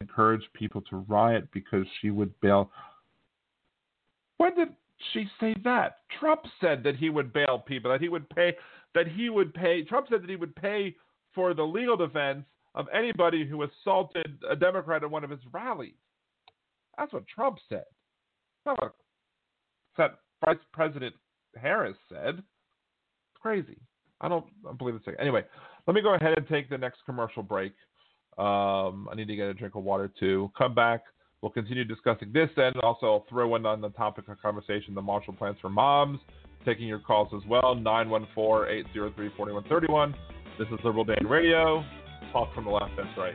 encouraged 0.00 0.46
people 0.54 0.80
to 0.82 0.96
riot 1.08 1.48
because 1.52 1.86
she 2.00 2.10
would 2.10 2.38
bail. 2.40 2.70
When 4.38 4.54
did 4.54 4.68
she 5.12 5.26
say 5.38 5.54
that? 5.64 5.98
Trump 6.18 6.42
said 6.60 6.82
that 6.84 6.96
he 6.96 7.10
would 7.10 7.32
bail 7.32 7.62
people, 7.66 7.90
that 7.90 8.00
he 8.00 8.08
would 8.08 8.28
pay, 8.30 8.54
that 8.94 9.06
he 9.08 9.28
would 9.28 9.52
pay. 9.54 9.82
Trump 9.82 10.06
said 10.08 10.22
that 10.22 10.30
he 10.30 10.36
would 10.36 10.54
pay 10.56 10.94
for 11.34 11.54
the 11.54 11.62
legal 11.62 11.96
defense 11.96 12.44
of 12.74 12.86
anybody 12.94 13.46
who 13.46 13.62
assaulted 13.62 14.38
a 14.48 14.56
Democrat 14.56 15.02
at 15.02 15.10
one 15.10 15.24
of 15.24 15.30
his 15.30 15.40
rallies. 15.52 15.94
That's 16.96 17.12
what 17.12 17.26
Trump 17.26 17.58
said. 17.68 17.84
That's 18.64 18.78
what 18.80 18.94
Vice 20.44 20.56
President 20.72 21.14
Harris 21.60 21.96
said. 22.08 22.42
Crazy. 23.40 23.78
I 24.20 24.28
don't, 24.28 24.44
I 24.64 24.68
don't 24.68 24.78
believe 24.78 24.94
it's 24.94 25.16
anyway. 25.18 25.44
Let 25.86 25.94
me 25.94 26.02
go 26.02 26.14
ahead 26.14 26.34
and 26.36 26.48
take 26.48 26.68
the 26.70 26.78
next 26.78 26.98
commercial 27.06 27.42
break. 27.42 27.72
Um, 28.38 29.08
I 29.10 29.14
need 29.16 29.26
to 29.28 29.36
get 29.36 29.48
a 29.48 29.54
drink 29.54 29.74
of 29.74 29.84
water 29.84 30.10
too. 30.18 30.50
Come 30.56 30.74
back. 30.74 31.02
We'll 31.42 31.52
continue 31.52 31.84
discussing 31.84 32.32
this 32.32 32.48
and 32.56 32.76
also 32.82 33.06
I'll 33.06 33.26
throw 33.28 33.56
in 33.56 33.66
on 33.66 33.80
the 33.80 33.88
topic 33.90 34.28
of 34.28 34.40
conversation 34.40 34.94
the 34.94 35.02
Marshall 35.02 35.32
Plans 35.32 35.56
for 35.60 35.70
Moms, 35.70 36.20
taking 36.64 36.86
your 36.86 36.98
calls 36.98 37.28
as 37.34 37.42
well, 37.48 37.74
914-803-4131. 37.76 40.14
This 40.58 40.68
is 40.68 40.78
Liberal 40.84 41.04
Dan 41.04 41.26
Radio. 41.26 41.82
Talk 42.32 42.54
from 42.54 42.64
the 42.64 42.70
left, 42.70 42.92
that's 42.96 43.16
right. 43.16 43.34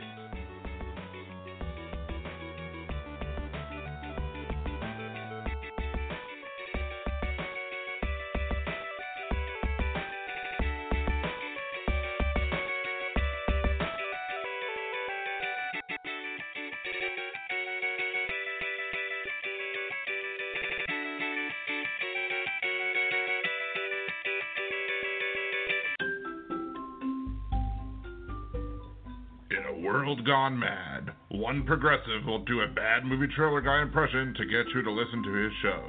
Gone 30.46 30.58
mad, 30.60 31.10
one 31.30 31.64
progressive 31.66 32.24
will 32.24 32.44
do 32.44 32.60
a 32.60 32.68
bad 32.68 33.04
movie 33.04 33.26
trailer 33.34 33.60
guy 33.60 33.82
impression 33.82 34.32
to 34.36 34.44
get 34.44 34.72
you 34.72 34.80
to 34.80 34.90
listen 34.92 35.20
to 35.20 35.32
his 35.32 35.52
show. 35.60 35.82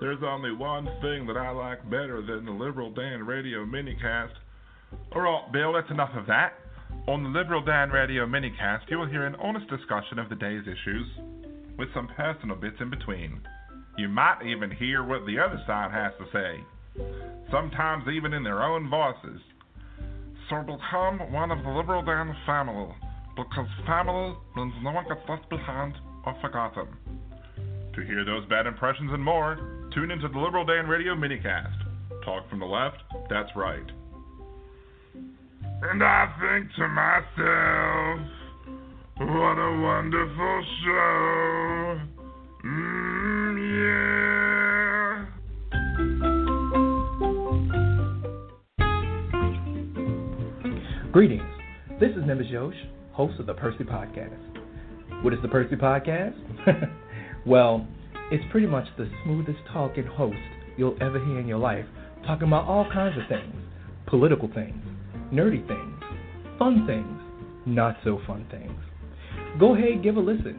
There's 0.00 0.22
only 0.26 0.50
one 0.50 0.86
thing 1.00 1.28
that 1.28 1.36
I 1.36 1.50
like 1.50 1.84
better 1.84 2.22
than 2.26 2.44
the 2.44 2.50
Liberal 2.50 2.90
Dan 2.90 3.24
Radio 3.24 3.64
minicast. 3.64 4.32
Alright, 5.14 5.44
oh, 5.46 5.52
Bill, 5.52 5.74
that's 5.74 5.90
enough 5.92 6.10
of 6.16 6.26
that. 6.26 6.54
On 7.06 7.22
the 7.22 7.28
Liberal 7.28 7.62
Dan 7.62 7.90
Radio 7.90 8.26
minicast, 8.26 8.90
you 8.90 8.98
will 8.98 9.06
hear 9.06 9.26
an 9.26 9.36
honest 9.36 9.68
discussion 9.68 10.18
of 10.18 10.28
the 10.28 10.34
day's 10.34 10.62
issues, 10.62 11.06
with 11.78 11.88
some 11.94 12.08
personal 12.16 12.56
bits 12.56 12.78
in 12.80 12.90
between. 12.90 13.40
You 13.96 14.08
might 14.08 14.40
even 14.44 14.72
hear 14.72 15.04
what 15.04 15.24
the 15.24 15.38
other 15.38 15.62
side 15.68 15.92
has 15.92 16.10
to 16.18 16.26
say, 16.32 17.04
sometimes 17.52 18.08
even 18.12 18.32
in 18.32 18.42
their 18.42 18.64
own 18.64 18.90
voices. 18.90 19.40
So 20.50 20.62
become 20.62 21.30
one 21.32 21.52
of 21.52 21.62
the 21.62 21.70
Liberal 21.70 22.02
Dan 22.02 22.34
family, 22.44 22.92
because 23.36 23.66
family 23.86 24.34
means 24.56 24.72
no 24.82 24.92
one 24.92 25.04
gets 25.08 25.20
left 25.28 25.48
behind 25.48 25.94
or 26.26 26.36
forgotten. 26.40 26.86
To 27.94 28.02
hear 28.04 28.24
those 28.24 28.44
bad 28.46 28.66
impressions 28.66 29.10
and 29.12 29.22
more, 29.22 29.88
tune 29.94 30.10
into 30.10 30.28
the 30.28 30.38
Liberal 30.38 30.64
Dan 30.64 30.86
Radio 30.86 31.14
minicast. 31.14 31.76
Talk 32.24 32.48
from 32.48 32.60
the 32.60 32.66
left, 32.66 32.98
that's 33.28 33.50
right. 33.56 33.84
And 35.14 36.02
I 36.02 36.26
think 36.40 36.72
to 36.76 36.88
myself, 36.88 38.20
what 39.18 39.58
a 39.58 39.80
wonderful 39.82 40.64
show. 40.84 42.00
Mm, 42.64 43.56
yeah. 43.78 44.12
Greetings. 51.12 51.42
This 52.00 52.10
is 52.12 52.24
Nimbus 52.26 52.46
Yosh, 52.48 52.74
host 53.12 53.38
of 53.38 53.46
the 53.46 53.54
Percy 53.54 53.84
Podcast. 53.84 55.22
What 55.22 55.34
is 55.34 55.40
the 55.42 55.48
Percy 55.48 55.76
Podcast? 55.76 56.34
well, 57.46 57.86
it's 58.30 58.44
pretty 58.50 58.66
much 58.66 58.86
the 58.96 59.08
smoothest 59.24 59.58
talking 59.72 60.06
host 60.06 60.36
you'll 60.76 60.96
ever 61.00 61.22
hear 61.24 61.38
in 61.38 61.46
your 61.46 61.58
life, 61.58 61.84
talking 62.26 62.48
about 62.48 62.66
all 62.66 62.86
kinds 62.92 63.16
of 63.18 63.24
things 63.28 63.54
political 64.06 64.50
things, 64.52 64.82
nerdy 65.32 65.66
things, 65.66 66.02
fun 66.58 66.86
things, 66.86 67.20
not 67.66 67.96
so 68.04 68.20
fun 68.26 68.46
things. 68.50 68.72
Go 69.58 69.74
ahead, 69.74 70.02
give 70.02 70.16
a 70.16 70.20
listen, 70.20 70.58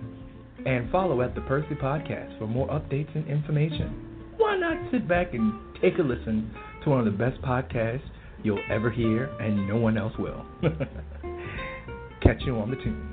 and 0.66 0.90
follow 0.92 1.22
at 1.22 1.36
the 1.36 1.42
Percy 1.42 1.76
Podcast 1.76 2.38
for 2.40 2.48
more 2.48 2.68
updates 2.70 3.14
and 3.16 3.28
information. 3.28 4.34
Why 4.38 4.58
not 4.58 4.92
sit 4.92 5.08
back 5.08 5.34
and 5.34 5.54
take 5.82 5.98
a 6.00 6.02
listen 6.02 6.52
to 6.84 6.90
one 6.90 7.00
of 7.00 7.06
the 7.06 7.12
best 7.12 7.42
podcasts 7.42 8.02
you'll 8.44 8.64
ever 8.70 8.90
hear, 8.90 9.26
and 9.40 9.68
no 9.68 9.78
one 9.78 9.98
else 9.98 10.14
will. 10.18 10.46
Catch 12.24 12.44
you 12.46 12.58
on 12.58 12.70
the 12.70 12.78
tunes. 12.78 13.10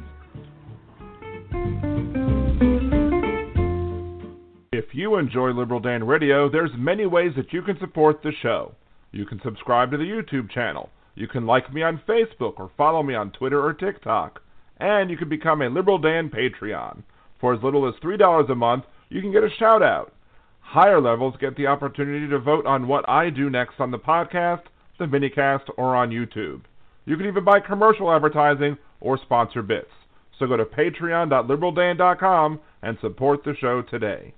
If 4.72 4.94
you 4.94 5.16
enjoy 5.16 5.50
Liberal 5.50 5.80
Dan 5.80 6.04
Radio, 6.04 6.48
there's 6.48 6.70
many 6.76 7.06
ways 7.06 7.32
that 7.36 7.52
you 7.52 7.60
can 7.62 7.76
support 7.80 8.22
the 8.22 8.30
show. 8.40 8.72
You 9.10 9.26
can 9.26 9.40
subscribe 9.42 9.90
to 9.90 9.96
the 9.96 10.04
YouTube 10.04 10.50
channel. 10.50 10.90
You 11.16 11.26
can 11.26 11.44
like 11.44 11.74
me 11.74 11.82
on 11.82 12.00
Facebook 12.08 12.60
or 12.60 12.70
follow 12.76 13.02
me 13.02 13.14
on 13.16 13.32
Twitter 13.32 13.60
or 13.60 13.72
TikTok. 13.72 14.40
And 14.78 15.10
you 15.10 15.16
can 15.16 15.28
become 15.28 15.60
a 15.60 15.68
Liberal 15.68 15.98
Dan 15.98 16.30
Patreon. 16.30 17.02
For 17.40 17.52
as 17.52 17.62
little 17.64 17.88
as 17.88 17.94
$3 18.02 18.50
a 18.50 18.54
month, 18.54 18.84
you 19.08 19.20
can 19.20 19.32
get 19.32 19.42
a 19.42 19.50
shout 19.58 19.82
out. 19.82 20.14
Higher 20.60 21.00
levels 21.00 21.34
get 21.40 21.56
the 21.56 21.66
opportunity 21.66 22.28
to 22.28 22.38
vote 22.38 22.64
on 22.64 22.86
what 22.86 23.08
I 23.08 23.30
do 23.30 23.50
next 23.50 23.80
on 23.80 23.90
the 23.90 23.98
podcast, 23.98 24.62
the 25.00 25.06
minicast, 25.06 25.68
or 25.76 25.96
on 25.96 26.10
YouTube. 26.10 26.62
You 27.10 27.16
can 27.16 27.26
even 27.26 27.42
buy 27.42 27.58
commercial 27.58 28.12
advertising 28.14 28.78
or 29.00 29.18
sponsor 29.18 29.62
bits. 29.62 29.90
So 30.38 30.46
go 30.46 30.56
to 30.56 30.64
patreon.liberaldan.com 30.64 32.60
and 32.82 32.98
support 33.00 33.42
the 33.42 33.56
show 33.60 33.82
today. 33.82 34.32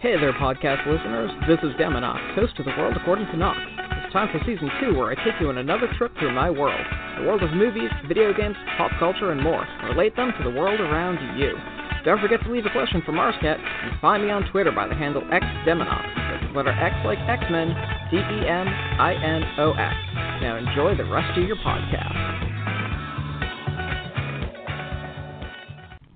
Hey 0.00 0.16
there, 0.18 0.32
podcast 0.32 0.86
listeners. 0.86 1.30
This 1.46 1.58
is 1.58 1.76
Deminox, 1.78 2.34
host 2.34 2.58
of 2.58 2.64
The 2.64 2.70
World 2.78 2.96
According 2.96 3.26
to 3.26 3.36
Knox. 3.36 3.60
It's 4.04 4.12
time 4.14 4.28
for 4.32 4.40
season 4.46 4.70
two, 4.80 4.96
where 4.96 5.10
I 5.10 5.14
take 5.16 5.38
you 5.38 5.50
on 5.50 5.58
another 5.58 5.92
trip 5.98 6.12
through 6.18 6.32
my 6.32 6.48
world 6.48 6.86
the 7.18 7.24
world 7.24 7.42
of 7.42 7.50
movies, 7.52 7.90
video 8.08 8.32
games, 8.32 8.56
pop 8.78 8.90
culture, 8.98 9.32
and 9.32 9.42
more. 9.42 9.66
Relate 9.84 10.16
them 10.16 10.32
to 10.38 10.44
the 10.44 10.50
world 10.50 10.80
around 10.80 11.38
you. 11.38 11.75
Don't 12.06 12.20
forget 12.20 12.40
to 12.44 12.52
leave 12.52 12.64
a 12.64 12.70
question 12.70 13.02
for 13.04 13.10
Marscat 13.10 13.58
and 13.58 14.00
find 14.00 14.22
me 14.22 14.30
on 14.30 14.48
Twitter 14.52 14.70
by 14.70 14.86
the 14.86 14.94
handle 14.94 15.22
XDeminox. 15.22 16.14
That's 16.14 16.54
letter 16.54 16.70
X 16.70 16.94
like 17.04 17.18
X 17.26 17.42
Men, 17.50 17.74
D 18.12 18.18
E 18.18 18.46
M 18.46 18.68
I 18.70 19.12
N 19.12 19.42
O 19.58 19.72
X. 19.72 19.96
Now 20.40 20.54
enjoy 20.56 20.96
the 20.96 21.10
rest 21.10 21.36
of 21.36 21.42
your 21.42 21.56
podcast. 21.56 22.14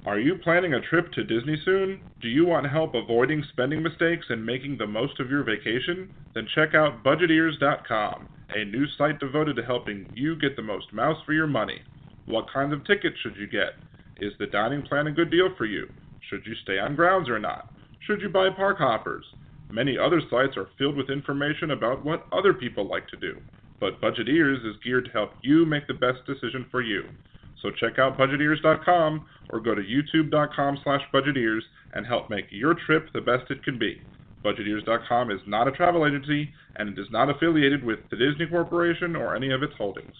Are 0.07 0.21
you 0.21 0.37
planning 0.45 0.75
a 0.75 0.81
trip 0.81 1.11
to 1.15 1.25
Disney 1.25 1.61
soon? 1.65 2.01
Do 2.23 2.29
you 2.29 2.47
want 2.47 2.71
help 2.71 2.95
avoiding 2.95 3.43
spending 3.51 3.83
mistakes 3.83 4.27
and 4.29 4.47
making 4.47 4.79
the 4.79 4.87
most 4.87 5.19
of 5.19 5.29
your 5.29 5.43
vacation? 5.43 6.15
Then 6.37 6.47
check 6.55 6.73
out 6.73 7.03
Budgeteers.com, 7.03 8.29
a 8.55 8.65
new 8.65 8.87
site 8.97 9.19
devoted 9.19 9.57
to 9.57 9.65
helping 9.65 10.09
you 10.15 10.37
get 10.37 10.55
the 10.55 10.63
most 10.63 10.93
mouse 10.93 11.19
for 11.27 11.33
your 11.33 11.49
money. 11.49 11.83
What 12.27 12.47
kinds 12.53 12.73
of 12.73 12.87
tickets 12.87 13.17
should 13.25 13.35
you 13.35 13.49
get? 13.49 13.71
Is 14.21 14.33
the 14.39 14.47
dining 14.47 14.83
plan 14.83 15.07
a 15.07 15.13
good 15.13 15.31
deal 15.31 15.49
for 15.57 15.65
you? 15.65 15.89
Should 16.29 16.45
you 16.45 16.55
stay 16.63 16.79
on 16.79 16.95
grounds 16.95 17.31
or 17.31 17.39
not? 17.39 17.73
Should 18.07 18.21
you 18.21 18.29
buy 18.29 18.51
park 18.51 18.77
hoppers? 18.77 19.25
Many 19.71 19.97
other 19.97 20.21
sites 20.29 20.59
are 20.59 20.69
filled 20.77 20.97
with 20.97 21.09
information 21.09 21.71
about 21.71 22.05
what 22.05 22.27
other 22.31 22.53
people 22.53 22.87
like 22.87 23.09
to 23.09 23.17
do, 23.17 23.41
but 23.79 24.01
Budgeteers 24.01 24.59
is 24.59 24.77
geared 24.85 25.07
to 25.07 25.11
help 25.11 25.31
you 25.41 25.65
make 25.65 25.87
the 25.87 25.95
best 25.95 26.19
decision 26.27 26.67
for 26.71 26.83
you. 26.83 27.05
So 27.63 27.71
check 27.71 27.99
out 27.99 28.19
budgeteers.com 28.19 29.27
or 29.51 29.61
go 29.61 29.75
to 29.75 29.83
youtube.com 29.83 30.79
slash 30.85 31.03
budgeteers 31.15 31.61
and 31.95 32.07
help 32.07 32.29
make 32.29 32.47
your 32.51 32.75
trip 32.75 33.09
the 33.15 33.23
best 33.23 33.51
it 33.51 33.65
can 33.65 33.79
be. 33.79 34.03
Budgeteers.com 34.45 35.31
is 35.31 35.41
not 35.47 35.69
a 35.69 35.73
travel 35.73 36.07
agency 36.07 36.51
and 36.77 36.91
it 36.91 36.99
is 36.99 37.09
not 37.11 37.31
affiliated 37.31 37.85
with 37.85 38.01
the 38.11 38.17
Disney 38.17 38.47
Corporation 38.47 39.17
or 39.17 39.35
any 39.35 39.51
of 39.51 39.63
its 39.63 39.75
holdings. 39.79 40.15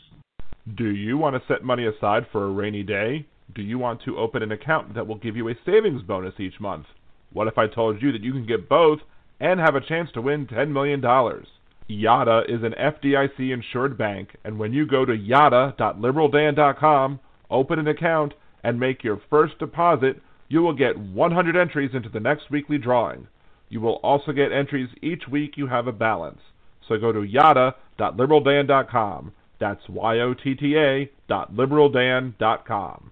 Do 0.75 0.89
you 0.89 1.19
want 1.19 1.37
to 1.37 1.53
set 1.53 1.65
money 1.65 1.87
aside 1.87 2.27
for 2.33 2.47
a 2.47 2.51
rainy 2.51 2.83
day? 2.83 3.27
Do 3.55 3.63
you 3.63 3.79
want 3.79 4.03
to 4.03 4.19
open 4.19 4.43
an 4.43 4.53
account 4.53 4.93
that 4.95 5.07
will 5.07 5.17
give 5.17 5.37
you 5.37 5.49
a 5.49 5.55
savings 5.65 6.03
bonus 6.03 6.39
each 6.39 6.61
month? 6.61 6.85
What 7.33 7.49
if 7.49 7.57
I 7.59 7.67
told 7.67 8.01
you 8.03 8.13
that 8.13 8.23
you 8.23 8.33
can 8.33 8.47
get 8.47 8.69
both 8.69 9.01
and 9.41 9.59
have 9.59 9.75
a 9.75 9.81
chance 9.81 10.13
to 10.13 10.21
win 10.21 10.47
$10 10.47 10.71
million? 10.71 11.01
Yotta 11.01 12.49
is 12.49 12.63
an 12.63 12.75
FDIC 12.79 13.53
insured 13.53 13.99
bank, 13.99 14.37
and 14.45 14.59
when 14.59 14.73
you 14.73 14.87
go 14.87 15.05
to 15.05 15.13
yotta.liberaldan.com, 15.13 17.21
open 17.51 17.79
an 17.79 17.89
account, 17.89 18.35
and 18.63 18.79
make 18.79 19.03
your 19.03 19.21
first 19.31 19.59
deposit, 19.59 20.21
you 20.49 20.63
will 20.63 20.75
get 20.75 20.99
100 20.99 21.57
entries 21.57 21.95
into 21.95 22.09
the 22.09 22.21
next 22.21 22.51
weekly 22.51 22.79
drawing. 22.79 23.27
You 23.69 23.81
will 23.81 24.01
also 24.03 24.33
get 24.33 24.53
entries 24.53 24.91
each 25.03 25.29
week 25.29 25.57
you 25.57 25.67
have 25.69 25.87
a 25.87 25.93
balance. 25.93 26.41
So 26.87 26.99
go 26.99 27.13
to 27.13 27.21
yotta.liberaldan.com. 27.21 29.33
That's 29.59 29.89
Y-O-T-T-A 29.89 31.11
dot 31.29 31.55
liberaldan.com. 31.55 33.11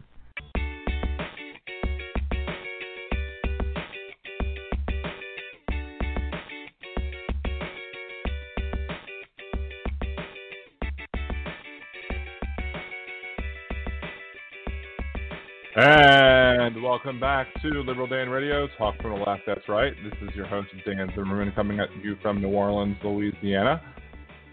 And 15.81 16.83
welcome 16.83 17.20
back 17.20 17.47
to 17.62 17.68
Liberal 17.68 18.09
Dan 18.09 18.29
Radio, 18.31 18.66
Talk 18.76 19.01
from 19.01 19.12
the 19.12 19.24
Left, 19.24 19.43
that's 19.47 19.68
right. 19.68 19.93
This 20.03 20.29
is 20.29 20.35
your 20.35 20.47
host, 20.47 20.70
Dan 20.85 21.09
Zimmerman, 21.14 21.53
coming 21.53 21.79
at 21.79 21.87
you 22.03 22.16
from 22.20 22.43
New 22.43 22.49
Orleans, 22.49 22.97
Louisiana. 23.05 23.81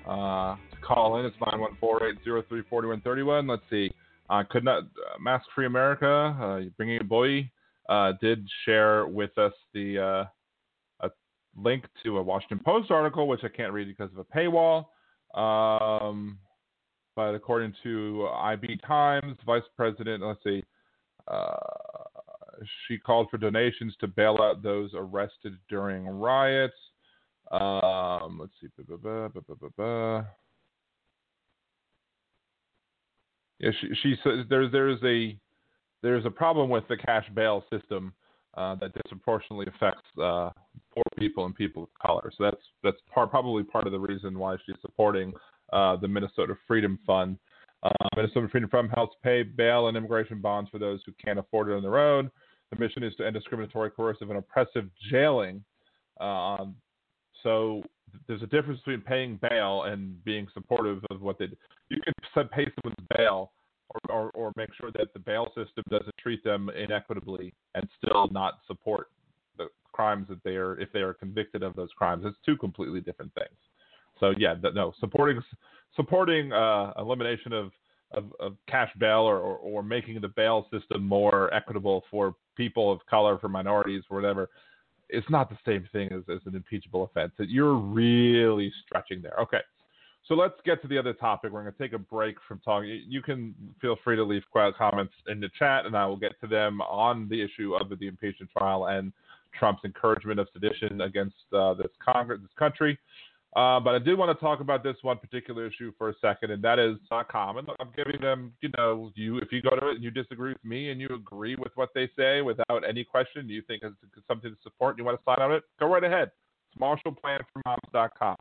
Uh, 0.08 0.56
to 0.56 0.78
call 0.84 1.18
in, 1.18 1.26
it's 1.26 1.36
914-803-4131. 2.28 3.50
Let's 3.50 3.64
see. 3.72 3.90
Uh, 4.30 4.44
could 4.48 4.64
not 4.64 4.84
uh, 4.84 5.20
Mask 5.20 5.46
Free 5.56 5.66
America, 5.66 6.06
uh, 6.40 6.70
bringing 6.78 7.02
a 7.02 7.04
boy, 7.04 7.50
uh, 7.90 8.12
did 8.22 8.48
share 8.64 9.08
with 9.08 9.36
us 9.40 9.54
the 9.74 9.98
uh, 9.98 11.08
a 11.08 11.10
link 11.58 11.86
to 12.04 12.20
a 12.20 12.22
Washington 12.22 12.60
Post 12.64 12.92
article, 12.92 13.28
which 13.28 13.42
I 13.44 13.48
can't 13.48 13.74
read 13.74 13.88
because 13.88 14.12
of 14.16 14.20
a 14.20 14.26
paywall. 14.26 14.86
Um, 15.34 16.38
but 17.16 17.34
according 17.34 17.74
to 17.82 18.28
IB 18.28 18.78
Times, 18.86 19.38
Vice 19.44 19.64
President, 19.76 20.22
let's 20.22 20.44
see, 20.44 20.64
she 22.88 22.98
called 22.98 23.28
for 23.30 23.38
donations 23.38 23.96
to 24.00 24.08
bail 24.08 24.38
out 24.42 24.64
those 24.64 24.92
arrested 24.96 25.58
during 25.70 26.06
riots. 26.08 26.74
Um, 27.52 28.40
let's 28.40 28.54
see. 28.62 28.68
Yeah, 33.60 33.72
she, 33.80 33.88
she 34.04 34.16
says 34.24 34.46
there's 34.50 34.72
there's 34.72 35.02
a 35.04 35.38
there's 36.02 36.26
a 36.26 36.30
problem 36.32 36.70
with 36.70 36.88
the 36.88 36.98
cash 36.98 37.26
bail 37.34 37.64
system 37.72 38.14
uh, 38.56 38.76
that 38.76 38.94
disproportionately 38.94 39.66
affects 39.68 40.08
uh, 40.22 40.50
poor 40.94 41.04
people 41.18 41.46
and 41.46 41.56
people 41.56 41.84
of 41.84 41.90
color. 42.02 42.32
So 42.38 42.44
that's 42.44 42.62
that's 42.84 42.98
probably 43.12 43.64
part 43.64 43.86
of 43.86 43.92
the 43.92 44.00
reason 44.00 44.38
why 44.38 44.58
she's 44.66 44.76
supporting 44.82 45.34
uh, 45.74 45.98
the 45.98 46.08
Minnesota 46.08 46.56
Freedom 46.68 47.00
Fund. 47.06 47.38
Uh, 47.86 48.08
Minnesota 48.16 48.48
Freedom 48.52 48.70
Fund 48.70 48.90
helps 48.96 49.16
pay 49.24 49.44
bail 49.44 49.88
and 49.88 49.96
immigration 49.96 50.42
bonds 50.42 50.70
for 50.72 50.80
those 50.80 51.02
who 51.06 51.12
can't 51.24 51.38
afford 51.38 51.70
it 51.70 51.76
on 51.76 51.84
their 51.84 52.00
own. 52.00 52.32
The 52.72 52.80
mission 52.80 53.04
is 53.04 53.14
to 53.16 53.26
end 53.26 53.36
discriminatory, 53.36 53.92
coercive, 53.92 54.30
and 54.30 54.40
oppressive 54.40 54.90
jailing. 55.12 55.64
Um, 56.20 56.76
so 57.44 57.84
there's 58.28 58.42
a 58.42 58.48
difference 58.48 58.80
between 58.80 59.02
paying 59.02 59.40
bail 59.50 59.84
and 59.84 60.24
being 60.24 60.48
supportive 60.54 61.04
of 61.12 61.22
what 61.22 61.38
they 61.38 61.48
do. 61.48 61.56
You 61.90 62.02
can 62.34 62.48
pay 62.48 62.66
someone's 62.82 63.08
bail 63.16 63.52
or, 63.90 64.16
or, 64.16 64.32
or 64.32 64.54
make 64.56 64.70
sure 64.80 64.92
that 64.94 65.14
the 65.14 65.20
bail 65.20 65.48
system 65.48 65.84
doesn't 65.92 66.18
treat 66.20 66.44
them 66.44 66.72
inequitably 66.76 67.54
and 67.76 67.88
still 68.04 68.28
not 68.32 68.56
support 68.66 69.10
the 69.60 69.68
crimes 69.94 70.28
that 70.30 70.44
they 70.44 70.56
are 70.56 70.80
if 70.80 70.92
they 70.92 71.02
are 71.02 71.14
convicted 71.14 71.62
of 71.62 71.76
those 71.76 71.90
crimes. 71.96 72.24
It's 72.26 72.38
two 72.44 72.58
completely 72.58 73.02
different 73.02 73.32
things. 73.36 73.58
So 74.20 74.34
yeah, 74.38 74.56
no, 74.74 74.94
supporting 75.00 75.42
supporting 75.96 76.52
uh, 76.52 76.94
elimination 76.98 77.54
of, 77.54 77.72
of, 78.12 78.26
of 78.40 78.56
cash 78.68 78.92
bail 79.00 79.22
or, 79.22 79.38
or, 79.38 79.58
or 79.58 79.84
making 79.84 80.20
the 80.22 80.28
bail 80.28 80.68
system 80.72 81.04
more 81.04 81.54
equitable 81.54 82.04
for 82.12 82.36
people 82.58 82.92
of 82.92 83.00
color, 83.10 83.38
for 83.38 83.48
minorities, 83.48 84.04
for 84.08 84.16
whatever 84.16 84.50
it's 85.10 85.30
not 85.30 85.50
the 85.50 85.58
same 85.66 85.88
thing 85.92 86.12
as, 86.12 86.22
as 86.30 86.42
an 86.46 86.56
impeachable 86.56 87.04
offense. 87.04 87.32
You're 87.38 87.76
really 87.76 88.72
stretching 88.86 89.22
there. 89.22 89.36
Okay. 89.40 89.60
So 90.28 90.34
let's 90.34 90.56
get 90.66 90.82
to 90.82 90.88
the 90.88 90.98
other 90.98 91.14
topic. 91.14 91.52
We're 91.52 91.62
going 91.62 91.74
to 91.74 91.80
take 91.80 91.94
a 91.94 92.00
break 92.00 92.38
from 92.48 92.60
talking. 92.66 93.04
You 93.08 93.22
can 93.22 93.54
feel 93.80 93.96
free 94.04 94.16
to 94.16 94.24
leave 94.24 94.42
comments 94.52 95.14
in 95.28 95.40
the 95.40 95.50
chat, 95.58 95.86
and 95.86 95.96
I 95.96 96.08
will 96.08 96.18
get 96.18 96.40
to 96.42 96.48
them 96.48 96.82
on 96.82 97.30
the 97.30 97.40
issue 97.40 97.76
of 97.76 97.90
the 97.90 98.08
impeachment 98.08 98.52
trial 98.58 98.88
and 98.88 99.14
Trump's 99.58 99.84
encouragement 99.86 100.40
of 100.40 100.48
sedition 100.52 101.02
against 101.02 101.36
uh, 101.54 101.76
this 101.76 101.92
Congress, 102.04 102.40
this 102.42 102.52
country. 102.58 102.98
Uh, 103.56 103.80
but 103.80 103.96
I 103.96 104.00
did 104.00 104.18
want 104.18 104.38
to 104.38 104.44
talk 104.44 104.60
about 104.60 104.84
this 104.84 104.98
one 105.02 105.18
particular 105.18 105.66
issue 105.66 105.94
for 105.98 106.10
a 106.10 106.14
second, 106.20 106.52
and 106.52 106.62
that 106.64 106.78
is 106.78 106.98
not 107.10 107.30
common. 107.30 107.66
I'm 107.80 107.90
giving 107.96 108.20
them, 108.20 108.52
you 108.62 108.70
know, 108.78 109.12
you 109.16 109.38
if 109.38 109.52
you 109.54 109.62
go 109.62 109.70
to 109.70 109.90
it 109.90 109.96
and 109.96 110.04
you 110.04 110.12
disagree 110.12 110.52
with 110.52 110.66
me 110.66 110.90
and 110.90 111.00
you 111.00 111.08
agree 111.16 111.56
with 111.56 111.72
what 111.76 111.90
they 111.96 112.10
say 112.18 112.42
without 112.42 112.84
any 112.88 113.06
question, 113.06 113.48
you 113.48 113.62
think 113.62 113.82
it's 113.84 113.96
something 114.28 114.52
to 114.52 114.58
support 114.62 114.96
and 114.96 115.00
you 115.00 115.06
want 115.06 115.18
to 115.18 115.24
sign 115.24 115.42
on 115.42 115.54
it, 115.54 115.64
go 115.80 115.88
right 115.88 116.04
ahead. 116.04 116.32
It's 116.74 116.82
MarshallPlanForMoms.com. 116.82 118.36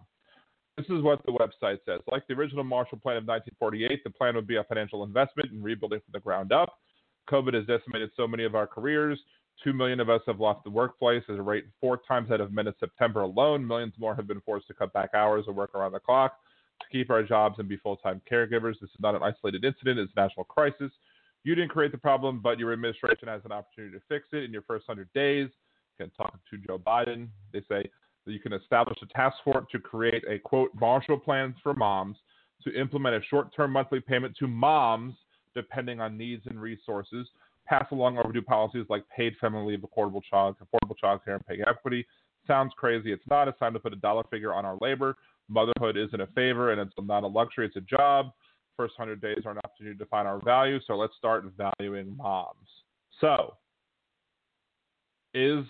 This 0.77 0.87
is 0.87 1.03
what 1.03 1.25
the 1.25 1.31
website 1.31 1.79
says. 1.87 2.01
Like 2.11 2.27
the 2.27 2.35
original 2.35 2.65
Marshall 2.65 2.99
Plan 2.99 3.17
of 3.19 3.25
1948, 3.29 4.03
the 4.03 4.11
plan 4.11 4.35
would 4.35 4.49
be 4.49 4.57
a 4.57 4.65
financial 4.65 5.05
investment 5.05 5.53
in 5.53 5.62
rebuilding 5.62 6.01
from 6.01 6.11
the 6.12 6.19
ground 6.19 6.51
up. 6.51 6.75
COVID 7.31 7.55
has 7.55 7.67
decimated 7.67 8.11
so 8.17 8.27
many 8.27 8.45
of 8.45 8.57
our 8.57 8.67
careers. 8.67 9.21
Two 9.62 9.72
million 9.72 10.00
of 10.00 10.11
us 10.11 10.20
have 10.26 10.40
left 10.40 10.64
the 10.64 10.70
workplace 10.70 11.22
at 11.28 11.36
a 11.36 11.42
rate 11.42 11.64
four 11.80 11.98
times 12.09 12.28
that 12.28 12.40
of 12.40 12.52
men 12.52 12.66
in 12.66 12.74
September 12.80 13.22
alone. 13.22 13.66
Millions 13.66 13.94
more 13.98 14.14
have 14.14 14.26
been 14.26 14.40
forced 14.40 14.66
to 14.66 14.74
cut 14.74 14.92
back 14.92 15.11
hours 15.14 15.44
or 15.46 15.55
work 15.55 15.74
around 15.74 15.92
the 15.92 16.00
clock 16.00 16.38
to 16.80 16.86
keep 16.90 17.11
our 17.11 17.22
jobs 17.22 17.59
and 17.59 17.68
be 17.68 17.76
full 17.76 17.96
time 17.96 18.20
caregivers. 18.30 18.74
This 18.80 18.90
is 18.90 19.00
not 19.00 19.14
an 19.14 19.22
isolated 19.22 19.64
incident, 19.64 19.98
it's 19.98 20.12
a 20.16 20.20
national 20.20 20.44
crisis. 20.44 20.90
You 21.44 21.55
didn't 21.55 21.70
create 21.70 21.92
the 21.92 21.98
problem, 21.98 22.40
but 22.42 22.59
your 22.59 22.72
administration 22.72 23.28
has 23.28 23.42
an 23.44 23.52
opportunity 23.52 23.96
to 23.96 24.02
fix 24.09 24.26
it 24.32 24.44
in 24.44 24.52
your 24.52 24.62
first 24.62 24.88
100 24.88 25.12
days. 25.12 25.48
Again, 25.98 26.11
talking 26.16 26.40
to 26.50 26.59
Joe 26.66 26.78
Biden, 26.78 27.28
they 27.52 27.61
say 27.68 27.88
that 28.24 28.32
you 28.32 28.40
can 28.40 28.55
establish 28.55 28.98
a 29.02 29.07
task 29.07 29.36
force 29.44 29.66
to 29.70 29.78
create 29.78 30.24
a 30.28 30.38
quote 30.38 30.70
Marshall 30.80 31.18
Plans 31.18 31.55
for 31.62 31.74
moms 31.74 32.16
to 32.64 32.72
implement 32.78 33.14
a 33.14 33.26
short 33.26 33.55
term 33.55 33.72
monthly 33.72 34.00
payment 34.00 34.34
to 34.38 34.48
moms 34.48 35.14
depending 35.55 36.00
on 36.00 36.16
needs 36.16 36.42
and 36.46 36.61
resources 36.61 37.28
pass 37.67 37.87
along 37.91 38.19
overdue 38.19 38.43
policies 38.43 38.87
like 38.89 39.05
paid 39.15 39.35
family 39.41 39.73
leave, 39.73 39.81
affordable 39.81 40.23
child, 40.29 40.57
affordable 40.61 40.97
child 40.99 41.21
care, 41.25 41.35
and 41.35 41.47
pay 41.47 41.59
equity. 41.67 42.07
Sounds 42.47 42.73
crazy. 42.77 43.12
It's 43.12 43.27
not. 43.29 43.49
It's 43.49 43.59
time 43.59 43.73
to 43.73 43.81
put 43.81 43.93
a 43.93 43.97
dollar 43.97 44.25
figure 44.31 44.53
on 44.53 44.65
our 44.65 44.77
labor. 44.81 45.17
Motherhood 45.49 45.97
isn't 45.97 46.21
a 46.21 46.27
favor, 46.29 46.73
and 46.73 46.81
it's 46.81 46.93
not 47.01 47.23
a 47.23 47.27
luxury. 47.27 47.67
It's 47.67 47.77
a 47.77 47.81
job. 47.81 48.33
First 48.77 48.99
100 48.99 49.21
days 49.21 49.45
are 49.47 49.53
an 49.53 49.59
opportunity 49.65 49.97
to 49.97 50.05
define 50.05 50.27
our 50.27 50.43
value. 50.43 50.81
So 50.87 50.97
let's 50.97 51.15
start 51.17 51.45
valuing 51.57 52.17
moms. 52.17 52.69
So, 53.21 53.55
is 55.33 55.65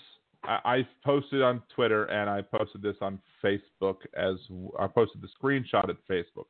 I 0.47 0.87
posted 1.05 1.41
on 1.43 1.63
Twitter 1.75 2.05
and 2.07 2.29
I 2.29 2.43
posted 2.43 2.83
this 2.83 2.97
on 3.01 3.19
Facebook 3.43 3.97
as 4.15 4.37
I 4.79 4.87
posted 4.87 5.23
the 5.23 5.29
screenshot 5.43 5.89
at 5.89 5.97
Facebook. 6.11 6.45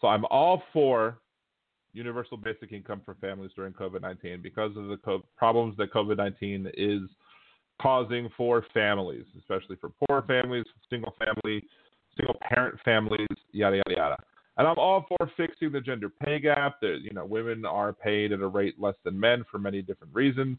So 0.00 0.08
I'm 0.08 0.24
all 0.26 0.62
for 0.72 1.18
universal 1.92 2.36
basic 2.36 2.72
income 2.72 3.02
for 3.04 3.14
families 3.14 3.50
during 3.56 3.72
COVID 3.72 4.02
19 4.02 4.40
because 4.42 4.76
of 4.76 4.88
the 4.88 4.96
co- 4.98 5.24
problems 5.36 5.76
that 5.78 5.92
COVID 5.92 6.16
19 6.16 6.70
is 6.76 7.02
causing 7.80 8.28
for 8.36 8.64
families, 8.72 9.24
especially 9.38 9.76
for 9.76 9.90
poor 10.06 10.22
families, 10.22 10.64
single 10.88 11.14
family, 11.18 11.64
single 12.16 12.36
parent 12.42 12.78
families, 12.84 13.26
yada, 13.52 13.76
yada, 13.76 13.96
yada. 13.96 14.16
And 14.56 14.68
I'm 14.68 14.78
all 14.78 15.06
for 15.08 15.30
fixing 15.36 15.72
the 15.72 15.80
gender 15.80 16.10
pay 16.10 16.38
gap. 16.38 16.80
That 16.80 16.98
you 17.02 17.12
know, 17.12 17.24
women 17.24 17.64
are 17.64 17.92
paid 17.92 18.32
at 18.32 18.40
a 18.40 18.46
rate 18.46 18.74
less 18.78 18.96
than 19.04 19.18
men 19.18 19.44
for 19.50 19.58
many 19.58 19.82
different 19.82 20.14
reasons, 20.14 20.58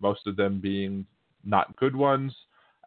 most 0.00 0.26
of 0.26 0.36
them 0.36 0.60
being 0.60 1.06
not 1.44 1.74
good 1.76 1.96
ones. 1.96 2.32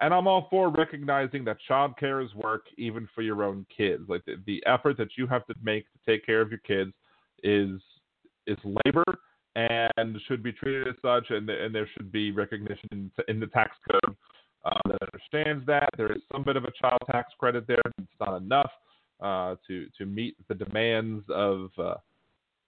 And 0.02 0.14
I'm 0.14 0.28
all 0.28 0.48
for 0.50 0.70
recognizing 0.70 1.46
that 1.46 1.58
childcare 1.70 2.24
is 2.26 2.34
work 2.34 2.66
even 2.78 3.08
for 3.14 3.22
your 3.22 3.44
own 3.44 3.66
kids. 3.76 4.04
Like 4.08 4.26
the, 4.26 4.36
the 4.46 4.64
effort 4.66 4.98
that 4.98 5.18
you 5.18 5.28
have 5.28 5.46
to 5.48 5.56
make 5.64 5.86
to 5.94 6.12
take 6.12 6.26
care 6.26 6.42
of 6.42 6.50
your 6.50 6.60
kids 6.60 6.94
is 7.44 7.80
is 8.48 8.58
labor 8.86 9.06
and 9.56 10.18
should 10.28 10.42
be 10.42 10.52
treated 10.52 10.88
as 10.88 10.96
such, 11.02 11.30
and, 11.30 11.50
and 11.50 11.74
there 11.74 11.88
should 11.96 12.12
be 12.12 12.32
recognition 12.32 12.90
in, 12.92 13.12
in 13.28 13.40
the 13.40 13.48
tax 13.48 13.72
code 13.90 14.16
uh, 14.66 14.80
that 14.86 14.98
understands 15.14 15.66
that. 15.68 15.90
There 15.98 16.12
is 16.12 16.22
some 16.32 16.44
bit 16.44 16.56
of 16.56 16.64
a 16.64 16.72
child 16.82 17.00
tax 17.12 17.32
credit 17.38 17.68
there. 17.68 17.82
but 17.84 17.94
It's 18.00 18.20
not 18.20 18.38
enough 18.38 18.72
uh, 19.22 19.56
to 19.68 19.88
to 19.98 20.06
meet 20.06 20.36
the 20.48 20.56
demands 20.56 21.24
of 21.30 21.70
uh, 21.78 21.96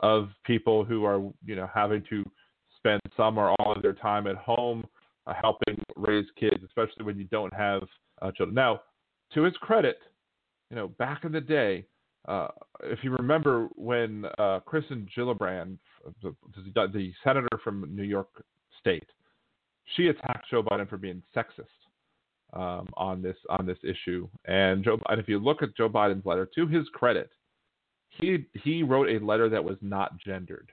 of 0.01 0.29
people 0.45 0.83
who 0.85 1.05
are 1.05 1.19
you 1.45 1.55
know 1.55 1.69
having 1.73 2.03
to 2.09 2.23
spend 2.77 3.01
some 3.17 3.37
or 3.37 3.55
all 3.59 3.73
of 3.75 3.81
their 3.81 3.93
time 3.93 4.27
at 4.27 4.35
home 4.35 4.85
uh, 5.25 5.33
helping 5.39 5.81
raise 5.95 6.27
kids, 6.39 6.63
especially 6.63 7.03
when 7.03 7.17
you 7.17 7.25
don't 7.25 7.53
have 7.53 7.81
uh, 8.21 8.31
children. 8.31 8.53
Now, 8.53 8.81
to 9.33 9.43
his 9.43 9.55
credit, 9.57 9.97
you 10.69 10.75
know 10.75 10.89
back 10.89 11.25
in 11.25 11.31
the 11.31 11.41
day 11.41 11.85
uh, 12.27 12.47
if 12.83 12.99
you 13.03 13.11
remember 13.11 13.67
when 13.75 14.25
uh, 14.37 14.59
Kirsten 14.65 15.07
Gillibrand, 15.15 15.77
the, 16.21 16.35
the, 16.75 17.13
senator 17.23 17.59
from 17.63 17.95
New 17.95 18.03
York 18.03 18.29
State, 18.79 19.07
she 19.95 20.07
attacked 20.07 20.49
Joe 20.49 20.63
Biden 20.63 20.89
for 20.89 20.97
being 20.97 21.21
sexist 21.35 21.65
um, 22.53 22.87
on 22.97 23.21
this 23.21 23.37
on 23.49 23.65
this 23.65 23.77
issue. 23.83 24.27
And 24.45 24.83
Joe, 24.83 24.99
and 25.09 25.19
if 25.19 25.27
you 25.27 25.39
look 25.39 25.61
at 25.61 25.75
Joe 25.75 25.89
Biden's 25.89 26.25
letter, 26.25 26.49
to 26.55 26.67
his 26.67 26.87
credit, 26.93 27.29
he 28.09 28.45
he 28.53 28.83
wrote 28.83 29.09
a 29.09 29.23
letter 29.23 29.49
that 29.49 29.63
was 29.63 29.77
not 29.81 30.17
gendered. 30.17 30.71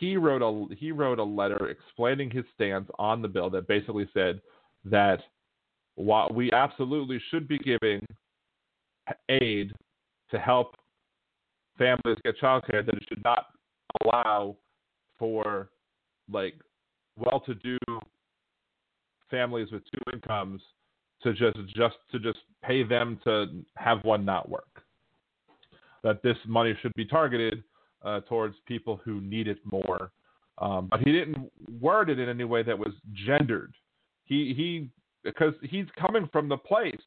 He 0.00 0.16
wrote 0.16 0.42
a 0.42 0.74
he 0.74 0.90
wrote 0.92 1.18
a 1.18 1.24
letter 1.24 1.68
explaining 1.68 2.30
his 2.30 2.44
stance 2.54 2.88
on 2.98 3.22
the 3.22 3.28
bill 3.28 3.50
that 3.50 3.68
basically 3.68 4.08
said 4.12 4.40
that 4.84 5.20
while 5.94 6.30
we 6.32 6.50
absolutely 6.52 7.20
should 7.30 7.46
be 7.46 7.58
giving 7.58 8.04
aid 9.28 9.72
to 10.30 10.38
help 10.38 10.74
families 11.78 12.18
get 12.24 12.38
childcare 12.40 12.84
that 12.84 12.94
it 12.94 13.04
should 13.08 13.22
not 13.24 13.46
allow 14.02 14.56
for 15.18 15.70
like 16.30 16.54
well-to-do 17.16 17.78
families 19.30 19.70
with 19.70 19.82
two 19.92 20.12
incomes 20.12 20.60
to 21.22 21.32
just 21.32 21.56
just 21.74 21.96
to 22.12 22.18
just 22.18 22.38
pay 22.62 22.82
them 22.82 23.18
to 23.24 23.46
have 23.76 24.04
one 24.04 24.24
not 24.24 24.48
work. 24.48 24.82
That 26.02 26.22
this 26.22 26.36
money 26.46 26.76
should 26.82 26.94
be 26.94 27.04
targeted 27.04 27.62
uh, 28.04 28.20
towards 28.20 28.56
people 28.66 29.00
who 29.04 29.20
need 29.20 29.48
it 29.48 29.58
more. 29.64 30.10
Um, 30.58 30.88
but 30.90 31.00
he 31.00 31.10
didn't 31.10 31.50
word 31.80 32.10
it 32.10 32.18
in 32.18 32.28
any 32.28 32.44
way 32.44 32.62
that 32.62 32.78
was 32.78 32.92
gendered. 33.26 33.74
He 34.24 34.54
he 34.54 34.90
because 35.22 35.54
he's 35.62 35.86
coming 35.98 36.28
from 36.32 36.48
the 36.48 36.56
place 36.56 37.00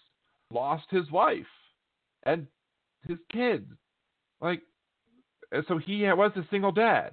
lost 0.51 0.85
his 0.89 1.09
wife 1.11 1.45
and 2.23 2.47
his 3.07 3.17
kids. 3.31 3.65
Like, 4.41 4.61
so 5.67 5.77
he 5.77 6.03
was 6.03 6.31
a 6.35 6.45
single 6.49 6.71
dad. 6.71 7.11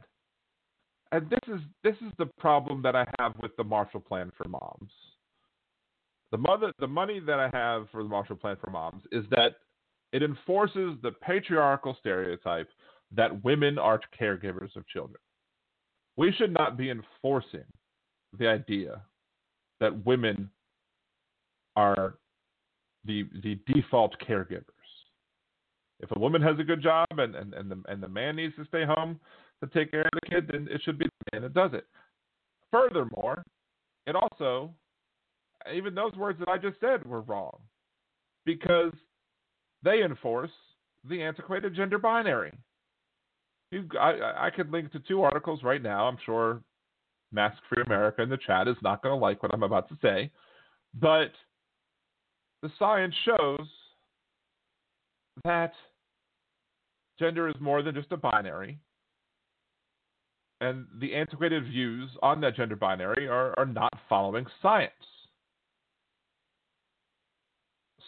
and 1.13 1.31
this 1.31 1.41
is 1.49 1.61
this 1.85 1.95
is 2.07 2.13
the 2.19 2.27
problem 2.39 2.83
that 2.83 2.97
I 2.97 3.07
have 3.21 3.35
with 3.41 3.55
the 3.57 3.65
Marshall 3.65 4.01
Plan 4.01 4.33
for 4.37 4.49
moms. 4.49 4.91
The 6.33 6.39
mother, 6.39 6.73
the 6.81 6.89
money 6.89 7.21
that 7.21 7.39
I 7.39 7.49
have 7.53 7.89
for 7.93 8.03
the 8.03 8.09
Marshall 8.09 8.37
Plan 8.37 8.57
for 8.61 8.71
moms 8.71 9.03
is 9.13 9.25
that 9.31 9.57
it 10.13 10.23
enforces 10.23 10.97
the 11.03 11.13
patriarchal 11.23 11.97
stereotype 12.01 12.69
that 13.15 13.45
women 13.45 13.79
are 13.79 14.01
caregivers 14.21 14.75
of 14.77 14.87
children. 14.89 15.21
We 16.17 16.33
should 16.33 16.53
not 16.53 16.77
be 16.77 16.91
enforcing 16.91 17.65
the 18.37 18.49
idea 18.49 19.03
that 19.81 20.05
women 20.05 20.51
are 21.77 22.15
the 23.05 23.29
the 23.43 23.59
default 23.73 24.17
caregivers. 24.19 24.65
If 26.01 26.11
a 26.15 26.19
woman 26.19 26.43
has 26.43 26.59
a 26.59 26.65
good 26.65 26.83
job 26.83 27.07
and, 27.13 27.35
and, 27.35 27.55
and 27.55 27.71
the 27.71 27.83
and 27.89 28.03
the 28.03 28.09
man 28.09 28.37
needs 28.37 28.55
to 28.57 28.65
stay 28.67 28.85
home 28.85 29.21
to 29.63 29.69
take 29.71 29.91
care 29.91 30.03
of 30.03 30.11
the 30.13 30.29
kid, 30.29 30.49
then 30.51 30.69
it 30.71 30.83
should 30.85 30.99
be 30.99 31.07
the 31.07 31.41
man 31.41 31.43
that 31.43 31.55
does 31.55 31.73
it. 31.73 31.87
Furthermore, 32.71 33.45
it 34.07 34.17
also 34.17 34.71
even 35.73 35.95
those 35.95 36.15
words 36.15 36.39
that 36.41 36.49
I 36.49 36.59
just 36.59 36.79
said 36.81 37.07
were 37.07 37.23
wrong. 37.23 37.59
Because 38.45 38.93
they 39.83 40.03
enforce 40.03 40.51
the 41.09 41.23
antiquated 41.23 41.75
gender 41.75 41.99
binary. 41.99 42.53
You, 43.71 43.89
I, 43.99 44.47
I 44.47 44.51
could 44.51 44.71
link 44.71 44.93
to 44.93 45.01
two 45.01 45.23
articles 45.23 45.63
right 45.63 45.83
now. 45.83 46.07
I'm 46.07 46.19
sure 46.25 46.61
Mask 47.33 47.57
Free 47.69 47.83
America 47.87 48.23
in 48.23 48.29
the 48.29 48.39
chat 48.47 48.69
is 48.69 48.77
not 48.83 49.03
going 49.03 49.15
to 49.15 49.23
like 49.23 49.43
what 49.43 49.53
I'm 49.55 49.63
about 49.63 49.89
to 49.89 49.99
say, 50.01 50.31
but 51.01 51.33
the 52.63 52.71
science 52.79 53.15
shows 53.25 53.67
that 55.45 55.73
gender 57.19 57.49
is 57.49 57.55
more 57.61 57.83
than 57.83 57.95
just 57.95 58.13
a 58.13 58.17
binary, 58.17 58.79
and 60.61 60.87
the 61.01 61.15
antiquated 61.15 61.65
views 61.65 62.11
on 62.23 62.41
that 62.41 62.57
gender 62.57 62.77
binary 62.77 63.29
are, 63.29 63.59
are 63.59 63.67
not 63.67 63.93
following 64.09 64.47
science. 64.63 64.93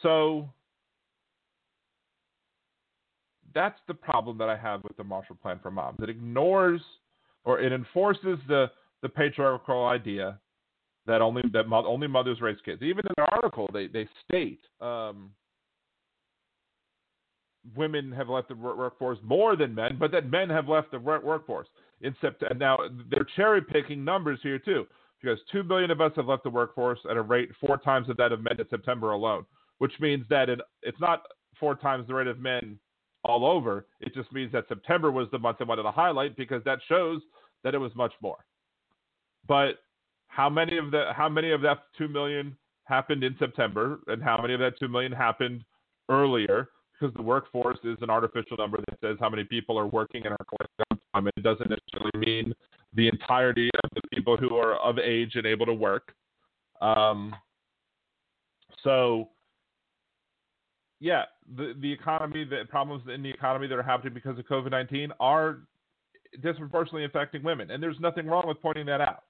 So 0.03 0.49
that's 3.55 3.78
the 3.89 3.95
problem 3.95 4.39
that 4.39 4.49
I 4.49 4.57
have 4.57 4.84
with 4.84 4.97
the 4.97 5.05
Marshall 5.05 5.37
Plan 5.41 5.59
for 5.62 5.70
Moms. 5.70 5.99
It 6.03 6.11
ignores 6.11 6.80
or 7.45 7.61
it 7.61 7.72
enforces 7.72 8.39
the 8.49 8.70
the 9.03 9.09
patriarchal 9.09 9.87
idea 9.87 10.39
that 11.07 11.22
only 11.22 11.43
that 11.53 11.66
only 11.70 12.07
mothers 12.07 12.41
raise 12.41 12.59
kids. 12.64 12.82
Even 12.82 13.05
in 13.07 13.12
the 13.16 13.26
article, 13.32 13.68
they 13.72 13.87
they 13.87 14.09
state 14.28 14.61
um, 14.80 15.30
women 17.74 18.12
have 18.12 18.28
left 18.28 18.48
the 18.48 18.54
workforce 18.54 19.18
more 19.22 19.56
than 19.56 19.74
men, 19.74 19.96
but 19.98 20.12
that 20.12 20.30
men 20.30 20.48
have 20.50 20.68
left 20.68 20.90
the 20.90 20.98
workforce 20.98 21.68
in 22.00 22.14
September. 22.20 22.54
Now 22.54 22.78
they're 23.10 23.26
cherry 23.36 23.62
picking 23.62 24.04
numbers 24.04 24.38
here 24.42 24.58
too, 24.58 24.86
because 25.20 25.38
two 25.50 25.62
billion 25.62 25.90
of 25.90 26.00
us 26.00 26.12
have 26.16 26.26
left 26.26 26.44
the 26.44 26.50
workforce 26.50 27.00
at 27.10 27.16
a 27.16 27.22
rate 27.22 27.50
four 27.60 27.78
times 27.78 28.08
of 28.08 28.16
that 28.18 28.32
of 28.32 28.42
men 28.42 28.60
in 28.60 28.68
September 28.68 29.10
alone, 29.10 29.44
which 29.78 29.92
means 30.00 30.24
that 30.30 30.48
it, 30.48 30.60
it's 30.82 31.00
not 31.00 31.22
four 31.58 31.74
times 31.74 32.06
the 32.06 32.14
rate 32.14 32.26
of 32.26 32.38
men 32.38 32.78
all 33.24 33.44
over. 33.44 33.86
It 34.00 34.14
just 34.14 34.30
means 34.32 34.52
that 34.52 34.68
September 34.68 35.10
was 35.10 35.28
the 35.32 35.38
month 35.38 35.58
I 35.60 35.64
wanted 35.64 35.82
to 35.82 35.90
highlight 35.90 36.36
because 36.36 36.62
that 36.64 36.78
shows 36.88 37.22
that 37.64 37.74
it 37.74 37.78
was 37.78 37.94
much 37.96 38.12
more. 38.20 38.44
But 39.48 39.80
how 40.28 40.48
many 40.48 40.76
of 40.76 40.90
the 40.90 41.12
how 41.14 41.28
many 41.28 41.50
of 41.50 41.62
that 41.62 41.78
two 41.96 42.08
million 42.08 42.56
happened 42.84 43.24
in 43.24 43.34
September, 43.38 44.00
and 44.06 44.22
how 44.22 44.38
many 44.40 44.54
of 44.54 44.60
that 44.60 44.78
two 44.78 44.88
million 44.88 45.12
happened 45.12 45.64
earlier? 46.08 46.68
Because 46.99 47.14
the 47.14 47.22
workforce 47.22 47.78
is 47.84 47.99
an 48.01 48.11
artificial 48.11 48.57
number 48.57 48.78
that 48.78 48.99
says 49.03 49.16
how 49.20 49.28
many 49.28 49.44
people 49.44 49.78
are 49.78 49.86
working 49.86 50.24
and 50.24 50.32
are 50.32 50.47
collecting 50.49 50.86
unemployment. 50.90 51.34
It 51.36 51.42
doesn't 51.42 51.70
necessarily 51.70 52.26
mean 52.26 52.55
the 52.94 53.09
entirety 53.09 53.68
of 53.84 53.90
the 53.94 54.01
people 54.14 54.36
who 54.36 54.57
are 54.57 54.76
of 54.76 54.99
age 54.99 55.32
and 55.34 55.47
able 55.47 55.66
to 55.66 55.74
work. 55.74 56.14
Um, 56.80 57.34
so 58.82 59.28
yeah, 61.01 61.24
the 61.57 61.74
the 61.80 61.92
economy, 61.92 62.44
the 62.44 62.62
problems 62.68 63.03
in 63.12 63.22
the 63.22 63.30
economy 63.30 63.66
that 63.66 63.76
are 63.76 63.82
happening 63.82 64.14
because 64.14 64.38
of 64.38 64.47
COVID 64.47 64.70
nineteen 64.70 65.12
are 65.20 65.59
disproportionately 66.42 67.05
affecting 67.05 67.42
women, 67.42 67.70
and 67.70 67.82
there's 67.82 68.01
nothing 68.01 68.26
wrong 68.26 68.47
with 68.47 68.61
pointing 68.62 68.86
that 68.86 69.01
out. 69.01 69.24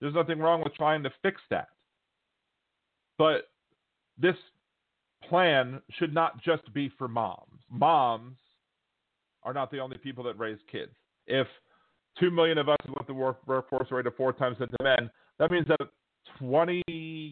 There's 0.00 0.14
nothing 0.14 0.38
wrong 0.38 0.62
with 0.62 0.74
trying 0.74 1.02
to 1.04 1.12
fix 1.22 1.40
that. 1.50 1.68
But 3.16 3.48
this 4.18 4.36
plan 5.28 5.80
should 5.98 6.14
not 6.14 6.42
just 6.42 6.72
be 6.72 6.90
for 6.98 7.08
moms. 7.08 7.60
Moms 7.70 8.36
are 9.42 9.54
not 9.54 9.70
the 9.70 9.78
only 9.78 9.98
people 9.98 10.24
that 10.24 10.38
raise 10.38 10.58
kids. 10.70 10.92
If 11.26 11.46
two 12.18 12.30
million 12.30 12.58
of 12.58 12.68
us 12.68 12.78
left 12.88 13.06
the 13.06 13.14
work, 13.14 13.38
workforce 13.46 13.90
rate 13.90 14.06
of 14.06 14.16
four 14.16 14.32
times 14.32 14.56
that 14.58 14.70
the 14.78 14.84
men, 14.84 15.10
that 15.38 15.50
means 15.50 15.66
that 15.68 15.80
20 16.38 17.24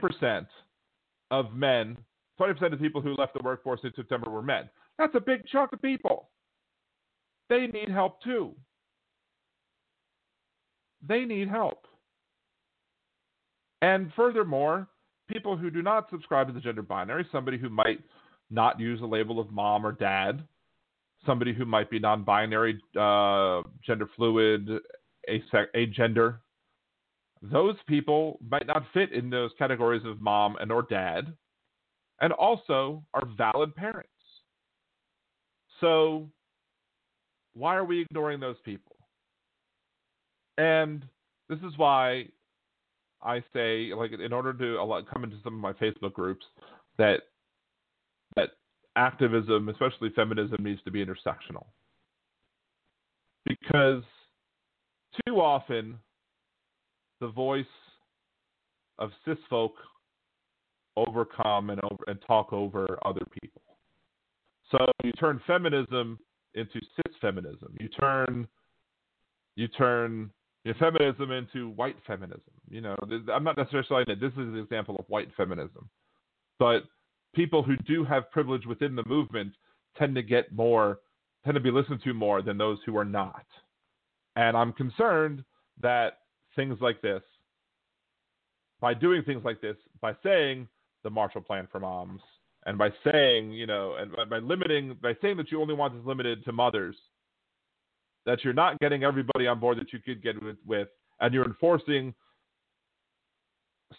percent 0.00 0.46
of 1.30 1.52
men 1.54 1.96
20% 2.38 2.72
of 2.72 2.78
people 2.78 3.00
who 3.00 3.14
left 3.14 3.34
the 3.34 3.42
workforce 3.42 3.80
in 3.82 3.92
September 3.96 4.30
were 4.30 4.42
men. 4.42 4.68
That's 4.98 5.14
a 5.14 5.20
big 5.20 5.46
chunk 5.46 5.72
of 5.72 5.82
people. 5.82 6.28
They 7.48 7.66
need 7.66 7.88
help 7.88 8.22
too. 8.22 8.54
They 11.06 11.24
need 11.24 11.48
help. 11.48 11.86
And 13.82 14.12
furthermore, 14.14 14.88
people 15.28 15.56
who 15.56 15.70
do 15.70 15.82
not 15.82 16.08
subscribe 16.10 16.46
to 16.48 16.52
the 16.52 16.60
gender 16.60 16.82
binary, 16.82 17.26
somebody 17.30 17.58
who 17.58 17.68
might 17.68 18.00
not 18.50 18.80
use 18.80 19.00
the 19.00 19.06
label 19.06 19.38
of 19.38 19.50
mom 19.50 19.86
or 19.86 19.92
dad, 19.92 20.42
somebody 21.26 21.52
who 21.52 21.64
might 21.64 21.90
be 21.90 21.98
non 21.98 22.24
binary, 22.24 22.80
uh, 22.98 23.62
gender 23.84 24.08
fluid, 24.16 24.68
agender, 25.28 26.38
those 27.42 27.76
people 27.86 28.38
might 28.48 28.66
not 28.66 28.84
fit 28.92 29.12
in 29.12 29.30
those 29.30 29.50
categories 29.58 30.04
of 30.04 30.20
mom 30.20 30.56
and 30.56 30.72
or 30.72 30.82
dad 30.82 31.32
and 32.20 32.32
also 32.32 33.04
are 33.14 33.26
valid 33.36 33.74
parents. 33.76 34.08
So, 35.80 36.28
why 37.54 37.76
are 37.76 37.84
we 37.84 38.00
ignoring 38.00 38.40
those 38.40 38.56
people? 38.64 38.96
And 40.56 41.04
this 41.48 41.58
is 41.60 41.76
why 41.76 42.28
I 43.22 43.42
say, 43.52 43.92
like, 43.94 44.12
in 44.12 44.32
order 44.32 44.52
to 44.52 45.04
come 45.12 45.24
into 45.24 45.36
some 45.42 45.54
of 45.54 45.60
my 45.60 45.72
Facebook 45.72 46.12
groups, 46.12 46.46
that 46.98 47.22
that 48.36 48.50
activism, 48.96 49.68
especially 49.68 50.10
feminism, 50.10 50.58
needs 50.60 50.82
to 50.84 50.90
be 50.90 51.04
intersectional. 51.04 51.66
Because 53.44 54.02
too 55.26 55.40
often, 55.40 55.98
the 57.20 57.28
voice 57.28 57.64
of 58.98 59.10
cis 59.24 59.38
folk 59.48 59.72
overcome 60.96 61.70
and 61.70 61.80
over 61.84 62.04
and 62.08 62.18
talk 62.26 62.52
over 62.52 62.98
other 63.04 63.22
people. 63.40 63.62
So 64.70 64.78
you 65.02 65.12
turn 65.12 65.40
feminism 65.46 66.18
into 66.54 66.80
cis 66.96 67.14
feminism. 67.20 67.74
You 67.80 67.88
turn 67.88 68.46
you 69.56 69.68
turn 69.68 70.30
feminism 70.78 71.30
into 71.30 71.70
white 71.70 71.96
feminism. 72.06 72.42
You 72.68 72.80
know, 72.82 72.96
I'm 73.32 73.44
not 73.44 73.56
necessarily 73.56 73.86
saying 73.88 74.04
that 74.08 74.20
this 74.20 74.32
is 74.32 74.38
an 74.38 74.58
example 74.58 74.96
of 74.96 75.04
white 75.08 75.28
feminism, 75.36 75.88
but 76.58 76.84
people 77.34 77.62
who 77.62 77.76
do 77.86 78.04
have 78.04 78.30
privilege 78.30 78.66
within 78.66 78.94
the 78.96 79.04
movement 79.06 79.52
tend 79.96 80.14
to 80.14 80.22
get 80.22 80.52
more, 80.52 81.00
tend 81.44 81.54
to 81.54 81.60
be 81.60 81.70
listened 81.70 82.00
to 82.04 82.12
more 82.12 82.42
than 82.42 82.58
those 82.58 82.78
who 82.84 82.96
are 82.96 83.04
not. 83.04 83.46
And 84.36 84.56
I'm 84.56 84.72
concerned 84.72 85.44
that 85.80 86.18
things 86.54 86.78
like 86.80 87.00
this, 87.02 87.22
by 88.80 88.94
doing 88.94 89.22
things 89.22 89.44
like 89.44 89.60
this, 89.60 89.76
by 90.00 90.14
saying 90.22 90.68
the 91.02 91.10
Marshall 91.10 91.40
Plan 91.40 91.66
for 91.70 91.80
moms, 91.80 92.20
and 92.66 92.76
by 92.76 92.90
saying, 93.10 93.52
you 93.52 93.66
know, 93.66 93.94
and 93.98 94.12
by 94.28 94.38
limiting, 94.38 94.96
by 95.02 95.16
saying 95.22 95.36
that 95.38 95.50
you 95.50 95.60
only 95.60 95.74
want 95.74 95.94
this 95.94 96.04
limited 96.04 96.44
to 96.44 96.52
mothers, 96.52 96.96
that 98.28 98.44
you're 98.44 98.52
not 98.52 98.78
getting 98.78 99.04
everybody 99.04 99.46
on 99.46 99.58
board 99.58 99.78
that 99.78 99.90
you 99.90 100.00
could 100.00 100.22
get 100.22 100.40
with, 100.42 100.56
with 100.66 100.88
and 101.20 101.32
you're 101.32 101.46
enforcing 101.46 102.12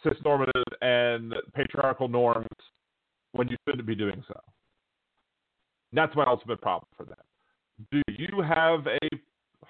cisnormative 0.05 0.63
and 0.81 1.33
patriarchal 1.55 2.07
norms 2.07 2.47
when 3.31 3.47
you 3.47 3.57
shouldn't 3.67 3.87
be 3.87 3.95
doing 3.95 4.23
so. 4.27 4.39
And 5.91 5.97
that's 5.97 6.15
my 6.15 6.25
ultimate 6.25 6.61
problem 6.61 6.87
for 6.95 7.05
that. 7.05 7.25
Do 7.91 8.03
you 8.07 8.41
have 8.41 8.85
a 8.85 8.99
Oh 9.63 9.67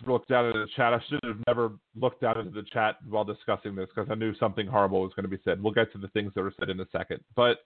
jeez. 0.00 0.08
looked 0.08 0.30
down 0.30 0.46
into 0.46 0.60
the 0.60 0.68
chat. 0.74 0.94
I 0.94 1.00
should 1.10 1.20
have 1.24 1.36
never 1.46 1.72
looked 2.00 2.22
down 2.22 2.38
into 2.38 2.50
the 2.50 2.66
chat 2.72 2.96
while 3.06 3.24
discussing 3.24 3.74
this 3.74 3.90
because 3.94 4.10
I 4.10 4.14
knew 4.14 4.34
something 4.36 4.66
horrible 4.66 5.02
was 5.02 5.12
going 5.14 5.24
to 5.24 5.36
be 5.36 5.42
said. 5.44 5.62
We'll 5.62 5.74
get 5.74 5.92
to 5.92 5.98
the 5.98 6.08
things 6.08 6.32
that 6.34 6.42
were 6.42 6.54
said 6.58 6.70
in 6.70 6.80
a 6.80 6.86
second. 6.92 7.20
But 7.36 7.58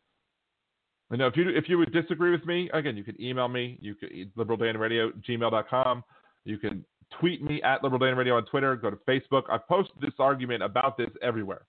you 1.11 1.16
know, 1.16 1.26
if 1.26 1.36
you 1.36 1.48
if 1.48 1.68
you 1.68 1.78
would 1.78 1.92
disagree 1.92 2.30
with 2.30 2.44
me, 2.44 2.68
again, 2.74 2.96
you 2.96 3.04
can 3.04 3.20
email 3.20 3.48
me. 3.48 3.78
You 3.80 3.94
can 3.94 4.30
liberaldanradio 4.36 5.12
gmail.com. 5.28 6.04
You 6.44 6.59
can 6.59 6.84
tweet 7.18 7.42
me 7.42 7.62
at 7.62 7.82
liberaldanradio 7.82 8.36
on 8.36 8.44
Twitter. 8.46 8.76
Go 8.76 8.90
to 8.90 8.98
Facebook. 9.09 9.44
I 9.48 9.59
post 9.59 9.90
this 10.00 10.12
argument 10.18 10.62
about 10.62 10.98
this 10.98 11.11
everywhere. 11.22 11.62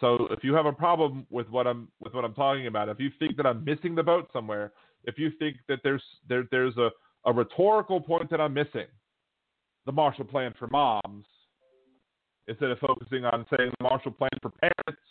So 0.00 0.26
if 0.30 0.42
you 0.42 0.54
have 0.54 0.66
a 0.66 0.72
problem 0.72 1.26
with 1.30 1.48
what 1.50 1.66
I'm 1.66 1.88
with 2.00 2.14
what 2.14 2.24
I'm 2.24 2.34
talking 2.34 2.66
about, 2.66 2.88
if 2.88 2.98
you 2.98 3.10
think 3.18 3.36
that 3.36 3.46
I'm 3.46 3.62
missing 3.64 3.94
the 3.94 4.02
boat 4.02 4.30
somewhere, 4.32 4.72
if 5.04 5.18
you 5.18 5.30
think 5.38 5.56
that 5.68 5.80
there's 5.84 6.02
there 6.28 6.44
there's 6.50 6.76
a, 6.78 6.90
a 7.26 7.32
rhetorical 7.32 8.00
point 8.00 8.30
that 8.30 8.40
I'm 8.40 8.54
missing, 8.54 8.86
the 9.84 9.92
Marshall 9.92 10.24
Plan 10.24 10.54
for 10.58 10.66
moms 10.68 11.26
instead 12.48 12.70
of 12.70 12.78
focusing 12.78 13.24
on 13.24 13.46
saying 13.56 13.70
the 13.78 13.84
Marshall 13.84 14.12
Plan 14.12 14.30
for 14.40 14.50
parents. 14.50 15.02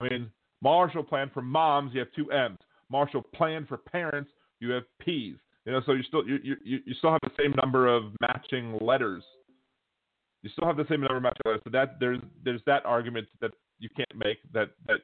I 0.00 0.08
mean, 0.08 0.30
Marshall 0.62 1.02
Plan 1.02 1.30
for 1.34 1.42
moms, 1.42 1.92
you 1.92 2.00
have 2.00 2.12
two 2.14 2.30
M's. 2.30 2.58
Marshall 2.90 3.22
Plan 3.34 3.66
for 3.66 3.76
parents, 3.76 4.30
you 4.60 4.70
have 4.70 4.84
P's. 5.00 5.36
You 5.64 5.72
know, 5.72 5.80
so 5.86 5.92
you 5.92 6.02
still 6.02 6.26
you, 6.26 6.38
you 6.42 6.80
you 6.84 6.94
still 6.94 7.12
have 7.12 7.20
the 7.22 7.30
same 7.38 7.52
number 7.62 7.86
of 7.86 8.04
matching 8.20 8.78
letters. 8.80 9.22
You 10.42 10.50
still 10.50 10.66
have 10.66 10.76
the 10.76 10.86
same 10.88 11.00
number 11.00 11.16
of 11.16 11.22
matching 11.22 11.42
letters. 11.44 11.60
So 11.64 11.70
that 11.70 12.00
there's 12.00 12.20
there's 12.44 12.60
that 12.66 12.84
argument 12.84 13.28
that 13.40 13.52
you 13.78 13.88
can't 13.96 14.14
make 14.16 14.38
that 14.52 14.70
that 14.88 14.98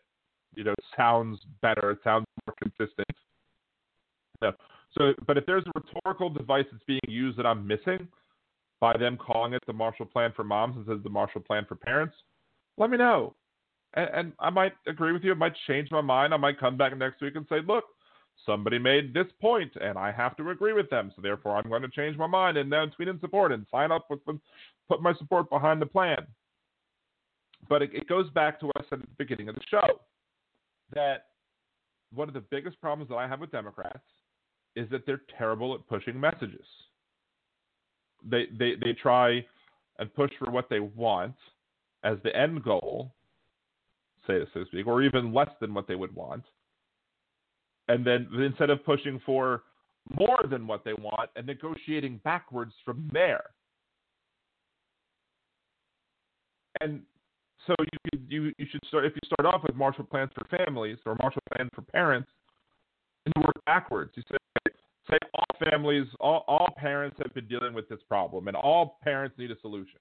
you 0.54 0.64
know 0.64 0.74
sounds 0.96 1.38
better. 1.62 1.92
It 1.92 1.98
sounds 2.02 2.26
more 2.46 2.54
consistent. 2.60 3.08
No. 4.42 4.52
So, 4.96 5.12
but 5.26 5.36
if 5.36 5.46
there's 5.46 5.64
a 5.66 5.80
rhetorical 5.80 6.30
device 6.30 6.64
that's 6.72 6.82
being 6.86 7.00
used 7.06 7.38
that 7.38 7.46
I'm 7.46 7.66
missing 7.66 8.08
by 8.80 8.96
them 8.96 9.16
calling 9.16 9.52
it 9.52 9.62
the 9.66 9.72
Marshall 9.72 10.06
Plan 10.06 10.32
for 10.34 10.44
moms 10.44 10.76
instead 10.76 10.92
of 10.92 11.02
the 11.02 11.10
Marshall 11.10 11.40
Plan 11.40 11.66
for 11.68 11.74
parents, 11.74 12.14
let 12.78 12.90
me 12.90 12.96
know. 12.96 13.34
And, 13.94 14.10
and 14.14 14.32
I 14.38 14.50
might 14.50 14.74
agree 14.86 15.12
with 15.12 15.24
you. 15.24 15.32
I 15.32 15.36
might 15.36 15.54
change 15.66 15.90
my 15.90 16.00
mind. 16.00 16.34
I 16.34 16.36
might 16.36 16.60
come 16.60 16.76
back 16.76 16.96
next 16.96 17.20
week 17.20 17.36
and 17.36 17.46
say, 17.48 17.60
look, 17.66 17.84
somebody 18.46 18.78
made 18.78 19.14
this 19.14 19.26
point 19.40 19.72
and 19.80 19.98
I 19.98 20.12
have 20.12 20.36
to 20.36 20.50
agree 20.50 20.72
with 20.72 20.90
them. 20.90 21.12
So 21.16 21.22
therefore, 21.22 21.56
I'm 21.56 21.68
going 21.68 21.82
to 21.82 21.88
change 21.88 22.16
my 22.16 22.26
mind 22.26 22.56
and 22.56 22.70
then 22.70 22.90
tweet 22.90 23.08
in 23.08 23.20
support 23.20 23.52
and 23.52 23.66
sign 23.70 23.90
up 23.92 24.06
with 24.10 24.24
them, 24.24 24.40
put 24.88 25.02
my 25.02 25.14
support 25.14 25.50
behind 25.50 25.82
the 25.82 25.86
plan. 25.86 26.26
But 27.68 27.82
it, 27.82 27.90
it 27.92 28.08
goes 28.08 28.30
back 28.30 28.60
to 28.60 28.66
what 28.66 28.76
I 28.78 28.82
said 28.88 29.00
at 29.00 29.08
the 29.08 29.24
beginning 29.24 29.48
of 29.48 29.54
the 29.54 29.62
show 29.70 30.00
that 30.94 31.26
one 32.12 32.28
of 32.28 32.34
the 32.34 32.40
biggest 32.40 32.80
problems 32.80 33.10
that 33.10 33.16
I 33.16 33.28
have 33.28 33.40
with 33.40 33.50
Democrats 33.50 33.98
is 34.76 34.88
that 34.90 35.04
they're 35.06 35.22
terrible 35.36 35.74
at 35.74 35.86
pushing 35.88 36.18
messages. 36.18 36.64
They 38.28 38.46
they 38.58 38.74
they 38.82 38.92
try 38.94 39.44
and 39.98 40.14
push 40.14 40.30
for 40.38 40.50
what 40.50 40.68
they 40.70 40.80
want 40.80 41.34
as 42.04 42.18
the 42.22 42.34
end 42.34 42.62
goal, 42.62 43.12
say 44.28 44.38
so 44.54 44.60
to 44.60 44.66
speak, 44.66 44.86
or 44.86 45.02
even 45.02 45.32
less 45.32 45.50
than 45.60 45.74
what 45.74 45.88
they 45.88 45.96
would 45.96 46.14
want. 46.14 46.44
And 47.88 48.06
then 48.06 48.28
instead 48.40 48.70
of 48.70 48.84
pushing 48.84 49.20
for 49.24 49.62
more 50.18 50.44
than 50.48 50.66
what 50.66 50.84
they 50.84 50.92
want 50.92 51.30
and 51.36 51.46
negotiating 51.46 52.20
backwards 52.22 52.72
from 52.84 53.08
there. 53.12 53.44
And 56.80 57.02
so 57.66 57.74
you 57.80 58.20
you 58.28 58.52
you 58.58 58.66
should 58.70 58.84
start 58.86 59.04
if 59.04 59.12
you 59.14 59.20
start 59.26 59.52
off 59.52 59.62
with 59.66 59.74
Marshall 59.74 60.04
plans 60.04 60.30
for 60.34 60.46
families 60.64 60.98
or 61.04 61.16
Marshall 61.20 61.42
plans 61.54 61.70
for 61.74 61.82
parents, 61.82 62.28
and 63.26 63.34
work 63.44 63.64
backwards. 63.66 64.12
You 64.14 64.22
say 64.30 64.36
say 65.10 65.18
all 65.34 65.70
families, 65.70 66.06
all, 66.20 66.44
all 66.46 66.68
parents 66.76 67.16
have 67.22 67.34
been 67.34 67.48
dealing 67.48 67.74
with 67.74 67.88
this 67.88 68.00
problem, 68.08 68.48
and 68.48 68.56
all 68.56 68.98
parents 69.02 69.36
need 69.38 69.50
a 69.50 69.58
solution. 69.60 69.98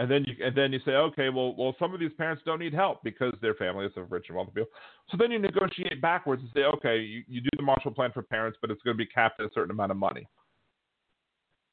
And 0.00 0.10
then 0.10 0.24
you 0.26 0.44
and 0.44 0.56
then 0.56 0.72
you 0.72 0.80
say, 0.84 0.92
okay, 0.92 1.28
well, 1.28 1.54
well, 1.56 1.76
some 1.78 1.94
of 1.94 2.00
these 2.00 2.12
parents 2.18 2.42
don't 2.44 2.58
need 2.58 2.74
help 2.74 3.04
because 3.04 3.32
their 3.40 3.54
families 3.54 3.92
of 3.96 4.10
rich 4.10 4.26
and 4.28 4.36
wealthy 4.36 4.50
people. 4.52 4.70
So 5.10 5.16
then 5.16 5.30
you 5.30 5.38
negotiate 5.38 6.02
backwards 6.02 6.42
and 6.42 6.50
say, 6.52 6.64
okay, 6.64 6.98
you, 6.98 7.22
you 7.28 7.40
do 7.40 7.50
the 7.56 7.62
Marshall 7.62 7.92
Plan 7.92 8.10
for 8.12 8.22
parents, 8.22 8.58
but 8.60 8.70
it's 8.72 8.82
going 8.82 8.96
to 8.96 8.98
be 8.98 9.06
capped 9.06 9.38
at 9.38 9.46
a 9.46 9.50
certain 9.54 9.70
amount 9.70 9.92
of 9.92 9.96
money. 9.96 10.26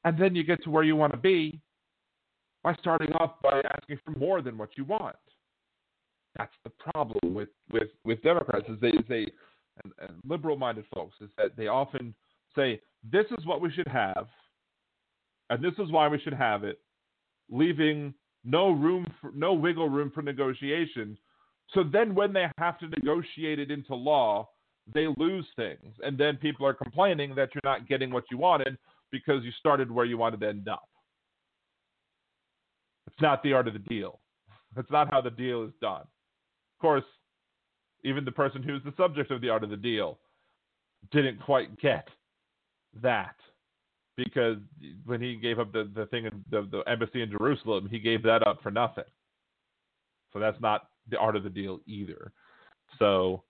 And 0.04 0.16
then 0.16 0.36
you 0.36 0.44
get 0.44 0.62
to 0.64 0.70
where 0.70 0.84
you 0.84 0.94
want 0.94 1.12
to 1.12 1.18
be 1.18 1.60
by 2.62 2.74
starting 2.76 3.12
off 3.14 3.32
by 3.42 3.60
asking 3.76 3.98
for 4.04 4.12
more 4.12 4.40
than 4.40 4.56
what 4.56 4.70
you 4.76 4.84
want. 4.84 5.16
That's 6.36 6.54
the 6.62 6.70
problem 6.92 7.34
with 7.34 7.48
with 7.72 7.88
with 8.04 8.22
Democrats 8.22 8.68
is 8.68 8.78
they 8.80 8.92
they 9.08 9.26
and, 9.82 9.92
and 9.98 10.20
liberal-minded 10.28 10.84
folks 10.94 11.16
is 11.20 11.30
that 11.38 11.56
they 11.56 11.66
often 11.66 12.14
say 12.54 12.80
this 13.10 13.26
is 13.36 13.44
what 13.46 13.60
we 13.60 13.72
should 13.72 13.88
have, 13.88 14.28
and 15.50 15.62
this 15.62 15.74
is 15.78 15.90
why 15.90 16.06
we 16.06 16.20
should 16.20 16.34
have 16.34 16.62
it, 16.62 16.78
leaving 17.52 18.12
no 18.44 18.70
room 18.70 19.06
for 19.20 19.30
no 19.34 19.52
wiggle 19.52 19.88
room 19.88 20.10
for 20.12 20.22
negotiation. 20.22 21.16
So 21.74 21.84
then, 21.84 22.14
when 22.14 22.32
they 22.32 22.46
have 22.58 22.78
to 22.80 22.88
negotiate 22.88 23.58
it 23.58 23.70
into 23.70 23.94
law, 23.94 24.48
they 24.92 25.06
lose 25.16 25.46
things, 25.54 25.94
and 26.02 26.18
then 26.18 26.36
people 26.36 26.66
are 26.66 26.74
complaining 26.74 27.34
that 27.36 27.50
you're 27.54 27.62
not 27.64 27.88
getting 27.88 28.10
what 28.10 28.24
you 28.30 28.38
wanted 28.38 28.76
because 29.12 29.44
you 29.44 29.52
started 29.58 29.90
where 29.90 30.04
you 30.04 30.18
wanted 30.18 30.40
to 30.40 30.48
end 30.48 30.68
up. 30.68 30.88
It's 33.06 33.20
not 33.20 33.42
the 33.42 33.52
art 33.52 33.68
of 33.68 33.74
the 33.74 33.78
deal. 33.78 34.18
That's 34.74 34.90
not 34.90 35.10
how 35.10 35.20
the 35.20 35.30
deal 35.30 35.64
is 35.64 35.72
done. 35.80 36.00
Of 36.00 36.80
course, 36.80 37.04
even 38.04 38.24
the 38.24 38.32
person 38.32 38.62
who's 38.62 38.82
the 38.82 38.94
subject 38.96 39.30
of 39.30 39.40
the 39.40 39.50
art 39.50 39.62
of 39.62 39.70
the 39.70 39.76
deal 39.76 40.18
didn't 41.10 41.40
quite 41.40 41.78
get 41.78 42.08
that 43.02 43.36
because 44.16 44.56
when 45.04 45.20
he 45.20 45.36
gave 45.36 45.58
up 45.58 45.72
the, 45.72 45.90
the 45.94 46.06
thing 46.06 46.26
in 46.26 46.44
the, 46.50 46.68
the 46.70 46.80
embassy 46.90 47.22
in 47.22 47.30
Jerusalem, 47.30 47.88
he 47.90 47.98
gave 47.98 48.22
that 48.24 48.46
up 48.46 48.62
for 48.62 48.70
nothing. 48.70 49.04
So 50.32 50.38
that's 50.38 50.60
not 50.60 50.88
the 51.10 51.18
art 51.18 51.36
of 51.36 51.44
the 51.44 51.50
deal 51.50 51.80
either. 51.86 52.32
So, 52.98 53.42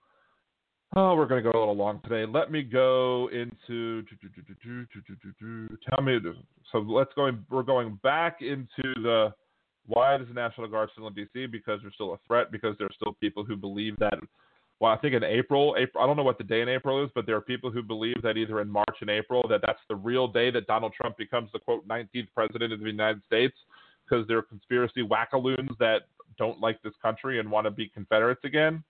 oh, 0.97 1.15
we're 1.15 1.27
going 1.27 1.43
to 1.43 1.51
go 1.51 1.57
a 1.57 1.61
little 1.61 1.77
long 1.77 2.01
today. 2.03 2.31
Let 2.31 2.51
me 2.51 2.63
go 2.63 3.29
into 3.33 4.03
tell 5.89 6.03
me. 6.03 6.19
So 6.71 6.79
let's 6.79 7.11
go. 7.15 7.31
We're 7.51 7.63
going 7.63 7.99
back 8.03 8.39
into 8.41 8.95
the 9.03 9.33
why 9.87 10.17
does 10.17 10.29
the 10.29 10.35
National 10.35 10.69
Guard 10.69 10.91
still 10.93 11.09
in 11.09 11.15
D.C.? 11.15 11.47
Because 11.47 11.81
there's 11.83 11.95
still 11.95 12.15
a 12.15 12.19
threat. 12.27 12.53
Because 12.53 12.77
there 12.79 12.87
are 12.87 12.95
still 12.95 13.15
people 13.21 13.45
who 13.45 13.57
believe 13.57 13.97
that. 13.99 14.15
Well, 14.83 14.91
I 14.91 14.97
think 14.97 15.15
in 15.15 15.23
April, 15.23 15.77
April, 15.79 16.03
I 16.03 16.09
don't 16.09 16.17
know 16.17 16.25
what 16.25 16.39
the 16.39 16.45
day 16.45 16.61
in 16.61 16.69
April 16.69 17.05
is, 17.05 17.11
but 17.15 17.25
there 17.25 17.37
are 17.37 17.41
people 17.41 17.71
who 17.71 17.85
believe 17.85 18.21
that 18.25 18.37
either 18.37 18.61
in 18.61 18.69
March 18.69 18.97
and 19.01 19.09
April 19.09 19.47
that 19.49 19.61
that's 19.65 19.79
the 19.89 19.95
real 19.95 20.27
day 20.27 20.51
that 20.51 20.67
Donald 20.67 20.93
Trump 20.93 21.17
becomes 21.17 21.51
the 21.53 21.61
quote 21.61 21.87
19th 21.87 22.27
president 22.35 22.73
of 22.73 22.81
the 22.81 22.87
United 22.87 23.23
States, 23.25 23.55
because 24.05 24.27
there 24.27 24.39
are 24.39 24.43
conspiracy 24.43 25.07
wackaloons 25.07 25.79
that 25.79 26.09
don't 26.37 26.61
like 26.61 26.83
this 26.83 26.95
country 27.01 27.39
and 27.39 27.49
want 27.49 27.65
to 27.65 27.71
be 27.71 27.89
Confederates 27.91 28.41
again. 28.43 28.83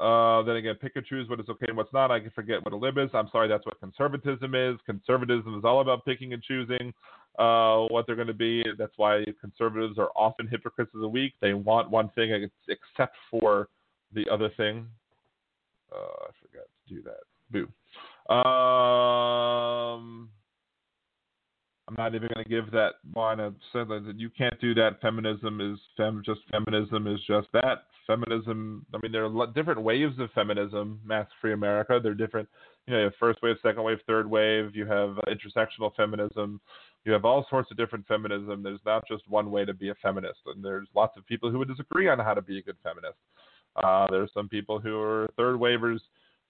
Uh, 0.00 0.42
then 0.42 0.56
again, 0.56 0.74
pick 0.74 0.96
and 0.96 1.06
choose 1.06 1.28
what 1.28 1.38
is 1.38 1.48
okay 1.48 1.66
and 1.68 1.76
what's 1.76 1.92
not. 1.92 2.10
I 2.10 2.18
can 2.18 2.30
forget 2.30 2.64
what 2.64 2.74
a 2.74 2.76
lib 2.76 2.98
is. 2.98 3.10
I'm 3.14 3.28
sorry, 3.30 3.46
that's 3.46 3.66
what 3.66 3.78
conservatism 3.78 4.56
is. 4.56 4.76
Conservatism 4.86 5.56
is 5.56 5.64
all 5.64 5.82
about 5.82 6.04
picking 6.04 6.32
and 6.32 6.42
choosing 6.42 6.92
uh, 7.38 7.82
what 7.90 8.08
they're 8.08 8.16
going 8.16 8.26
to 8.26 8.34
be. 8.34 8.64
That's 8.76 8.94
why 8.96 9.24
conservatives 9.40 9.98
are 9.98 10.10
often 10.16 10.48
hypocrites 10.48 10.90
of 10.96 11.00
the 11.00 11.08
week. 11.08 11.34
They 11.40 11.54
want 11.54 11.90
one 11.90 12.08
thing 12.16 12.50
except 12.66 13.14
for 13.30 13.68
the 14.14 14.28
other 14.30 14.50
thing. 14.56 14.86
Uh, 15.92 15.96
I 15.96 16.30
forgot 16.40 16.66
to 16.88 16.94
do 16.94 17.02
that. 17.02 17.24
Boo. 17.50 17.68
Um, 18.32 20.28
I'm 21.88 21.96
not 21.98 22.14
even 22.14 22.28
going 22.32 22.44
to 22.44 22.48
give 22.48 22.70
that 22.70 22.94
line 23.16 23.40
of 23.40 23.54
sentence 23.72 24.06
you 24.16 24.30
can't 24.30 24.58
do 24.60 24.74
that. 24.74 25.00
Feminism 25.00 25.60
is 25.60 25.78
fem, 25.96 26.22
just 26.24 26.40
feminism 26.52 27.08
is 27.08 27.18
just 27.26 27.48
that. 27.52 27.84
Feminism. 28.06 28.86
I 28.94 28.98
mean, 29.02 29.10
there 29.10 29.24
are 29.26 29.46
different 29.48 29.82
waves 29.82 30.18
of 30.20 30.30
feminism. 30.32 31.00
Mask 31.04 31.30
Free 31.40 31.52
America. 31.52 31.98
They're 32.00 32.14
different. 32.14 32.48
You 32.86 32.92
know, 32.92 32.98
you 33.00 33.04
have 33.04 33.14
first 33.18 33.40
wave, 33.42 33.56
second 33.62 33.82
wave, 33.82 33.98
third 34.06 34.30
wave. 34.30 34.74
You 34.74 34.86
have 34.86 35.18
intersectional 35.28 35.94
feminism. 35.96 36.60
You 37.04 37.12
have 37.12 37.24
all 37.24 37.46
sorts 37.50 37.70
of 37.70 37.76
different 37.76 38.06
feminism. 38.06 38.62
There's 38.62 38.80
not 38.86 39.06
just 39.08 39.28
one 39.28 39.50
way 39.50 39.64
to 39.64 39.74
be 39.74 39.88
a 39.88 39.94
feminist, 39.96 40.40
and 40.46 40.64
there's 40.64 40.86
lots 40.94 41.16
of 41.16 41.26
people 41.26 41.50
who 41.50 41.58
would 41.58 41.68
disagree 41.68 42.08
on 42.08 42.18
how 42.18 42.34
to 42.34 42.42
be 42.42 42.58
a 42.58 42.62
good 42.62 42.76
feminist. 42.84 43.18
Uh, 43.82 44.06
are 44.10 44.28
some 44.34 44.48
people 44.48 44.78
who 44.78 44.98
are 44.98 45.28
third 45.36 45.58
wavers 45.58 46.02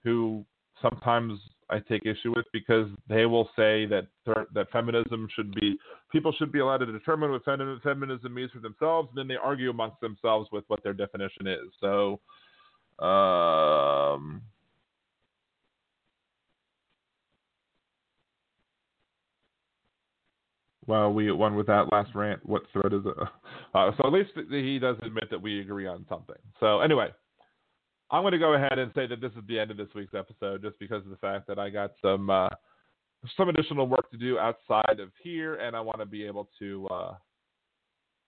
who 0.03 0.45
sometimes 0.81 1.39
I 1.69 1.79
take 1.79 2.05
issue 2.05 2.33
with 2.35 2.45
because 2.51 2.89
they 3.07 3.25
will 3.25 3.49
say 3.55 3.85
that 3.85 4.07
that 4.25 4.71
feminism 4.71 5.27
should 5.33 5.53
be 5.55 5.77
people 6.11 6.33
should 6.37 6.51
be 6.51 6.59
allowed 6.59 6.79
to 6.79 6.85
determine 6.91 7.31
what 7.31 7.45
feminism 7.45 8.33
means 8.33 8.51
for 8.51 8.59
themselves, 8.59 9.09
and 9.09 9.17
then 9.17 9.27
they 9.27 9.41
argue 9.41 9.69
amongst 9.69 10.01
themselves 10.01 10.49
with 10.51 10.65
what 10.67 10.83
their 10.83 10.93
definition 10.93 11.47
is. 11.47 11.71
So, 11.79 12.19
um, 13.03 14.41
well, 20.87 21.13
we 21.13 21.31
won 21.31 21.55
with 21.55 21.67
that 21.67 21.91
last 21.91 22.13
rant. 22.13 22.45
What 22.45 22.63
thread 22.73 22.93
is 22.93 23.05
it? 23.05 23.15
Uh, 23.73 23.89
so 23.95 24.05
at 24.05 24.11
least 24.11 24.31
he 24.49 24.77
does 24.79 24.97
admit 25.01 25.29
that 25.31 25.41
we 25.41 25.61
agree 25.61 25.87
on 25.87 26.05
something. 26.09 26.35
So 26.59 26.81
anyway, 26.81 27.07
I'm 28.11 28.23
going 28.23 28.33
to 28.33 28.37
go 28.37 28.53
ahead 28.53 28.77
and 28.77 28.91
say 28.93 29.07
that 29.07 29.21
this 29.21 29.31
is 29.31 29.43
the 29.47 29.57
end 29.57 29.71
of 29.71 29.77
this 29.77 29.87
week's 29.95 30.13
episode, 30.13 30.61
just 30.61 30.77
because 30.79 31.03
of 31.03 31.09
the 31.09 31.17
fact 31.17 31.47
that 31.47 31.57
I 31.57 31.69
got 31.69 31.93
some 32.01 32.29
uh, 32.29 32.49
some 33.37 33.49
additional 33.49 33.87
work 33.87 34.11
to 34.11 34.17
do 34.17 34.37
outside 34.37 34.99
of 34.99 35.09
here, 35.23 35.55
and 35.55 35.75
I 35.75 35.79
want 35.79 35.99
to 35.99 36.05
be 36.05 36.25
able 36.25 36.49
to 36.59 36.87
uh, 36.91 37.13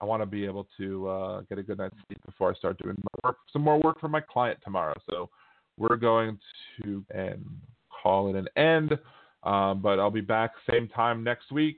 I 0.02 0.06
want 0.06 0.22
to 0.22 0.26
be 0.26 0.46
able 0.46 0.68
to 0.78 1.08
uh, 1.08 1.42
get 1.42 1.58
a 1.58 1.64
good 1.64 1.78
night's 1.78 1.96
sleep 2.08 2.20
before 2.26 2.52
I 2.52 2.56
start 2.56 2.78
doing 2.82 2.96
work, 3.24 3.38
some 3.52 3.62
more 3.62 3.80
work 3.80 4.00
for 4.00 4.10
my 4.10 4.22
client 4.22 4.60
tomorrow. 4.64 4.96
So 5.10 5.30
we're 5.78 5.98
going 5.98 6.40
to 6.84 7.06
and 7.14 7.44
call 8.02 8.30
it 8.30 8.38
an 8.38 8.48
end, 8.56 8.98
um, 9.44 9.82
but 9.82 10.00
I'll 10.00 10.12
be 10.12 10.22
back 10.22 10.52
same 10.70 10.88
time 10.90 11.24
next 11.24 11.52
week. 11.52 11.78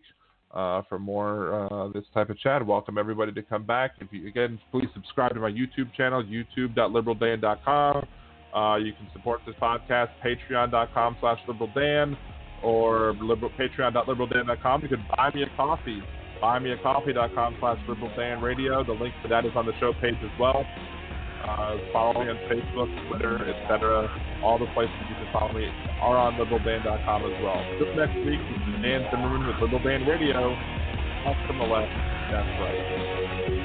Uh, 0.56 0.82
for 0.88 0.98
more 0.98 1.54
uh, 1.54 1.90
this 1.90 2.06
type 2.14 2.30
of 2.30 2.40
chat. 2.40 2.66
Welcome 2.66 2.98
everybody 2.98 3.34
to 3.34 3.42
come 3.42 3.64
back. 3.66 3.92
If 4.00 4.08
you 4.12 4.26
again, 4.30 4.58
please 4.72 4.88
subscribe 4.94 5.34
to 5.34 5.42
my 5.42 5.52
YouTube 5.52 5.94
channel, 5.98 6.24
youtube.liberaldan.com. 6.24 8.08
Uh, 8.56 8.78
you 8.78 8.94
can 8.94 9.10
support 9.12 9.42
this 9.46 9.56
podcast, 9.62 10.12
patreon.com 10.24 11.18
slash 11.20 11.40
liberaldan. 11.50 12.16
or 12.64 13.16
liberal, 13.22 13.52
patreon.liberaldan.com. 13.60 14.82
You 14.82 14.88
can 14.88 15.06
buy 15.16 15.32
me 15.34 15.44
a 15.44 15.50
coffee. 15.58 16.02
Buymeacoffee.com 16.42 17.58
slash 17.60 17.78
liberaldanradio. 17.88 18.86
The 18.86 18.94
link 18.94 19.14
to 19.24 19.30
that 19.30 19.46
is 19.46 19.52
on 19.56 19.66
the 19.66 19.74
show 19.80 19.94
page 20.02 20.16
as 20.24 20.40
well. 20.40 20.66
Uh, 21.46 21.78
follow 21.94 22.24
me 22.24 22.30
on 22.30 22.38
Facebook, 22.50 22.90
Twitter, 23.08 23.38
etc. 23.38 24.10
All 24.44 24.58
the 24.58 24.66
places 24.74 24.96
you 25.10 25.16
can 25.16 25.30
follow 25.32 25.54
me 25.54 25.70
are 26.02 26.18
on 26.18 26.34
liberaldan.com 26.42 27.22
as 27.22 27.38
well. 27.44 27.62
This 27.78 27.94
next 27.96 28.18
week, 28.26 28.42
Dan 28.82 29.06
Zimmerman 29.12 29.46
with 29.46 29.62
Liberal 29.62 29.84
Dan 29.84 30.08
Radio. 30.08 30.54
Up 31.30 31.38
from 31.46 31.60
the 31.60 31.66
left. 31.66 31.94
That's 32.32 32.50
right. 32.60 33.65